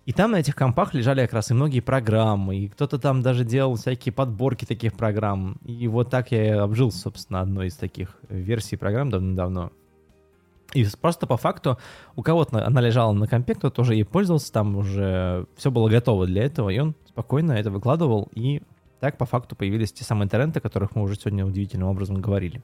И 0.05 0.11
там 0.11 0.31
на 0.31 0.37
этих 0.37 0.55
компах 0.55 0.93
лежали 0.93 1.21
как 1.21 1.33
раз 1.33 1.51
и 1.51 1.53
многие 1.53 1.79
программы, 1.79 2.57
и 2.57 2.67
кто-то 2.67 2.99
там 2.99 3.21
даже 3.21 3.45
делал 3.45 3.75
всякие 3.75 4.11
подборки 4.11 4.65
таких 4.65 4.93
программ. 4.95 5.57
И 5.63 5.87
вот 5.87 6.09
так 6.09 6.31
я 6.31 6.63
обжил, 6.63 6.91
собственно, 6.91 7.39
одной 7.39 7.67
из 7.67 7.75
таких 7.75 8.17
версий 8.27 8.75
программ 8.75 9.09
давно-давно. 9.09 9.71
И 10.73 10.85
просто 10.99 11.25
по 11.25 11.37
факту 11.37 11.77
у 12.15 12.21
кого-то 12.21 12.65
она 12.65 12.81
лежала 12.81 13.13
на 13.13 13.27
компе, 13.27 13.55
кто-то 13.55 13.75
тоже 13.75 13.93
ей 13.93 14.03
пользовался, 14.03 14.51
там 14.51 14.75
уже 14.75 15.45
все 15.55 15.71
было 15.71 15.87
готово 15.87 16.25
для 16.25 16.43
этого, 16.43 16.69
и 16.69 16.79
он 16.79 16.95
спокойно 17.07 17.53
это 17.53 17.69
выкладывал, 17.71 18.29
и 18.33 18.61
так 18.99 19.17
по 19.17 19.25
факту 19.25 19.55
появились 19.55 19.93
те 19.93 20.03
самые 20.03 20.27
торренты, 20.27 20.59
о 20.59 20.61
которых 20.61 20.95
мы 20.95 21.03
уже 21.03 21.15
сегодня 21.15 21.45
удивительным 21.45 21.87
образом 21.87 22.21
говорили. 22.21 22.63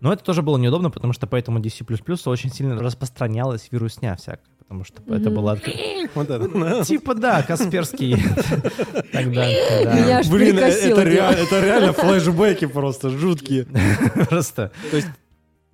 Но 0.00 0.12
это 0.12 0.24
тоже 0.24 0.42
было 0.42 0.56
неудобно, 0.56 0.90
потому 0.90 1.12
что 1.12 1.26
по 1.26 1.36
этому 1.36 1.60
DC++ 1.60 1.84
очень 2.26 2.50
сильно 2.50 2.78
распространялась 2.80 3.68
вирусня 3.70 4.16
всякая. 4.16 4.57
Потому 4.68 4.84
что 4.84 5.02
это 5.06 5.30
Мгм. 5.30 5.34
было... 5.34 5.58
Вот 6.14 6.30
это. 6.30 6.48
да. 6.48 6.84
Типа, 6.84 7.14
да, 7.14 7.42
Касперский. 7.42 8.16
Тогда, 9.12 9.46
да. 9.84 10.22
Блин, 10.30 10.58
э, 10.58 10.62
это, 10.68 11.02
реально, 11.04 11.36
это 11.40 11.60
реально 11.64 11.92
флешбеки 11.92 12.66
просто 12.66 13.10
жуткие. 13.10 13.66
Просто. 14.28 14.70
То 14.90 14.96
есть- 14.96 15.08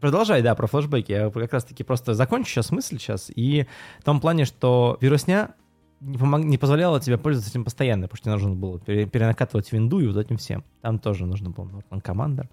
Продолжай, 0.00 0.42
да, 0.42 0.54
про 0.54 0.66
флешбеки. 0.66 1.12
Я 1.12 1.30
как 1.30 1.52
раз-таки 1.52 1.83
просто 1.83 2.12
закончу 2.12 2.50
сейчас 2.50 2.70
мысль 2.70 2.98
сейчас. 2.98 3.30
И 3.35 3.66
в 4.00 4.04
том 4.04 4.20
плане, 4.20 4.44
что 4.44 4.98
вирусня 5.00 5.54
не, 6.02 6.18
помог- 6.18 6.44
не 6.44 6.59
позволяла 6.59 7.00
тебе 7.00 7.16
пользоваться 7.16 7.50
этим 7.50 7.64
постоянно, 7.64 8.02
потому 8.07 8.16
что 8.18 8.24
тебе 8.24 8.33
нужно 8.35 8.54
было 8.54 8.78
пере- 8.78 9.07
перенакатывать 9.07 9.72
винду 9.72 10.00
и 10.00 10.07
вот 10.07 10.18
этим 10.18 10.37
всем. 10.37 10.62
Там 10.83 10.98
тоже 10.98 11.24
нужно 11.24 11.48
было 11.50 11.64
Norton 11.64 12.02
Commander 12.02 12.48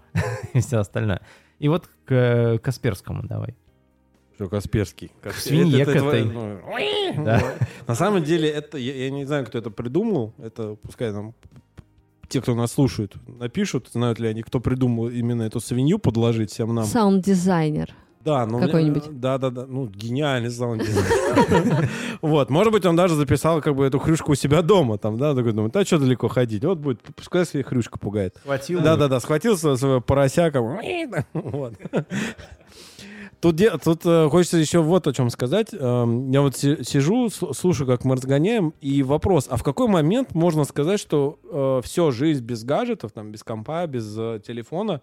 и 0.54 0.60
все 0.60 0.78
остальное. 0.78 1.20
И 1.58 1.68
вот 1.68 1.90
к 2.06 2.58
Касперскому 2.62 3.24
давай. 3.24 3.54
Что, 4.42 4.48
Касперский. 4.48 5.12
К 5.22 5.32
свинье 5.32 5.84
к 5.84 5.88
этой. 5.88 6.24
ну, 6.24 6.58
Да. 7.24 7.54
На 7.86 7.94
самом 7.94 8.24
деле, 8.24 8.48
это 8.48 8.76
я, 8.76 9.04
я 9.04 9.10
не 9.10 9.24
знаю, 9.24 9.46
кто 9.46 9.58
это 9.58 9.70
придумал. 9.70 10.34
Это 10.38 10.76
пускай 10.82 11.12
там 11.12 11.34
те, 12.28 12.40
кто 12.40 12.54
нас 12.54 12.72
слушают, 12.72 13.14
напишут, 13.26 13.88
знают 13.92 14.18
ли 14.18 14.26
они, 14.26 14.42
кто 14.42 14.58
придумал 14.58 15.08
именно 15.10 15.42
эту 15.42 15.60
свинью 15.60 15.98
подложить 15.98 16.50
всем 16.50 16.74
нам. 16.74 16.86
Саунд-дизайнер. 16.86 17.94
Да, 18.24 18.46
ну 18.46 18.60
Какой-нибудь. 18.60 19.20
Да, 19.20 19.36
да, 19.38 19.50
да. 19.50 19.66
Ну, 19.66 19.86
гениальный 19.86 20.50
саунд 20.50 20.82
Вот, 22.22 22.50
может 22.50 22.72
быть, 22.72 22.86
он 22.86 22.94
даже 22.94 23.16
записал 23.16 23.60
как 23.60 23.74
бы 23.74 23.84
эту 23.84 23.98
хрюшку 23.98 24.32
у 24.32 24.34
себя 24.34 24.62
дома, 24.62 24.96
там, 24.96 25.18
да, 25.18 25.34
такой 25.34 25.52
думает, 25.52 25.74
а 25.76 25.84
что 25.84 25.98
далеко 25.98 26.28
ходить? 26.28 26.64
Вот 26.64 26.78
будет, 26.78 27.00
пускай 27.16 27.44
себе 27.44 27.64
хрюшка 27.64 27.98
пугает. 27.98 28.36
Хватил. 28.44 28.80
Да, 28.80 28.96
да, 28.96 29.08
да, 29.08 29.18
схватил 29.18 29.58
своего, 29.58 29.76
своего 29.76 30.00
поросяка. 30.00 30.60
Вот. 31.32 31.74
Тут, 33.42 33.60
тут 33.82 34.06
э, 34.06 34.28
хочется 34.30 34.56
еще 34.56 34.82
вот 34.82 35.08
о 35.08 35.12
чем 35.12 35.28
сказать. 35.28 35.70
Эм, 35.72 36.30
я 36.30 36.42
вот 36.42 36.56
си- 36.56 36.84
сижу, 36.84 37.28
слушаю, 37.28 37.88
как 37.88 38.04
мы 38.04 38.14
разгоняем, 38.14 38.72
и 38.80 39.02
вопрос, 39.02 39.48
а 39.50 39.56
в 39.56 39.64
какой 39.64 39.88
момент 39.88 40.32
можно 40.34 40.62
сказать, 40.62 41.00
что 41.00 41.80
все, 41.84 42.12
жизнь 42.12 42.44
без 42.44 42.62
гаджетов, 42.62 43.10
там, 43.10 43.32
без 43.32 43.42
компа, 43.42 43.84
без 43.88 44.16
э, 44.16 44.40
телефона, 44.46 45.02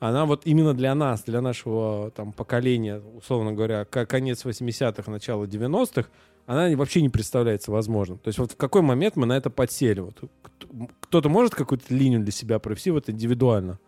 она 0.00 0.26
вот 0.26 0.42
именно 0.44 0.74
для 0.74 0.92
нас, 0.96 1.22
для 1.22 1.40
нашего 1.40 2.10
там 2.16 2.32
поколения, 2.32 3.00
условно 3.16 3.52
говоря, 3.52 3.84
конец 3.84 4.44
80-х, 4.44 5.08
начало 5.10 5.44
90-х, 5.44 6.08
она 6.46 6.68
вообще 6.76 7.00
не 7.00 7.10
представляется 7.10 7.70
возможным. 7.70 8.18
То 8.18 8.28
есть 8.28 8.38
вот 8.40 8.52
в 8.52 8.56
какой 8.56 8.82
момент 8.82 9.14
мы 9.14 9.26
на 9.26 9.36
это 9.36 9.50
подсели? 9.50 10.00
Вот 10.00 10.16
кто- 10.42 10.88
кто-то 11.00 11.28
может 11.28 11.54
какую-то 11.54 11.94
линию 11.94 12.20
для 12.20 12.32
себя 12.32 12.58
провести 12.58 12.90
вот 12.90 13.08
индивидуально? 13.08 13.78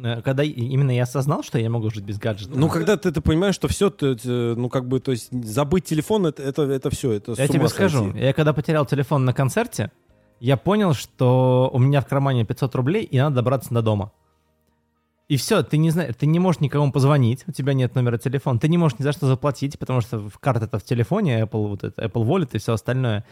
Э, 0.00 0.22
Когда 0.22 0.42
именно 0.42 0.90
я 0.90 1.02
осознал, 1.04 1.42
что 1.42 1.58
я 1.58 1.70
могу 1.70 1.90
жить 1.90 2.04
без 2.04 2.18
гаджета. 2.18 2.56
Ну, 2.56 2.68
когда 2.68 2.96
ты, 2.96 3.10
ты 3.10 3.20
понимаешь, 3.20 3.54
что 3.54 3.68
все, 3.68 3.92
ну, 4.24 4.68
как 4.68 4.86
бы, 4.86 5.00
то 5.00 5.10
есть, 5.10 5.30
забыть 5.44 5.84
телефон, 5.84 6.26
это, 6.26 6.42
это, 6.42 6.62
это 6.62 6.90
все, 6.90 7.12
это 7.12 7.34
Я 7.36 7.48
тебе 7.48 7.68
скажу, 7.68 8.04
сойти. 8.04 8.18
я 8.18 8.32
когда 8.32 8.52
потерял 8.52 8.86
телефон 8.86 9.24
на 9.24 9.32
концерте, 9.32 9.90
я 10.40 10.56
понял, 10.56 10.94
что 10.94 11.70
у 11.72 11.78
меня 11.78 12.00
в 12.00 12.06
кармане 12.06 12.44
500 12.44 12.74
рублей, 12.76 13.04
и 13.04 13.18
надо 13.18 13.36
добраться 13.36 13.74
до 13.74 13.82
дома. 13.82 14.12
И 15.28 15.36
все, 15.36 15.62
ты 15.62 15.76
не 15.76 15.90
знаешь, 15.90 16.14
ты 16.18 16.26
не 16.26 16.38
можешь 16.38 16.60
никому 16.60 16.90
позвонить, 16.90 17.44
у 17.46 17.52
тебя 17.52 17.74
нет 17.74 17.94
номера 17.94 18.16
телефона, 18.16 18.58
ты 18.58 18.68
не 18.68 18.78
можешь 18.78 18.98
ни 18.98 19.02
за 19.02 19.12
что 19.12 19.26
заплатить, 19.26 19.78
потому 19.78 20.00
что 20.00 20.30
карта 20.40 20.64
это 20.64 20.78
в 20.78 20.84
телефоне, 20.84 21.40
Apple, 21.42 21.68
вот 21.68 21.84
это, 21.84 22.02
Apple 22.02 22.24
Wallet 22.24 22.50
и 22.52 22.58
все 22.58 22.72
остальное. 22.72 23.26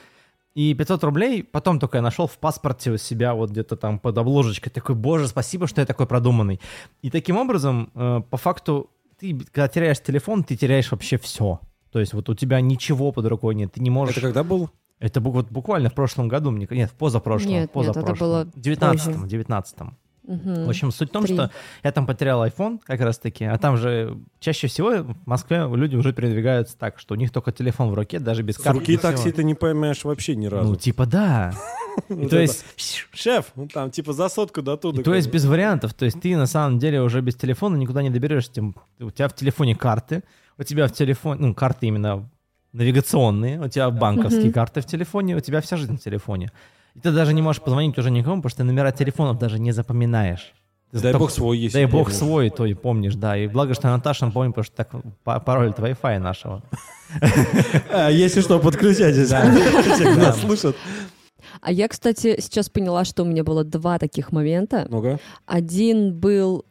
И 0.56 0.72
500 0.72 1.04
рублей 1.04 1.44
потом 1.44 1.78
только 1.78 1.98
я 1.98 2.02
нашел 2.02 2.26
в 2.26 2.38
паспорте 2.38 2.90
у 2.90 2.96
себя 2.96 3.34
вот 3.34 3.50
где-то 3.50 3.76
там 3.76 3.98
под 3.98 4.16
обложечкой. 4.16 4.72
Такой, 4.72 4.94
боже, 4.94 5.28
спасибо, 5.28 5.66
что 5.66 5.82
я 5.82 5.86
такой 5.86 6.06
продуманный. 6.06 6.62
И 7.02 7.10
таким 7.10 7.36
образом, 7.36 7.90
э, 7.94 8.22
по 8.30 8.38
факту, 8.38 8.88
ты, 9.18 9.38
когда 9.52 9.68
теряешь 9.68 10.00
телефон, 10.00 10.44
ты 10.44 10.56
теряешь 10.56 10.90
вообще 10.90 11.18
все. 11.18 11.60
То 11.92 12.00
есть 12.00 12.14
вот 12.14 12.30
у 12.30 12.34
тебя 12.34 12.62
ничего 12.62 13.12
под 13.12 13.26
рукой 13.26 13.54
нет, 13.54 13.74
ты 13.74 13.80
не 13.82 13.90
можешь... 13.90 14.16
Это 14.16 14.28
когда 14.28 14.42
был? 14.44 14.70
Это 14.98 15.20
вот 15.20 15.50
буквально 15.50 15.90
в 15.90 15.94
прошлом 15.94 16.26
году, 16.26 16.50
мне, 16.50 16.66
нет, 16.70 16.90
в 16.90 16.94
позапрошлом. 16.94 17.50
Нет, 17.50 17.60
нет, 17.60 17.70
это 17.70 17.78
позапрошлом. 17.92 18.18
было 18.18 18.44
В 18.54 18.58
19 18.58 19.26
19 19.28 19.76
Мгм. 20.26 20.66
В 20.66 20.68
общем, 20.68 20.90
суть 20.90 21.10
в 21.10 21.12
том, 21.12 21.24
Три. 21.24 21.34
что 21.34 21.50
я 21.84 21.92
там 21.92 22.06
потерял 22.06 22.44
iPhone 22.44 22.80
как 22.84 23.00
раз-таки, 23.00 23.44
а 23.44 23.56
там 23.58 23.76
же 23.76 24.18
чаще 24.40 24.66
всего 24.66 24.90
в 25.04 25.26
Москве 25.26 25.68
люди 25.72 25.94
уже 25.96 26.12
передвигаются 26.12 26.76
так, 26.76 26.98
что 26.98 27.14
у 27.14 27.16
них 27.16 27.30
только 27.30 27.52
телефон 27.52 27.90
в 27.90 27.94
руке, 27.94 28.18
даже 28.18 28.42
без 28.42 28.56
С 28.56 28.58
карты. 28.58 28.80
руки 28.80 28.92
без 28.92 28.98
всего. 28.98 29.12
такси 29.12 29.32
ты 29.32 29.44
не 29.44 29.54
поймешь 29.54 30.04
вообще 30.04 30.34
ни 30.34 30.46
разу. 30.46 30.70
Ну, 30.70 30.76
типа 30.76 31.06
да. 31.06 31.54
То 32.08 32.38
есть... 32.40 32.64
Шеф, 33.12 33.52
ну, 33.54 33.68
там, 33.68 33.90
типа, 33.90 34.12
за 34.12 34.28
сотку 34.28 34.62
до 34.62 34.76
туда. 34.76 35.02
То 35.02 35.14
есть 35.14 35.30
без 35.30 35.44
вариантов. 35.44 35.94
То 35.94 36.04
есть 36.04 36.20
ты 36.20 36.36
на 36.36 36.46
самом 36.46 36.78
деле 36.78 37.00
уже 37.00 37.20
без 37.20 37.36
телефона 37.36 37.76
никуда 37.76 38.02
не 38.02 38.10
доберешься. 38.10 38.62
У 39.00 39.10
тебя 39.10 39.28
в 39.28 39.34
телефоне 39.34 39.74
карты, 39.76 40.22
у 40.58 40.62
тебя 40.62 40.88
в 40.88 40.92
телефоне, 40.92 41.40
ну, 41.40 41.54
карты 41.54 41.86
именно 41.86 42.28
навигационные, 42.72 43.60
у 43.60 43.68
тебя 43.68 43.90
банковские 43.90 44.52
карты 44.52 44.80
в 44.80 44.86
телефоне, 44.86 45.36
у 45.36 45.40
тебя 45.40 45.60
вся 45.60 45.76
жизнь 45.76 45.96
в 45.96 46.00
телефоне. 46.00 46.50
И 46.96 47.00
ты 47.00 47.12
даже 47.12 47.34
не 47.34 47.42
можешь 47.42 47.60
позвонить 47.62 47.96
уже 47.98 48.10
никому, 48.10 48.36
потому 48.36 48.50
что 48.50 48.58
ты 48.58 48.64
номера 48.64 48.90
телефонов 48.90 49.38
даже 49.38 49.58
не 49.58 49.72
запоминаешь. 49.72 50.54
Ты 50.92 51.00
Дай 51.00 51.12
только- 51.12 51.18
бог 51.24 51.30
свой 51.30 51.58
есть. 51.58 51.74
Дай 51.74 51.84
бог 51.86 52.10
свой, 52.10 52.48
то 52.48 52.64
и 52.64 52.72
помнишь, 52.74 53.14
да. 53.16 53.36
И 53.36 53.48
благо, 53.48 53.74
что 53.74 53.88
Наташа 53.88 54.30
помнит, 54.30 54.54
потому 54.54 54.64
что 54.64 54.76
так 54.76 54.90
па- 55.24 55.40
пароль 55.40 55.70
от 55.70 55.78
Wi-Fi 55.78 56.18
нашего. 56.18 56.62
А, 57.90 58.08
если 58.10 58.40
что, 58.40 58.58
подключайтесь. 58.58 59.30
Нас 59.30 60.40
слышат. 60.40 60.76
А 61.60 61.70
я, 61.72 61.88
кстати, 61.88 62.40
сейчас 62.40 62.68
поняла, 62.70 63.04
что 63.04 63.22
у 63.24 63.26
меня 63.26 63.44
было 63.44 63.62
два 63.64 63.98
таких 63.98 64.32
момента. 64.32 64.86
Ну-ка. 64.90 65.18
Один 65.44 66.14
был, 66.14 66.64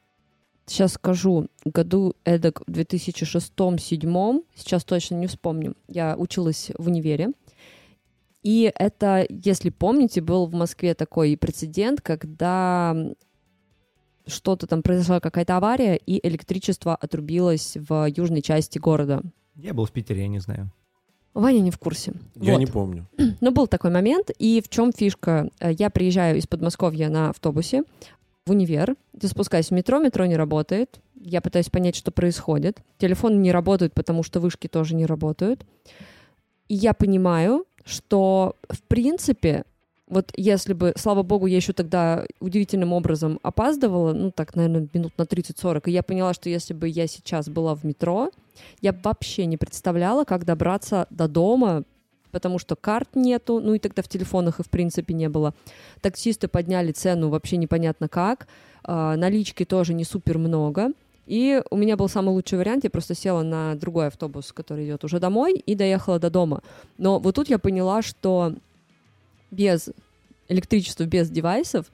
сейчас 0.66 0.94
скажу, 0.94 1.48
году 1.66 2.16
эдак 2.24 2.62
в 2.68 2.72
2006-2007, 2.72 4.42
сейчас 4.56 4.84
точно 4.84 5.16
не 5.16 5.28
вспомню. 5.28 5.76
Я 5.88 6.16
училась 6.18 6.72
в 6.78 6.88
универе. 6.88 7.30
И 8.46 8.72
это, 8.78 9.26
если 9.28 9.72
помните, 9.72 10.22
был 10.22 10.46
в 10.46 10.54
Москве 10.54 10.94
такой 10.94 11.36
прецедент, 11.36 12.00
когда 12.02 12.96
что-то 14.28 14.68
там 14.68 14.84
произошла 14.84 15.20
какая-то 15.20 15.58
авария, 15.58 15.96
и 15.96 16.26
электричество 16.28 16.96
отрубилось 16.96 17.76
в 17.76 18.08
южной 18.16 18.44
части 18.44 18.78
города. 18.78 19.24
Я 19.56 19.74
был 19.74 19.86
в 19.86 19.92
Питере, 19.92 20.22
я 20.22 20.28
не 20.28 20.38
знаю. 20.38 20.70
Ваня 21.34 21.60
не 21.60 21.72
в 21.72 21.80
курсе. 21.80 22.14
Я 22.36 22.54
Вот. 22.54 22.60
не 22.60 22.68
помню. 22.68 23.08
Но 23.42 23.50
был 23.50 23.66
такой 23.66 23.90
момент, 23.90 24.30
и 24.38 24.62
в 24.64 24.70
чем 24.70 24.94
фишка? 24.94 25.50
Э, 25.60 25.72
Я 25.74 25.90
приезжаю 25.90 26.38
из 26.38 26.46
Подмосковья 26.46 27.10
на 27.10 27.30
автобусе 27.32 27.82
в 28.46 28.52
универ, 28.52 28.96
я 29.20 29.28
спускаюсь 29.28 29.70
в 29.70 29.72
метро, 29.72 29.98
метро 29.98 30.24
не 30.28 30.36
работает, 30.36 31.00
я 31.20 31.42
пытаюсь 31.42 31.70
понять, 31.72 31.96
что 31.96 32.12
происходит. 32.12 32.84
Телефоны 33.00 33.38
не 33.38 33.52
работают, 33.52 33.96
потому 33.96 34.22
что 34.22 34.40
вышки 34.40 34.68
тоже 34.68 34.94
не 34.94 35.08
работают. 35.08 35.66
И 36.68 36.76
я 36.76 36.94
понимаю, 36.94 37.66
что, 37.86 38.56
в 38.70 38.82
принципе, 38.84 39.64
вот 40.08 40.32
если 40.36 40.74
бы, 40.74 40.94
слава 40.98 41.24
богу, 41.24 41.48
я 41.48 41.56
еще 41.56 41.74
тогда 41.74 42.26
удивительным 42.40 42.94
образом 42.94 43.40
опаздывала, 43.42 44.14
ну 44.14 44.32
так, 44.32 44.56
наверное, 44.56 44.88
минут 44.94 45.14
на 45.18 45.24
30-40, 45.24 45.84
и 45.86 45.92
я 45.92 46.04
поняла, 46.04 46.34
что 46.34 46.50
если 46.50 46.74
бы 46.74 46.88
я 46.88 47.08
сейчас 47.08 47.50
была 47.50 47.76
в 47.76 47.84
метро, 47.84 48.30
я 48.82 48.94
вообще 49.04 49.46
не 49.46 49.58
представляла, 49.58 50.24
как 50.24 50.46
добраться 50.46 51.08
до 51.10 51.28
дома, 51.28 51.84
потому 52.32 52.60
что 52.60 52.76
карт 52.76 53.16
нету, 53.16 53.60
ну 53.60 53.74
и 53.74 53.80
тогда 53.80 54.04
в 54.04 54.08
телефонах 54.08 54.60
и 54.60 54.64
в 54.64 54.70
принципе 54.70 55.14
не 55.14 55.30
было. 55.30 55.54
Таксисты 56.02 56.48
подняли 56.48 56.92
цену 56.92 57.30
вообще 57.30 57.58
непонятно 57.58 58.08
как, 58.08 58.48
а, 58.84 59.16
налички 59.16 59.66
тоже 59.66 59.94
не 59.94 60.04
супер 60.04 60.38
много. 60.38 60.92
И 61.26 61.62
у 61.72 61.78
меня 61.78 61.98
был 61.98 62.08
самый 62.08 62.30
лучший 62.30 62.58
вариант, 62.58 62.84
я 62.84 62.90
просто 62.90 63.16
села 63.16 63.42
на 63.42 63.76
другой 63.76 64.08
автобус, 64.08 64.52
который 64.52 64.86
идет 64.86 65.04
уже 65.04 65.20
домой, 65.20 65.56
и 65.56 65.76
доехала 65.76 66.20
до 66.20 66.30
дома. 66.30 66.62
Но 66.98 67.20
вот 67.20 67.36
тут 67.36 67.50
я 67.50 67.58
поняла, 67.58 68.02
что 68.02 68.54
без 69.50 69.90
электричества, 70.48 71.06
без 71.06 71.30
девайсов 71.30 71.88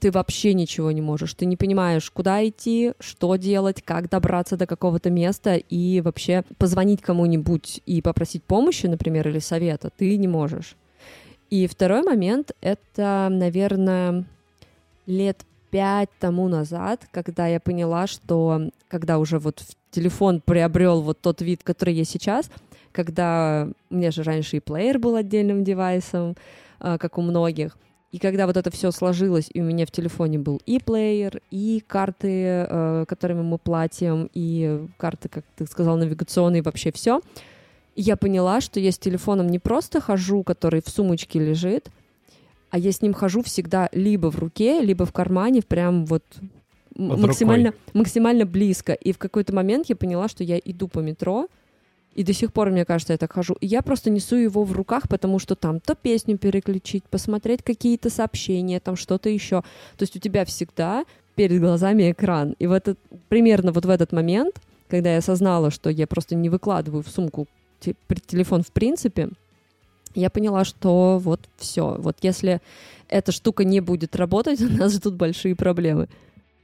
ты 0.00 0.10
вообще 0.10 0.52
ничего 0.52 0.90
не 0.90 1.00
можешь. 1.00 1.32
Ты 1.34 1.46
не 1.46 1.56
понимаешь, 1.56 2.10
куда 2.10 2.46
идти, 2.46 2.92
что 2.98 3.36
делать, 3.36 3.82
как 3.82 4.10
добраться 4.10 4.56
до 4.56 4.66
какого-то 4.66 5.10
места 5.10 5.54
и 5.54 6.00
вообще 6.00 6.42
позвонить 6.58 7.00
кому-нибудь 7.00 7.80
и 7.86 8.02
попросить 8.02 8.42
помощи, 8.42 8.86
например, 8.86 9.28
или 9.28 9.38
совета, 9.38 9.90
ты 9.96 10.16
не 10.16 10.26
можешь. 10.26 10.74
И 11.50 11.68
второй 11.68 12.02
момент— 12.02 12.50
это, 12.60 13.28
наверное, 13.30 14.24
лет 15.06 15.44
пять 15.72 16.10
тому 16.20 16.48
назад, 16.48 17.08
когда 17.10 17.46
я 17.48 17.58
поняла, 17.58 18.06
что 18.06 18.70
когда 18.88 19.18
уже 19.18 19.38
вот 19.38 19.64
телефон 19.90 20.42
приобрел 20.44 21.00
вот 21.00 21.20
тот 21.22 21.40
вид, 21.40 21.62
который 21.64 21.94
есть 21.94 22.10
сейчас, 22.10 22.50
когда 22.92 23.66
у 23.90 23.94
меня 23.94 24.10
же 24.10 24.22
раньше 24.22 24.58
и 24.58 24.60
плеер 24.60 24.98
был 24.98 25.16
отдельным 25.16 25.64
девайсом, 25.64 26.36
а, 26.78 26.98
как 26.98 27.16
у 27.16 27.22
многих, 27.22 27.78
и 28.10 28.18
когда 28.18 28.46
вот 28.46 28.58
это 28.58 28.70
все 28.70 28.90
сложилось, 28.90 29.48
и 29.54 29.62
у 29.62 29.64
меня 29.64 29.86
в 29.86 29.90
телефоне 29.90 30.38
был 30.38 30.60
и 30.66 30.78
плеер, 30.78 31.40
и 31.50 31.82
карты, 31.86 32.66
э, 32.68 33.04
которыми 33.08 33.40
мы 33.40 33.56
платим, 33.56 34.28
и 34.34 34.86
карты, 34.98 35.30
как 35.30 35.44
ты 35.56 35.64
сказал, 35.64 35.96
навигационные, 35.96 36.60
вообще 36.60 36.92
все, 36.92 37.22
я 37.96 38.18
поняла, 38.18 38.60
что 38.60 38.78
я 38.78 38.92
с 38.92 38.98
телефоном 38.98 39.48
не 39.48 39.58
просто 39.58 40.02
хожу, 40.02 40.42
который 40.42 40.82
в 40.84 40.90
сумочке 40.90 41.38
лежит, 41.38 41.88
а 42.72 42.78
я 42.78 42.90
с 42.90 43.02
ним 43.02 43.12
хожу 43.12 43.42
всегда 43.42 43.90
либо 43.92 44.30
в 44.30 44.38
руке, 44.38 44.80
либо 44.80 45.04
в 45.04 45.12
кармане, 45.12 45.60
прям 45.60 46.06
вот 46.06 46.24
Под 46.96 47.18
максимально, 47.18 47.74
максимально 47.92 48.46
близко. 48.46 48.94
И 48.94 49.12
в 49.12 49.18
какой-то 49.18 49.54
момент 49.54 49.90
я 49.90 49.94
поняла, 49.96 50.26
что 50.28 50.42
я 50.42 50.58
иду 50.58 50.88
по 50.88 51.00
метро, 51.00 51.48
И 52.14 52.24
до 52.24 52.32
сих 52.32 52.52
пор, 52.52 52.70
мне 52.70 52.84
кажется, 52.84 53.14
я 53.14 53.18
так 53.18 53.32
хожу. 53.32 53.54
И 53.60 53.66
я 53.66 53.82
просто 53.82 54.10
несу 54.10 54.36
его 54.36 54.64
в 54.64 54.72
руках, 54.72 55.08
потому 55.08 55.38
что 55.38 55.54
там 55.54 55.80
то 55.80 55.94
песню 55.94 56.36
переключить, 56.38 57.04
посмотреть 57.04 57.62
какие-то 57.62 58.10
сообщения, 58.10 58.80
там 58.80 58.96
что-то 58.96 59.28
еще. 59.28 59.62
То 59.96 60.02
есть 60.02 60.16
у 60.16 60.18
тебя 60.18 60.44
всегда 60.44 61.04
перед 61.34 61.60
глазами 61.60 62.10
экран. 62.10 62.54
И 62.58 62.66
в 62.66 62.72
этот, 62.72 62.98
примерно 63.28 63.72
вот 63.72 63.86
в 63.86 63.90
этот 63.90 64.12
момент, 64.12 64.60
когда 64.88 65.12
я 65.12 65.18
осознала, 65.18 65.70
что 65.70 65.88
я 65.90 66.06
просто 66.06 66.34
не 66.34 66.50
выкладываю 66.50 67.02
в 67.02 67.08
сумку 67.08 67.48
те- 67.80 67.94
телефон 68.26 68.62
в 68.62 68.72
принципе, 68.72 69.30
я 70.14 70.30
поняла, 70.30 70.64
что 70.64 71.18
вот 71.18 71.40
все. 71.56 71.96
Вот 71.98 72.18
если 72.22 72.60
эта 73.08 73.32
штука 73.32 73.64
не 73.64 73.80
будет 73.80 74.16
работать, 74.16 74.60
у 74.62 74.68
нас 74.68 74.94
ждут 74.94 75.14
большие 75.14 75.54
проблемы. 75.54 76.08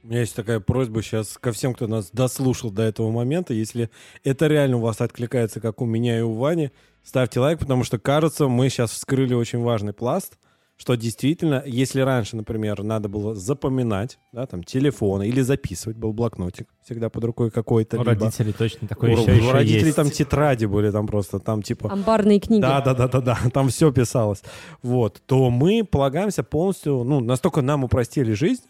У 0.03 0.07
меня 0.07 0.21
есть 0.21 0.35
такая 0.35 0.59
просьба 0.59 1.03
сейчас 1.03 1.37
ко 1.37 1.51
всем, 1.51 1.73
кто 1.73 1.85
нас 1.87 2.09
дослушал 2.11 2.71
до 2.71 2.83
этого 2.83 3.11
момента. 3.11 3.53
Если 3.53 3.89
это 4.23 4.47
реально 4.47 4.77
у 4.77 4.81
вас 4.81 5.01
откликается, 5.01 5.59
как 5.59 5.81
у 5.81 5.85
меня 5.85 6.17
и 6.17 6.21
у 6.21 6.33
Вани, 6.33 6.71
ставьте 7.03 7.39
лайк, 7.39 7.59
потому 7.59 7.83
что, 7.83 7.99
кажется, 7.99 8.47
мы 8.47 8.69
сейчас 8.69 8.91
вскрыли 8.91 9.33
очень 9.33 9.59
важный 9.59 9.93
пласт, 9.93 10.37
что 10.81 10.95
действительно, 10.95 11.61
если 11.65 11.99
раньше, 11.99 12.37
например, 12.37 12.83
надо 12.83 13.09
было 13.09 13.35
запоминать, 13.35 14.17
да, 14.31 14.45
там, 14.45 14.63
телефоны 14.63 15.27
или 15.27 15.41
записывать, 15.41 15.97
был 15.97 16.13
блокнотик 16.13 16.69
всегда 16.85 17.09
под 17.09 17.25
рукой 17.25 17.51
какой-то. 17.51 17.97
У 17.97 17.99
либо- 17.99 18.11
родителей 18.11 18.53
точно 18.53 18.87
такое 18.87 19.09
у, 19.13 19.19
еще, 19.19 19.29
у 19.29 19.35
еще 19.35 19.51
родителей 19.51 19.85
есть. 19.87 19.97
там 19.97 20.09
тетради 20.09 20.65
были, 20.67 20.89
там 20.89 21.05
просто, 21.05 21.39
там 21.39 21.61
типа... 21.63 21.91
Амбарные 21.91 22.39
книги. 22.39 22.61
Да, 22.61 22.79
да, 22.79 22.93
да, 22.93 23.09
да, 23.09 23.19
да, 23.19 23.37
там 23.53 23.67
все 23.67 23.91
писалось. 23.91 24.41
Вот, 24.81 25.21
то 25.25 25.49
мы 25.49 25.83
полагаемся 25.83 26.43
полностью, 26.43 27.03
ну, 27.03 27.19
настолько 27.19 27.61
нам 27.61 27.83
упростили 27.83 28.31
жизнь, 28.31 28.63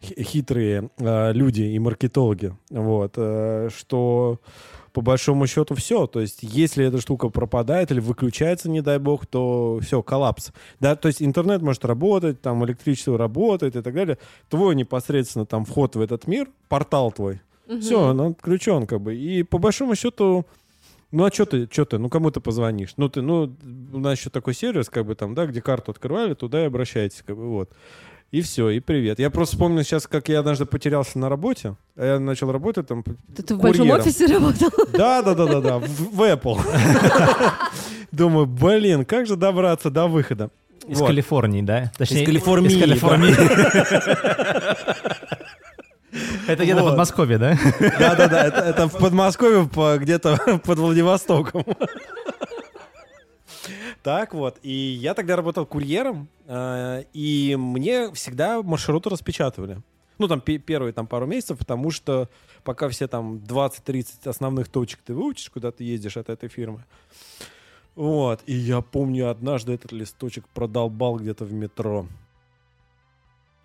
хи- 0.00 0.22
хитрые 0.22 0.88
э, 0.98 1.32
люди 1.32 1.62
и 1.62 1.78
маркетологи, 1.80 2.56
вот, 2.70 3.14
э, 3.16 3.70
что 3.76 4.38
по 4.94 5.00
большому 5.02 5.46
счету 5.48 5.74
все. 5.74 6.06
То 6.06 6.20
есть, 6.20 6.38
если 6.42 6.86
эта 6.86 7.00
штука 7.00 7.28
пропадает 7.28 7.90
или 7.90 7.98
выключается, 8.00 8.70
не 8.70 8.80
дай 8.80 8.98
бог, 8.98 9.26
то 9.26 9.80
все, 9.82 10.02
коллапс. 10.02 10.52
Да, 10.80 10.94
то 10.94 11.08
есть 11.08 11.20
интернет 11.20 11.60
может 11.62 11.84
работать, 11.84 12.40
там 12.40 12.64
электричество 12.64 13.18
работает 13.18 13.74
и 13.76 13.82
так 13.82 13.92
далее. 13.92 14.18
Твой 14.48 14.76
непосредственно 14.76 15.46
там 15.46 15.64
вход 15.64 15.96
в 15.96 16.00
этот 16.00 16.26
мир, 16.28 16.48
портал 16.68 17.10
твой, 17.12 17.40
Мгм. 17.66 17.80
все, 17.80 18.00
он 18.00 18.20
отключен 18.20 18.86
как 18.86 19.00
бы. 19.00 19.16
И 19.16 19.42
по 19.42 19.58
большому 19.58 19.96
счету, 19.96 20.46
ну 21.10 21.24
а 21.24 21.30
что 21.32 21.44
ты, 21.44 21.68
что 21.70 21.84
ты, 21.84 21.98
ну 21.98 22.08
кому 22.08 22.30
ты 22.30 22.38
позвонишь? 22.40 22.94
Ну 22.96 23.08
ты, 23.08 23.20
ну 23.20 23.52
у 23.92 23.98
нас 23.98 24.16
еще 24.18 24.30
такой 24.30 24.54
сервис, 24.54 24.88
как 24.88 25.06
бы 25.06 25.16
там, 25.16 25.34
да, 25.34 25.46
где 25.46 25.60
карту 25.60 25.90
открывали, 25.90 26.34
туда 26.34 26.62
и 26.62 26.66
обращайтесь, 26.66 27.24
как 27.26 27.36
бы 27.36 27.48
вот. 27.48 27.70
И 28.34 28.42
все, 28.42 28.68
и 28.70 28.80
привет. 28.80 29.20
Я 29.20 29.30
просто 29.30 29.54
вспомнил 29.54 29.84
сейчас, 29.84 30.08
как 30.08 30.28
я 30.28 30.40
однажды 30.40 30.66
потерялся 30.66 31.16
на 31.20 31.28
работе. 31.28 31.76
А 31.96 32.14
Я 32.14 32.18
начал 32.18 32.50
работать 32.50 32.88
там. 32.88 33.04
Ты, 33.04 33.44
ты 33.44 33.54
в 33.54 33.60
большом 33.60 33.88
офисе 33.88 34.26
работал? 34.26 34.70
Да, 34.92 35.22
да, 35.22 35.36
да, 35.36 35.46
да, 35.46 35.60
да, 35.60 35.78
в, 35.78 35.86
в 35.86 36.20
Apple. 36.20 36.60
Думаю, 38.10 38.46
блин, 38.46 39.04
как 39.04 39.28
же 39.28 39.36
добраться 39.36 39.88
до 39.88 40.08
выхода? 40.08 40.50
Из 40.88 40.98
Вот. 40.98 41.06
Калифорнии, 41.06 41.62
да? 41.62 41.92
Точнее, 41.96 42.22
Из 42.22 42.26
Калифорнии, 42.26 42.72
Из 42.72 42.80
Калифорнии. 42.80 43.34
Это 46.48 46.64
где-то 46.64 46.82
в. 46.82 46.86
Подмосковье, 46.86 47.38
да? 47.38 47.56
Да, 48.00 48.16
да, 48.16 48.26
да, 48.28 48.44
это, 48.46 48.60
это 48.62 48.88
в 48.88 48.98
Подмосковье, 48.98 49.68
по- 49.68 49.96
где-то 49.96 50.58
под 50.64 50.78
Владивостоком. 50.78 51.64
Так 54.04 54.34
вот, 54.34 54.58
и 54.62 54.70
я 54.70 55.14
тогда 55.14 55.34
работал 55.34 55.64
курьером, 55.64 56.28
э, 56.46 57.04
и 57.14 57.56
мне 57.58 58.12
всегда 58.12 58.62
маршруты 58.62 59.08
распечатывали. 59.08 59.80
Ну, 60.18 60.28
там 60.28 60.42
пе- 60.42 60.58
первые 60.58 60.92
там 60.92 61.06
пару 61.06 61.24
месяцев, 61.24 61.56
потому 61.56 61.90
что 61.90 62.28
пока 62.64 62.90
все 62.90 63.08
там 63.08 63.36
20-30 63.36 64.28
основных 64.28 64.68
точек 64.68 65.00
ты 65.02 65.14
выучишь, 65.14 65.48
куда 65.48 65.72
ты 65.72 65.84
ездишь 65.84 66.18
от 66.18 66.28
этой 66.28 66.50
фирмы. 66.50 66.84
Вот, 67.94 68.42
и 68.44 68.52
я 68.52 68.82
помню, 68.82 69.30
однажды 69.30 69.72
этот 69.72 69.92
листочек 69.92 70.46
продолбал 70.48 71.16
где-то 71.16 71.46
в 71.46 71.54
метро. 71.54 72.06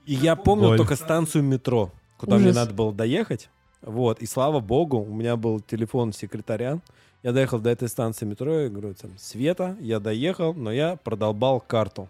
И 0.06 0.14
я 0.14 0.38
помню 0.38 0.70
Боль. 0.70 0.78
только 0.78 0.96
станцию 0.96 1.44
метро, 1.44 1.92
куда 2.18 2.38
мне 2.38 2.46
Ужас. 2.46 2.56
надо 2.56 2.74
было 2.74 2.94
доехать. 2.94 3.50
Вот, 3.82 4.22
и 4.22 4.26
слава 4.26 4.62
богу, 4.62 5.00
у 5.00 5.14
меня 5.14 5.36
был 5.36 5.60
телефон 5.60 6.14
секретаря. 6.14 6.80
Я 7.22 7.34
доехал 7.34 7.60
до 7.60 7.70
этой 7.70 7.90
станции 7.90 8.26
метро, 8.26 8.62
я 8.62 8.70
говорю, 8.70 8.94
там, 8.94 9.12
Света, 9.18 9.76
я 9.82 10.00
доехал, 10.00 10.54
но 10.54 10.72
я 10.72 10.96
продолбал 10.96 11.60
карту. 11.60 12.08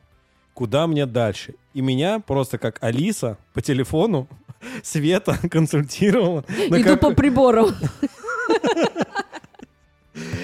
Куда 0.53 0.87
мне 0.87 1.05
дальше? 1.05 1.55
И 1.73 1.81
меня 1.81 2.19
просто 2.19 2.57
как 2.57 2.83
Алиса 2.83 3.37
по 3.53 3.61
телефону 3.61 4.27
Света 4.83 5.37
консультировала. 5.49 6.43
Иду 6.47 6.83
как- 6.83 6.99
по 6.99 7.13
приборам. 7.13 7.73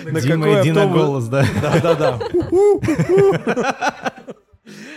на 0.05 0.21
Дима, 0.21 0.45
какой 0.45 0.61
иди 0.61 0.71
на 0.71 0.87
голос, 0.87 1.25
да? 1.27 1.45
Да-да-да. 1.61 2.19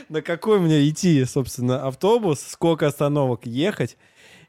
На 0.08 0.22
какой 0.22 0.58
мне 0.58 0.88
идти, 0.88 1.22
собственно, 1.26 1.86
автобус, 1.86 2.40
сколько 2.40 2.86
остановок 2.86 3.44
ехать. 3.44 3.98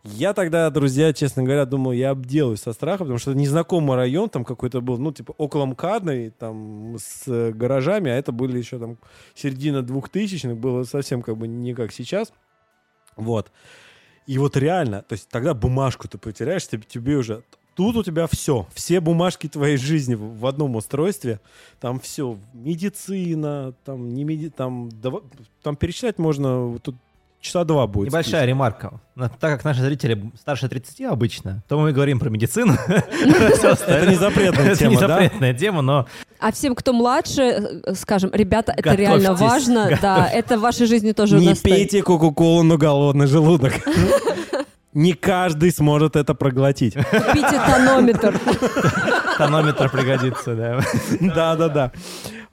Я 0.03 0.33
тогда, 0.33 0.69
друзья, 0.69 1.11
честно 1.11 1.43
говоря, 1.43 1.65
думал, 1.65 1.91
я 1.91 2.11
обделаюсь 2.11 2.61
со 2.61 2.71
страха, 2.71 2.99
потому 2.99 3.17
что 3.17 3.33
незнакомый 3.33 3.97
район 3.97 4.29
там 4.29 4.45
какой-то 4.45 4.79
был, 4.79 4.97
ну, 4.97 5.11
типа, 5.11 5.33
около 5.37 5.65
МКАДной, 5.65 6.29
там, 6.29 6.95
с 6.97 7.27
э, 7.27 7.51
гаражами, 7.51 8.09
а 8.09 8.15
это 8.15 8.31
были 8.31 8.57
еще 8.57 8.79
там 8.79 8.97
середина 9.35 9.81
двухтысячных, 9.81 10.57
было 10.57 10.83
совсем 10.83 11.21
как 11.21 11.35
бы 11.35 11.49
не 11.49 11.73
как 11.73 11.91
сейчас. 11.91 12.31
Вот. 13.17 13.51
И 14.25 14.37
вот 14.37 14.55
реально, 14.55 15.01
то 15.01 15.13
есть 15.13 15.27
тогда 15.27 15.53
бумажку 15.53 16.07
ты 16.07 16.17
потеряешь, 16.17 16.67
тебе, 16.67 16.83
тебе 16.87 17.17
уже... 17.17 17.43
Тут 17.75 17.95
у 17.95 18.03
тебя 18.03 18.27
все, 18.27 18.67
все 18.73 18.99
бумажки 18.99 19.47
твоей 19.47 19.77
жизни 19.77 20.13
в, 20.13 20.45
одном 20.45 20.75
устройстве, 20.75 21.39
там 21.79 21.99
все, 21.99 22.37
медицина, 22.53 23.73
там 23.85 24.13
не 24.13 24.25
меди, 24.25 24.49
там, 24.49 24.89
дава- 24.89 25.23
там 25.63 25.77
перечислять 25.77 26.19
можно, 26.19 26.77
тут 26.79 26.95
часа 27.41 27.63
два 27.63 27.87
будет. 27.87 28.09
Небольшая 28.09 28.45
ремарка. 28.45 28.99
На- 29.15 29.29
Так 29.29 29.51
как 29.51 29.63
наши 29.63 29.81
зрители 29.81 30.31
старше 30.39 30.67
30 30.69 31.01
обычно, 31.01 31.63
то 31.67 31.79
мы 31.79 31.91
говорим 31.91 32.19
про 32.19 32.29
медицину. 32.29 32.73
Это 32.87 34.05
не 34.07 34.15
запретная 34.15 34.71
Это 34.73 34.87
не 34.87 34.95
тема, 34.95 34.99
да? 35.01 35.07
запретная 35.07 35.53
тема, 35.53 35.81
но 35.81 36.07
А 36.39 36.51
всем, 36.51 36.75
кто 36.75 36.93
младше, 36.93 37.41
э, 37.41 37.93
скажем, 37.95 38.31
ребята, 38.33 38.73
это 38.75 38.93
реально 38.95 39.33
важно. 39.33 39.97
Да, 40.01 40.27
это 40.27 40.57
в 40.57 40.61
вашей 40.61 40.87
жизни 40.87 41.11
тоже 41.11 41.37
Не 41.39 41.55
пейте 41.55 42.01
кока-колу 42.03 42.63
на 42.63 42.77
голодный 42.77 43.27
желудок. 43.27 43.73
Не 44.93 45.13
каждый 45.13 45.71
сможет 45.71 46.15
это 46.15 46.33
проглотить. 46.33 46.95
Купите 46.95 47.61
тонометр. 47.67 48.39
тонометр 49.37 49.87
пригодится, 49.89 50.55
да. 50.55 50.79
Да-да-да. 51.19 51.91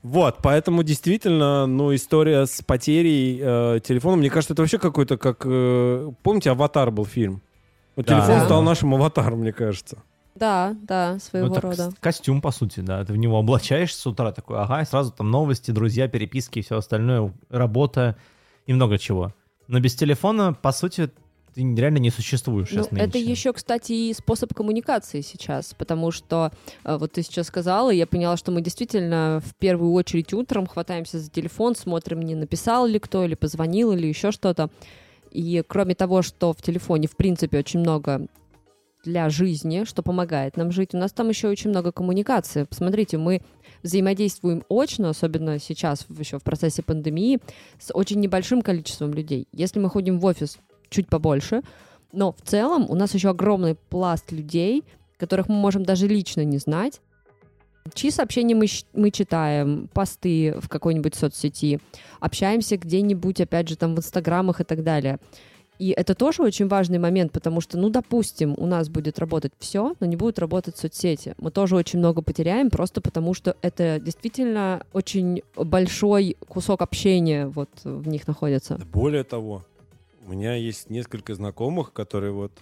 Вот, 0.03 0.39
поэтому 0.43 0.83
действительно, 0.83 1.67
ну, 1.67 1.95
история 1.95 2.47
с 2.47 2.63
потерей 2.63 3.41
э, 3.43 3.81
телефона, 3.83 4.17
мне 4.17 4.31
кажется, 4.31 4.53
это 4.55 4.63
вообще 4.63 4.79
какой-то 4.79 5.17
как... 5.17 5.43
э, 5.45 6.13
помните, 6.23 6.51
«Аватар» 6.51 6.91
был 6.91 7.05
фильм? 7.05 7.43
Вот 7.97 8.07
Да. 8.07 8.15
телефон 8.21 8.45
стал 8.45 8.63
нашим 8.63 8.95
аватаром, 8.95 9.41
мне 9.41 9.53
кажется. 9.53 9.99
Да, 10.37 10.77
да, 10.83 11.15
Ну, 11.15 11.19
своего 11.19 11.47
это 11.49 11.61
рода. 11.63 11.87
кос- 11.87 11.95
костюм, 11.99 12.41
по 12.43 12.51
сути, 12.51 12.81
да. 12.81 13.05
Ты 13.05 13.15
в 13.15 13.17
него 13.17 13.39
облачаешься 13.39 13.99
с 13.99 14.07
утра, 14.07 14.33
такой, 14.33 14.59
ага, 14.61 14.83
и 14.83 14.85
сразу 14.85 15.11
там 15.11 15.31
новости, 15.31 15.71
друзья, 15.71 16.07
переписки 16.09 16.59
и 16.59 16.63
все 16.63 16.77
остальное, 16.77 17.33
работа 17.49 18.17
и 18.67 18.75
много 18.75 18.99
чего. 18.99 19.33
Но 19.67 19.81
без 19.81 19.95
телефона, 19.97 20.53
по 20.53 20.73
сути, 20.73 21.11
ты 21.57 21.63
реально 21.75 21.99
не 21.99 22.11
существуешь 22.11 22.71
Ну, 22.71 22.85
сейчас 22.85 22.99
это 22.99 23.17
еще, 23.17 23.55
кстати, 23.55 23.93
и 23.93 24.13
способ 24.13 24.53
коммуникации 24.53 25.23
сейчас, 25.23 25.73
потому 25.73 26.11
что 26.11 26.53
э, 26.85 26.99
вот 26.99 27.13
ты 27.13 27.23
сейчас 27.23 27.47
сказала, 27.47 27.91
и 27.91 27.97
я 27.97 28.07
поняла, 28.07 28.37
что 28.37 28.53
мы 28.53 28.61
действительно 28.61 29.43
в 29.43 29.55
первую 29.55 29.93
очередь 29.93 30.35
утром 30.35 30.67
хватаемся 30.67 31.19
за 31.19 31.31
телефон, 31.31 31.75
смотрим, 31.75 32.21
не 32.21 32.35
написал 32.35 32.87
ли 32.87 32.99
кто, 32.99 33.25
или 33.25 33.35
позвонил, 33.35 33.93
или 33.93 34.07
еще 34.07 34.33
что-то. 34.33 34.69
И 35.31 35.63
кроме 35.67 35.95
того, 35.95 36.21
что 36.21 36.53
в 36.53 36.61
телефоне, 36.61 37.09
в 37.09 37.17
принципе, 37.17 37.59
очень 37.59 37.81
много 37.81 38.27
для 39.03 39.31
жизни, 39.31 39.85
что 39.85 40.03
помогает 40.03 40.59
нам 40.59 40.71
жить, 40.71 40.93
у 40.93 40.99
нас 40.99 41.13
там 41.13 41.31
еще 41.31 41.49
очень 41.49 41.71
много 41.71 41.91
коммуникации. 41.91 42.65
Посмотрите, 42.65 43.17
мы 43.17 43.41
взаимодействуем 43.83 44.63
очно, 44.69 45.09
особенно 45.09 45.59
сейчас, 45.59 46.07
еще 46.19 46.39
в 46.39 46.43
процессе 46.43 46.83
пандемии, 46.83 47.39
с 47.79 47.95
очень 47.95 48.21
небольшим 48.21 48.61
количеством 48.61 49.15
людей. 49.15 49.49
Если 49.53 49.79
мы 49.79 49.89
ходим 49.89 50.19
в 50.19 50.25
офис 50.27 50.59
чуть 50.89 51.09
побольше, 51.09 51.63
но 52.13 52.33
в 52.33 52.41
целом 52.43 52.87
у 52.89 52.95
нас 52.95 53.15
еще 53.15 53.31
огромный 53.31 53.75
пласт 53.75 54.33
людей, 54.33 54.85
которых 55.19 55.49
мы 55.49 55.57
можем 55.57 55.85
даже 55.85 56.07
лично 56.07 56.45
не 56.45 56.59
знать, 56.59 57.01
чьи 57.95 58.11
сообщения 58.11 58.55
мы, 58.55 58.67
мы 58.95 59.11
читаем, 59.11 59.89
посты 59.93 60.57
в 60.61 60.69
какой-нибудь 60.69 61.15
соцсети, 61.15 61.81
общаемся 62.21 62.77
где-нибудь, 62.77 63.41
опять 63.41 63.69
же, 63.69 63.77
там 63.77 63.95
в 63.95 63.99
инстаграмах 63.99 64.61
и 64.61 64.65
так 64.65 64.83
далее. 64.83 65.19
И 65.79 65.91
это 65.91 66.15
тоже 66.15 66.43
очень 66.43 66.69
важный 66.69 66.99
момент, 66.99 67.33
потому 67.33 67.61
что, 67.61 67.77
ну, 67.77 67.91
допустим, 67.91 68.55
у 68.57 68.67
нас 68.67 68.89
будет 68.89 69.19
работать 69.19 69.53
все, 69.59 69.95
но 70.01 70.07
не 70.07 70.17
будут 70.17 70.39
работать 70.39 70.79
соцсети. 70.79 71.35
Мы 71.39 71.51
тоже 71.51 71.77
очень 71.77 71.99
много 71.99 72.23
потеряем, 72.23 72.71
просто 72.71 73.03
потому 73.03 73.35
что 73.35 73.57
это 73.61 74.01
действительно 74.01 74.87
очень 74.95 75.43
большой 75.55 76.37
кусок 76.49 76.81
общения 76.81 77.47
вот 77.49 77.69
в 77.85 78.09
них 78.09 78.27
находится. 78.27 78.81
Более 78.91 79.23
того, 79.23 79.65
у 80.27 80.31
меня 80.31 80.55
есть 80.55 80.91
несколько 80.91 81.35
знакомых, 81.35 81.93
которые 81.93 82.33
вот 82.33 82.53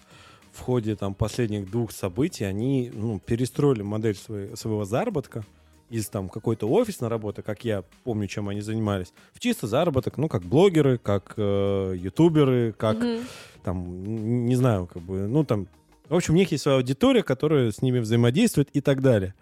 в 0.53 0.61
ходе 0.61 0.97
там 0.97 1.15
последних 1.15 1.71
двух 1.71 1.93
событий 1.93 2.45
они 2.45 2.91
ну, 2.95 3.19
перестроили 3.19 3.83
модель 3.83 4.15
своей, 4.15 4.55
своего 4.57 4.85
заработка 4.85 5.45
из 5.91 6.09
там 6.09 6.29
какой-то 6.29 6.69
офисной 6.69 7.09
работы, 7.09 7.43
как 7.43 7.65
я 7.65 7.85
помню, 8.05 8.27
чем 8.27 8.49
они 8.49 8.61
занимались, 8.61 9.13
в 9.33 9.41
чисто 9.41 9.67
заработок, 9.67 10.19
ну, 10.19 10.29
как 10.29 10.43
блогеры, 10.43 10.99
как 10.99 11.35
э, 11.37 11.95
ютуберы, 11.97 12.73
как 12.73 12.99
Мгм. 12.99 13.25
там, 13.63 14.47
не 14.47 14.57
знаю, 14.57 14.87
как 14.87 15.03
бы, 15.03 15.27
ну, 15.27 15.45
там, 15.45 15.67
в 16.09 16.15
общем, 16.15 16.35
у 16.35 16.37
них 16.37 16.53
есть 16.53 16.63
своя 16.63 16.79
аудитория, 16.79 17.23
которая 17.23 17.71
с 17.71 17.81
ними 17.81 17.99
взаимодействует 17.99 18.69
и 18.73 18.81
так 18.81 19.01
далее. 19.01 19.35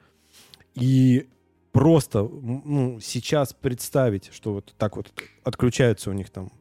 И 0.74 1.26
просто 1.72 2.22
ну, 2.22 3.00
сейчас 3.00 3.52
представить, 3.52 4.30
что 4.32 4.54
вот 4.54 4.74
так 4.78 4.96
вот 4.96 5.12
отключается 5.42 6.10
у 6.10 6.12
них 6.12 6.30
там 6.30 6.52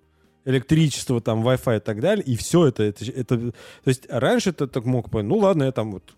электричество, 0.45 1.21
там, 1.21 1.47
Wi-Fi 1.47 1.77
и 1.77 1.79
так 1.79 1.99
далее, 1.99 2.23
и 2.25 2.35
все 2.35 2.67
это, 2.67 2.83
это, 2.83 3.05
это 3.05 3.37
то 3.37 3.53
есть 3.85 4.07
раньше 4.09 4.53
ты 4.53 4.67
так 4.67 4.85
мог 4.85 5.09
понять, 5.09 5.29
ну 5.29 5.37
ладно, 5.37 5.63
я 5.63 5.71
там 5.71 5.91
вот 5.91 6.15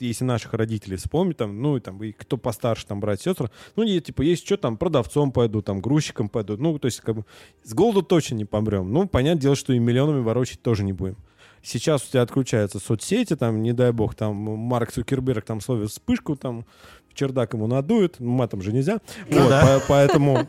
если 0.00 0.24
наших 0.24 0.54
родителей 0.54 0.96
вспомнить, 0.96 1.36
там, 1.36 1.60
ну, 1.60 1.76
и 1.76 1.80
там, 1.80 2.02
и 2.02 2.12
кто 2.12 2.36
постарше, 2.36 2.86
там, 2.86 3.00
брать 3.00 3.20
сестры, 3.20 3.50
ну, 3.76 3.84
не, 3.84 4.00
типа, 4.00 4.22
есть 4.22 4.44
что, 4.44 4.56
там, 4.56 4.76
продавцом 4.76 5.32
пойду, 5.32 5.62
там, 5.62 5.80
грузчиком 5.80 6.28
пойду, 6.28 6.56
ну, 6.56 6.78
то 6.78 6.86
есть, 6.86 7.00
как 7.00 7.16
бы, 7.16 7.24
с 7.62 7.72
голоду 7.72 8.02
точно 8.02 8.34
не 8.34 8.44
помрем. 8.44 8.92
Ну, 8.92 9.06
понятное 9.06 9.42
дело, 9.42 9.56
что 9.56 9.72
и 9.72 9.78
миллионами 9.78 10.20
ворочать 10.20 10.60
тоже 10.60 10.82
не 10.82 10.92
будем. 10.92 11.16
Сейчас 11.62 12.04
у 12.04 12.10
тебя 12.10 12.22
отключаются 12.22 12.78
соцсети, 12.78 13.36
там, 13.36 13.62
не 13.62 13.72
дай 13.72 13.92
бог, 13.92 14.14
там, 14.14 14.34
Марк 14.36 14.92
Цукерберг 14.92 15.44
там 15.44 15.60
словит 15.60 15.90
вспышку, 15.90 16.36
там, 16.36 16.64
в 17.08 17.14
чердак 17.14 17.54
ему 17.54 17.66
надует, 17.66 18.16
ну, 18.18 18.30
матом 18.30 18.62
же 18.62 18.72
нельзя. 18.72 19.00
Ну 19.30 19.40
Вот, 19.40 19.50
да. 19.50 19.78
по- 19.80 19.84
поэтому 19.88 20.46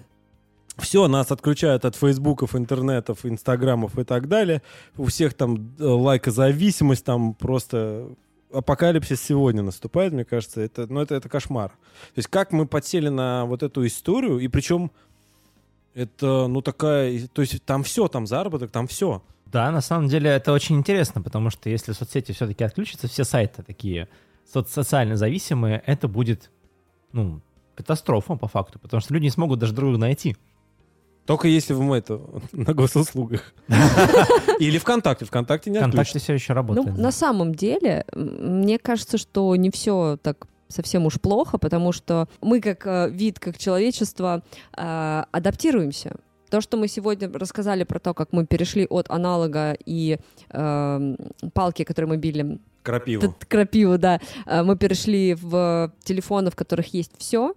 все, 0.78 1.08
нас 1.08 1.32
отключают 1.32 1.86
от 1.86 1.96
фейсбуков, 1.96 2.56
интернетов, 2.56 3.26
инстаграмов 3.26 3.98
и 3.98 4.04
так 4.04 4.28
далее. 4.28 4.62
У 4.96 5.06
всех 5.06 5.34
там 5.34 5.76
э, 5.80 5.84
лайкозависимость, 5.84 7.04
там 7.04 7.34
просто 7.34 8.10
апокалипсис 8.52 9.22
сегодня 9.22 9.64
наступает, 9.64 10.14
мне 10.14 10.26
кажется. 10.26 10.62
Это, 10.62 10.88
ну, 10.88 11.02
это, 11.02 11.16
это 11.16 11.30
кошмар. 11.30 11.70
То 11.70 12.18
есть 12.18 12.28
как 12.28 12.52
мы 12.52 12.66
подсели 12.66 13.10
на 13.10 13.46
вот 13.46 13.64
эту 13.64 13.86
историю, 13.86 14.40
и 14.40 14.48
причем 14.48 14.92
это, 15.94 16.48
ну, 16.48 16.62
такая... 16.62 17.28
То 17.28 17.42
есть 17.42 17.64
там 17.64 17.84
все, 17.84 18.08
там 18.08 18.28
заработок, 18.28 18.72
там 18.72 18.88
все. 18.88 19.22
Да, 19.46 19.72
на 19.72 19.82
самом 19.82 20.10
деле 20.10 20.30
это 20.30 20.52
очень 20.52 20.78
интересно, 20.78 21.22
потому 21.22 21.50
что 21.50 21.70
если 21.70 21.94
соцсети 21.94 22.34
все-таки 22.34 22.64
отключатся, 22.64 23.08
все 23.08 23.24
сайты 23.24 23.64
такие 23.64 24.08
соц- 24.54 24.70
социально 24.70 25.16
зависимые, 25.16 25.82
это 25.86 26.08
будет, 26.08 26.52
ну, 27.14 27.42
катастрофа 27.76 28.36
по 28.36 28.48
факту, 28.48 28.80
потому 28.80 29.02
что 29.02 29.14
люди 29.14 29.26
не 29.26 29.30
смогут 29.30 29.60
даже 29.60 29.74
друг 29.74 29.90
друга 29.90 30.00
найти. 30.00 30.36
Только 31.28 31.48
если 31.48 31.74
мы 31.74 31.98
это 31.98 32.20
на 32.54 32.74
госуслугах. 32.74 33.54
Или 34.60 34.78
ВКонтакте. 34.80 35.26
ВКонтакте 35.26 35.70
не 35.70 35.78
ВКонтакте 35.78 36.20
все 36.20 36.34
еще 36.34 36.54
Ну, 36.54 36.56
работает. 36.56 36.98
на 36.98 37.12
самом 37.12 37.54
деле, 37.54 38.06
мне 38.16 38.80
кажется, 38.80 39.18
что 39.18 39.56
не 39.56 39.70
все 39.70 40.18
так 40.24 40.48
совсем 40.70 41.06
уж 41.06 41.20
плохо, 41.20 41.58
потому 41.58 41.92
что 41.92 42.28
мы 42.42 42.60
как 42.62 42.86
э, 42.88 43.10
вид, 43.10 43.40
как 43.40 43.58
человечество 43.58 44.42
э, 44.76 45.24
адаптируемся. 45.32 46.16
То, 46.50 46.62
что 46.62 46.78
мы 46.78 46.88
сегодня 46.88 47.30
рассказали 47.32 47.84
про 47.84 48.00
то, 48.00 48.14
как 48.14 48.32
мы 48.32 48.46
перешли 48.46 48.86
от 48.90 49.10
аналога 49.10 49.78
и 49.86 50.18
э, 50.50 51.16
палки, 51.54 51.84
которые 51.84 52.10
мы 52.10 52.18
били, 52.18 52.60
Крапиву. 52.84 53.36
крапиву, 53.50 53.98
да, 53.98 54.20
э, 54.46 54.64
мы 54.64 54.78
перешли 54.78 55.36
в 55.36 55.92
телефоны, 56.04 56.52
в 56.52 56.56
которых 56.56 56.94
есть 56.94 57.12
все. 57.18 57.54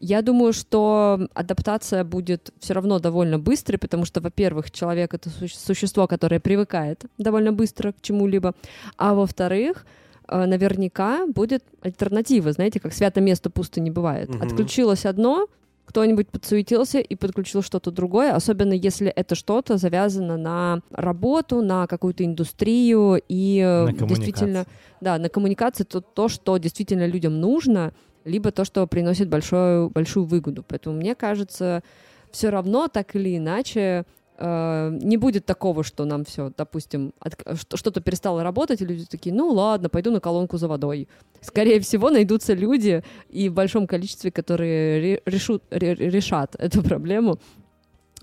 Я 0.00 0.22
думаю, 0.22 0.52
что 0.52 1.28
адаптация 1.34 2.04
будет 2.04 2.52
все 2.60 2.74
равно 2.74 2.98
довольно 2.98 3.38
быстрой, 3.38 3.78
потому 3.78 4.04
что, 4.04 4.20
во-первых, 4.20 4.70
человек 4.70 5.14
это 5.14 5.28
суще- 5.28 5.58
существо, 5.58 6.06
которое 6.06 6.40
привыкает 6.40 7.04
довольно 7.18 7.52
быстро 7.52 7.92
к 7.92 8.00
чему-либо, 8.00 8.54
а 8.96 9.14
во-вторых, 9.14 9.86
э, 10.28 10.46
наверняка 10.46 11.26
будет 11.26 11.64
альтернатива, 11.82 12.52
знаете, 12.52 12.80
как 12.80 12.92
свято 12.92 13.20
место 13.20 13.50
пусто 13.50 13.80
не 13.80 13.90
бывает. 13.90 14.28
Мгм. 14.28 14.42
Отключилось 14.42 15.06
одно, 15.06 15.46
кто-нибудь 15.86 16.28
подсуетился 16.28 16.98
и 17.00 17.16
подключил 17.16 17.62
что-то 17.62 17.90
другое, 17.90 18.34
особенно 18.34 18.74
если 18.74 19.08
это 19.08 19.34
что-то 19.34 19.78
завязано 19.78 20.36
на 20.36 20.80
работу, 20.90 21.62
на 21.62 21.86
какую-то 21.86 22.24
индустрию 22.24 23.20
и 23.26 23.58
э, 23.64 23.86
На 23.86 23.92
действительно, 23.92 24.66
да, 25.00 25.18
на 25.18 25.28
коммуникации 25.30 25.84
то, 25.84 26.00
то, 26.02 26.28
что 26.28 26.58
действительно 26.58 27.06
людям 27.06 27.40
нужно, 27.40 27.92
либо 28.28 28.50
то, 28.52 28.64
что 28.64 28.86
приносит 28.86 29.28
большую, 29.28 29.90
большую 29.90 30.24
выгоду. 30.26 30.62
Поэтому 30.66 30.96
мне 30.96 31.14
кажется, 31.14 31.82
все 32.30 32.50
равно 32.50 32.88
так 32.88 33.16
или 33.16 33.36
иначе 33.36 34.04
э, 34.40 34.98
не 35.02 35.16
будет 35.16 35.46
такого, 35.46 35.82
что 35.82 36.04
нам 36.04 36.24
все, 36.24 36.52
допустим, 36.56 37.12
от- 37.18 37.58
что- 37.58 37.76
что-то 37.76 38.00
перестало 38.00 38.42
работать, 38.44 38.80
и 38.80 38.86
люди 38.86 39.04
такие, 39.06 39.34
ну 39.34 39.48
ладно, 39.48 39.88
пойду 39.88 40.12
на 40.12 40.20
колонку 40.20 40.58
за 40.58 40.68
водой. 40.68 41.08
Скорее 41.40 41.80
всего, 41.80 42.10
найдутся 42.10 42.54
люди 42.54 43.02
и 43.30 43.48
в 43.48 43.54
большом 43.54 43.86
количестве, 43.86 44.30
которые 44.30 45.00
ре- 45.00 45.22
решут, 45.26 45.64
ре- 45.70 45.94
решат 45.96 46.54
эту 46.56 46.82
проблему, 46.82 47.38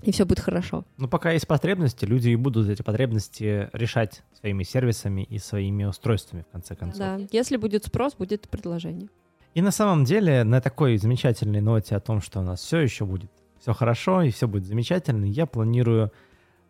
и 0.02 0.10
все 0.12 0.24
будет 0.24 0.40
хорошо. 0.40 0.84
Ну, 0.98 1.08
пока 1.08 1.32
есть 1.32 1.46
потребности, 1.46 2.04
люди 2.06 2.28
и 2.30 2.36
будут 2.36 2.68
эти 2.68 2.82
потребности 2.82 3.68
решать 3.72 4.22
своими 4.40 4.62
сервисами 4.62 5.22
и 5.22 5.38
своими 5.38 5.84
устройствами, 5.84 6.44
в 6.48 6.52
конце 6.52 6.76
концов. 6.76 6.98
Да. 6.98 7.18
Если 7.30 7.56
будет 7.58 7.84
спрос, 7.84 8.14
будет 8.14 8.48
предложение. 8.48 9.08
И 9.56 9.62
на 9.62 9.70
самом 9.70 10.04
деле, 10.04 10.44
на 10.44 10.60
такой 10.60 10.98
замечательной 10.98 11.62
ноте 11.62 11.96
о 11.96 12.00
том, 12.00 12.20
что 12.20 12.40
у 12.40 12.42
нас 12.42 12.60
все 12.60 12.80
еще 12.80 13.06
будет 13.06 13.30
все 13.58 13.72
хорошо 13.72 14.20
и 14.20 14.30
все 14.30 14.46
будет 14.46 14.66
замечательно, 14.66 15.24
я 15.24 15.46
планирую 15.46 16.12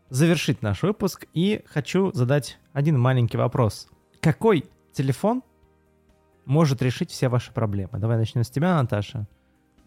завершить 0.08 0.62
наш 0.62 0.84
выпуск 0.84 1.26
и 1.34 1.64
хочу 1.66 2.12
задать 2.12 2.60
один 2.72 2.96
маленький 2.96 3.38
вопрос. 3.38 3.88
Какой 4.20 4.66
телефон 4.92 5.42
может 6.44 6.80
решить 6.80 7.10
все 7.10 7.28
ваши 7.28 7.52
проблемы? 7.52 7.98
Давай 7.98 8.18
начнем 8.18 8.44
с 8.44 8.50
тебя, 8.50 8.80
Наташа. 8.80 9.26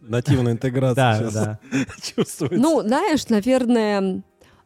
Нативная 0.01 0.51
интеграция 0.51 0.95
Да, 0.95 1.17
сейчас 1.17 1.33
да. 1.33 1.59
чувствуется. 2.01 2.59
Ну, 2.59 2.81
знаешь, 2.81 3.29
наверное, 3.29 4.23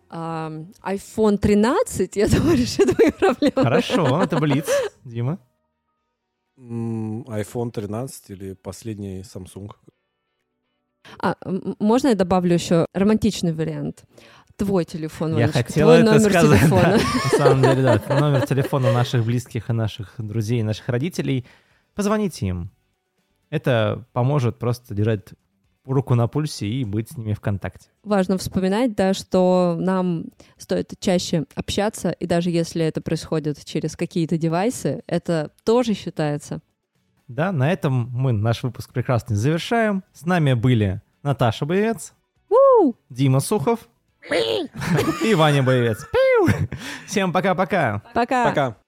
iPhone 0.09 1.37
13, 1.37 2.15
я 2.15 2.27
думаю, 2.27 2.57
решит 2.57 2.95
твои 2.95 3.11
проблемы. 3.11 3.61
Хорошо, 3.61 4.23
это 4.23 4.39
Блиц. 4.39 4.65
Дима. 5.03 5.37
IPhone 6.69 7.71
13 7.71 8.29
или 8.29 8.53
последний 8.53 9.21
Samsung. 9.21 9.69
А, 11.19 11.35
можно 11.79 12.09
я 12.09 12.15
добавлю 12.15 12.53
еще 12.53 12.85
романтичный 12.93 13.53
вариант? 13.53 14.03
Твой 14.55 14.85
телефон, 14.85 15.31
Я 15.31 15.47
Ванечка, 15.47 15.63
хотел 15.63 15.87
твой 15.87 15.97
это 16.01 16.05
номер 16.13 16.29
сказать. 16.31 16.59
телефона. 16.59 16.81
да. 16.81 16.97
На 17.31 17.37
самом 17.37 17.61
деле, 17.63 17.81
да. 17.81 18.19
Номер 18.19 18.45
телефона 18.45 18.93
наших 18.93 19.25
близких 19.25 19.69
и 19.69 19.73
наших 19.73 20.13
друзей, 20.19 20.59
и 20.59 20.63
наших 20.63 20.87
родителей. 20.89 21.45
Позвоните 21.95 22.47
им. 22.47 22.71
Это 23.49 24.05
поможет 24.13 24.59
просто 24.59 24.93
держать 24.93 25.29
руку 25.85 26.15
на 26.15 26.27
пульсе 26.27 26.67
и 26.67 26.83
быть 26.83 27.11
с 27.11 27.17
ними 27.17 27.33
в 27.33 27.39
контакте. 27.39 27.89
Важно 28.03 28.37
вспоминать, 28.37 28.95
да, 28.95 29.13
что 29.13 29.75
нам 29.79 30.25
стоит 30.57 30.93
чаще 30.99 31.45
общаться, 31.55 32.11
и 32.11 32.25
даже 32.25 32.49
если 32.49 32.85
это 32.85 33.01
происходит 33.01 33.63
через 33.65 33.95
какие-то 33.95 34.37
девайсы, 34.37 35.03
это 35.07 35.51
тоже 35.63 35.93
считается. 35.93 36.61
Да, 37.27 37.51
на 37.51 37.71
этом 37.71 38.09
мы 38.11 38.31
наш 38.31 38.63
выпуск 38.63 38.91
прекрасный 38.93 39.35
завершаем. 39.35 40.03
С 40.13 40.25
нами 40.25 40.53
были 40.53 41.01
Наташа 41.23 41.65
Боевец, 41.65 42.13
Дима 43.09 43.39
Сухов 43.39 43.87
и 45.23 45.33
Ваня 45.35 45.63
Боевец. 45.63 46.05
Всем 47.07 47.31
пока-пока. 47.31 48.01
Пока! 48.13 48.45
Пока. 48.45 48.82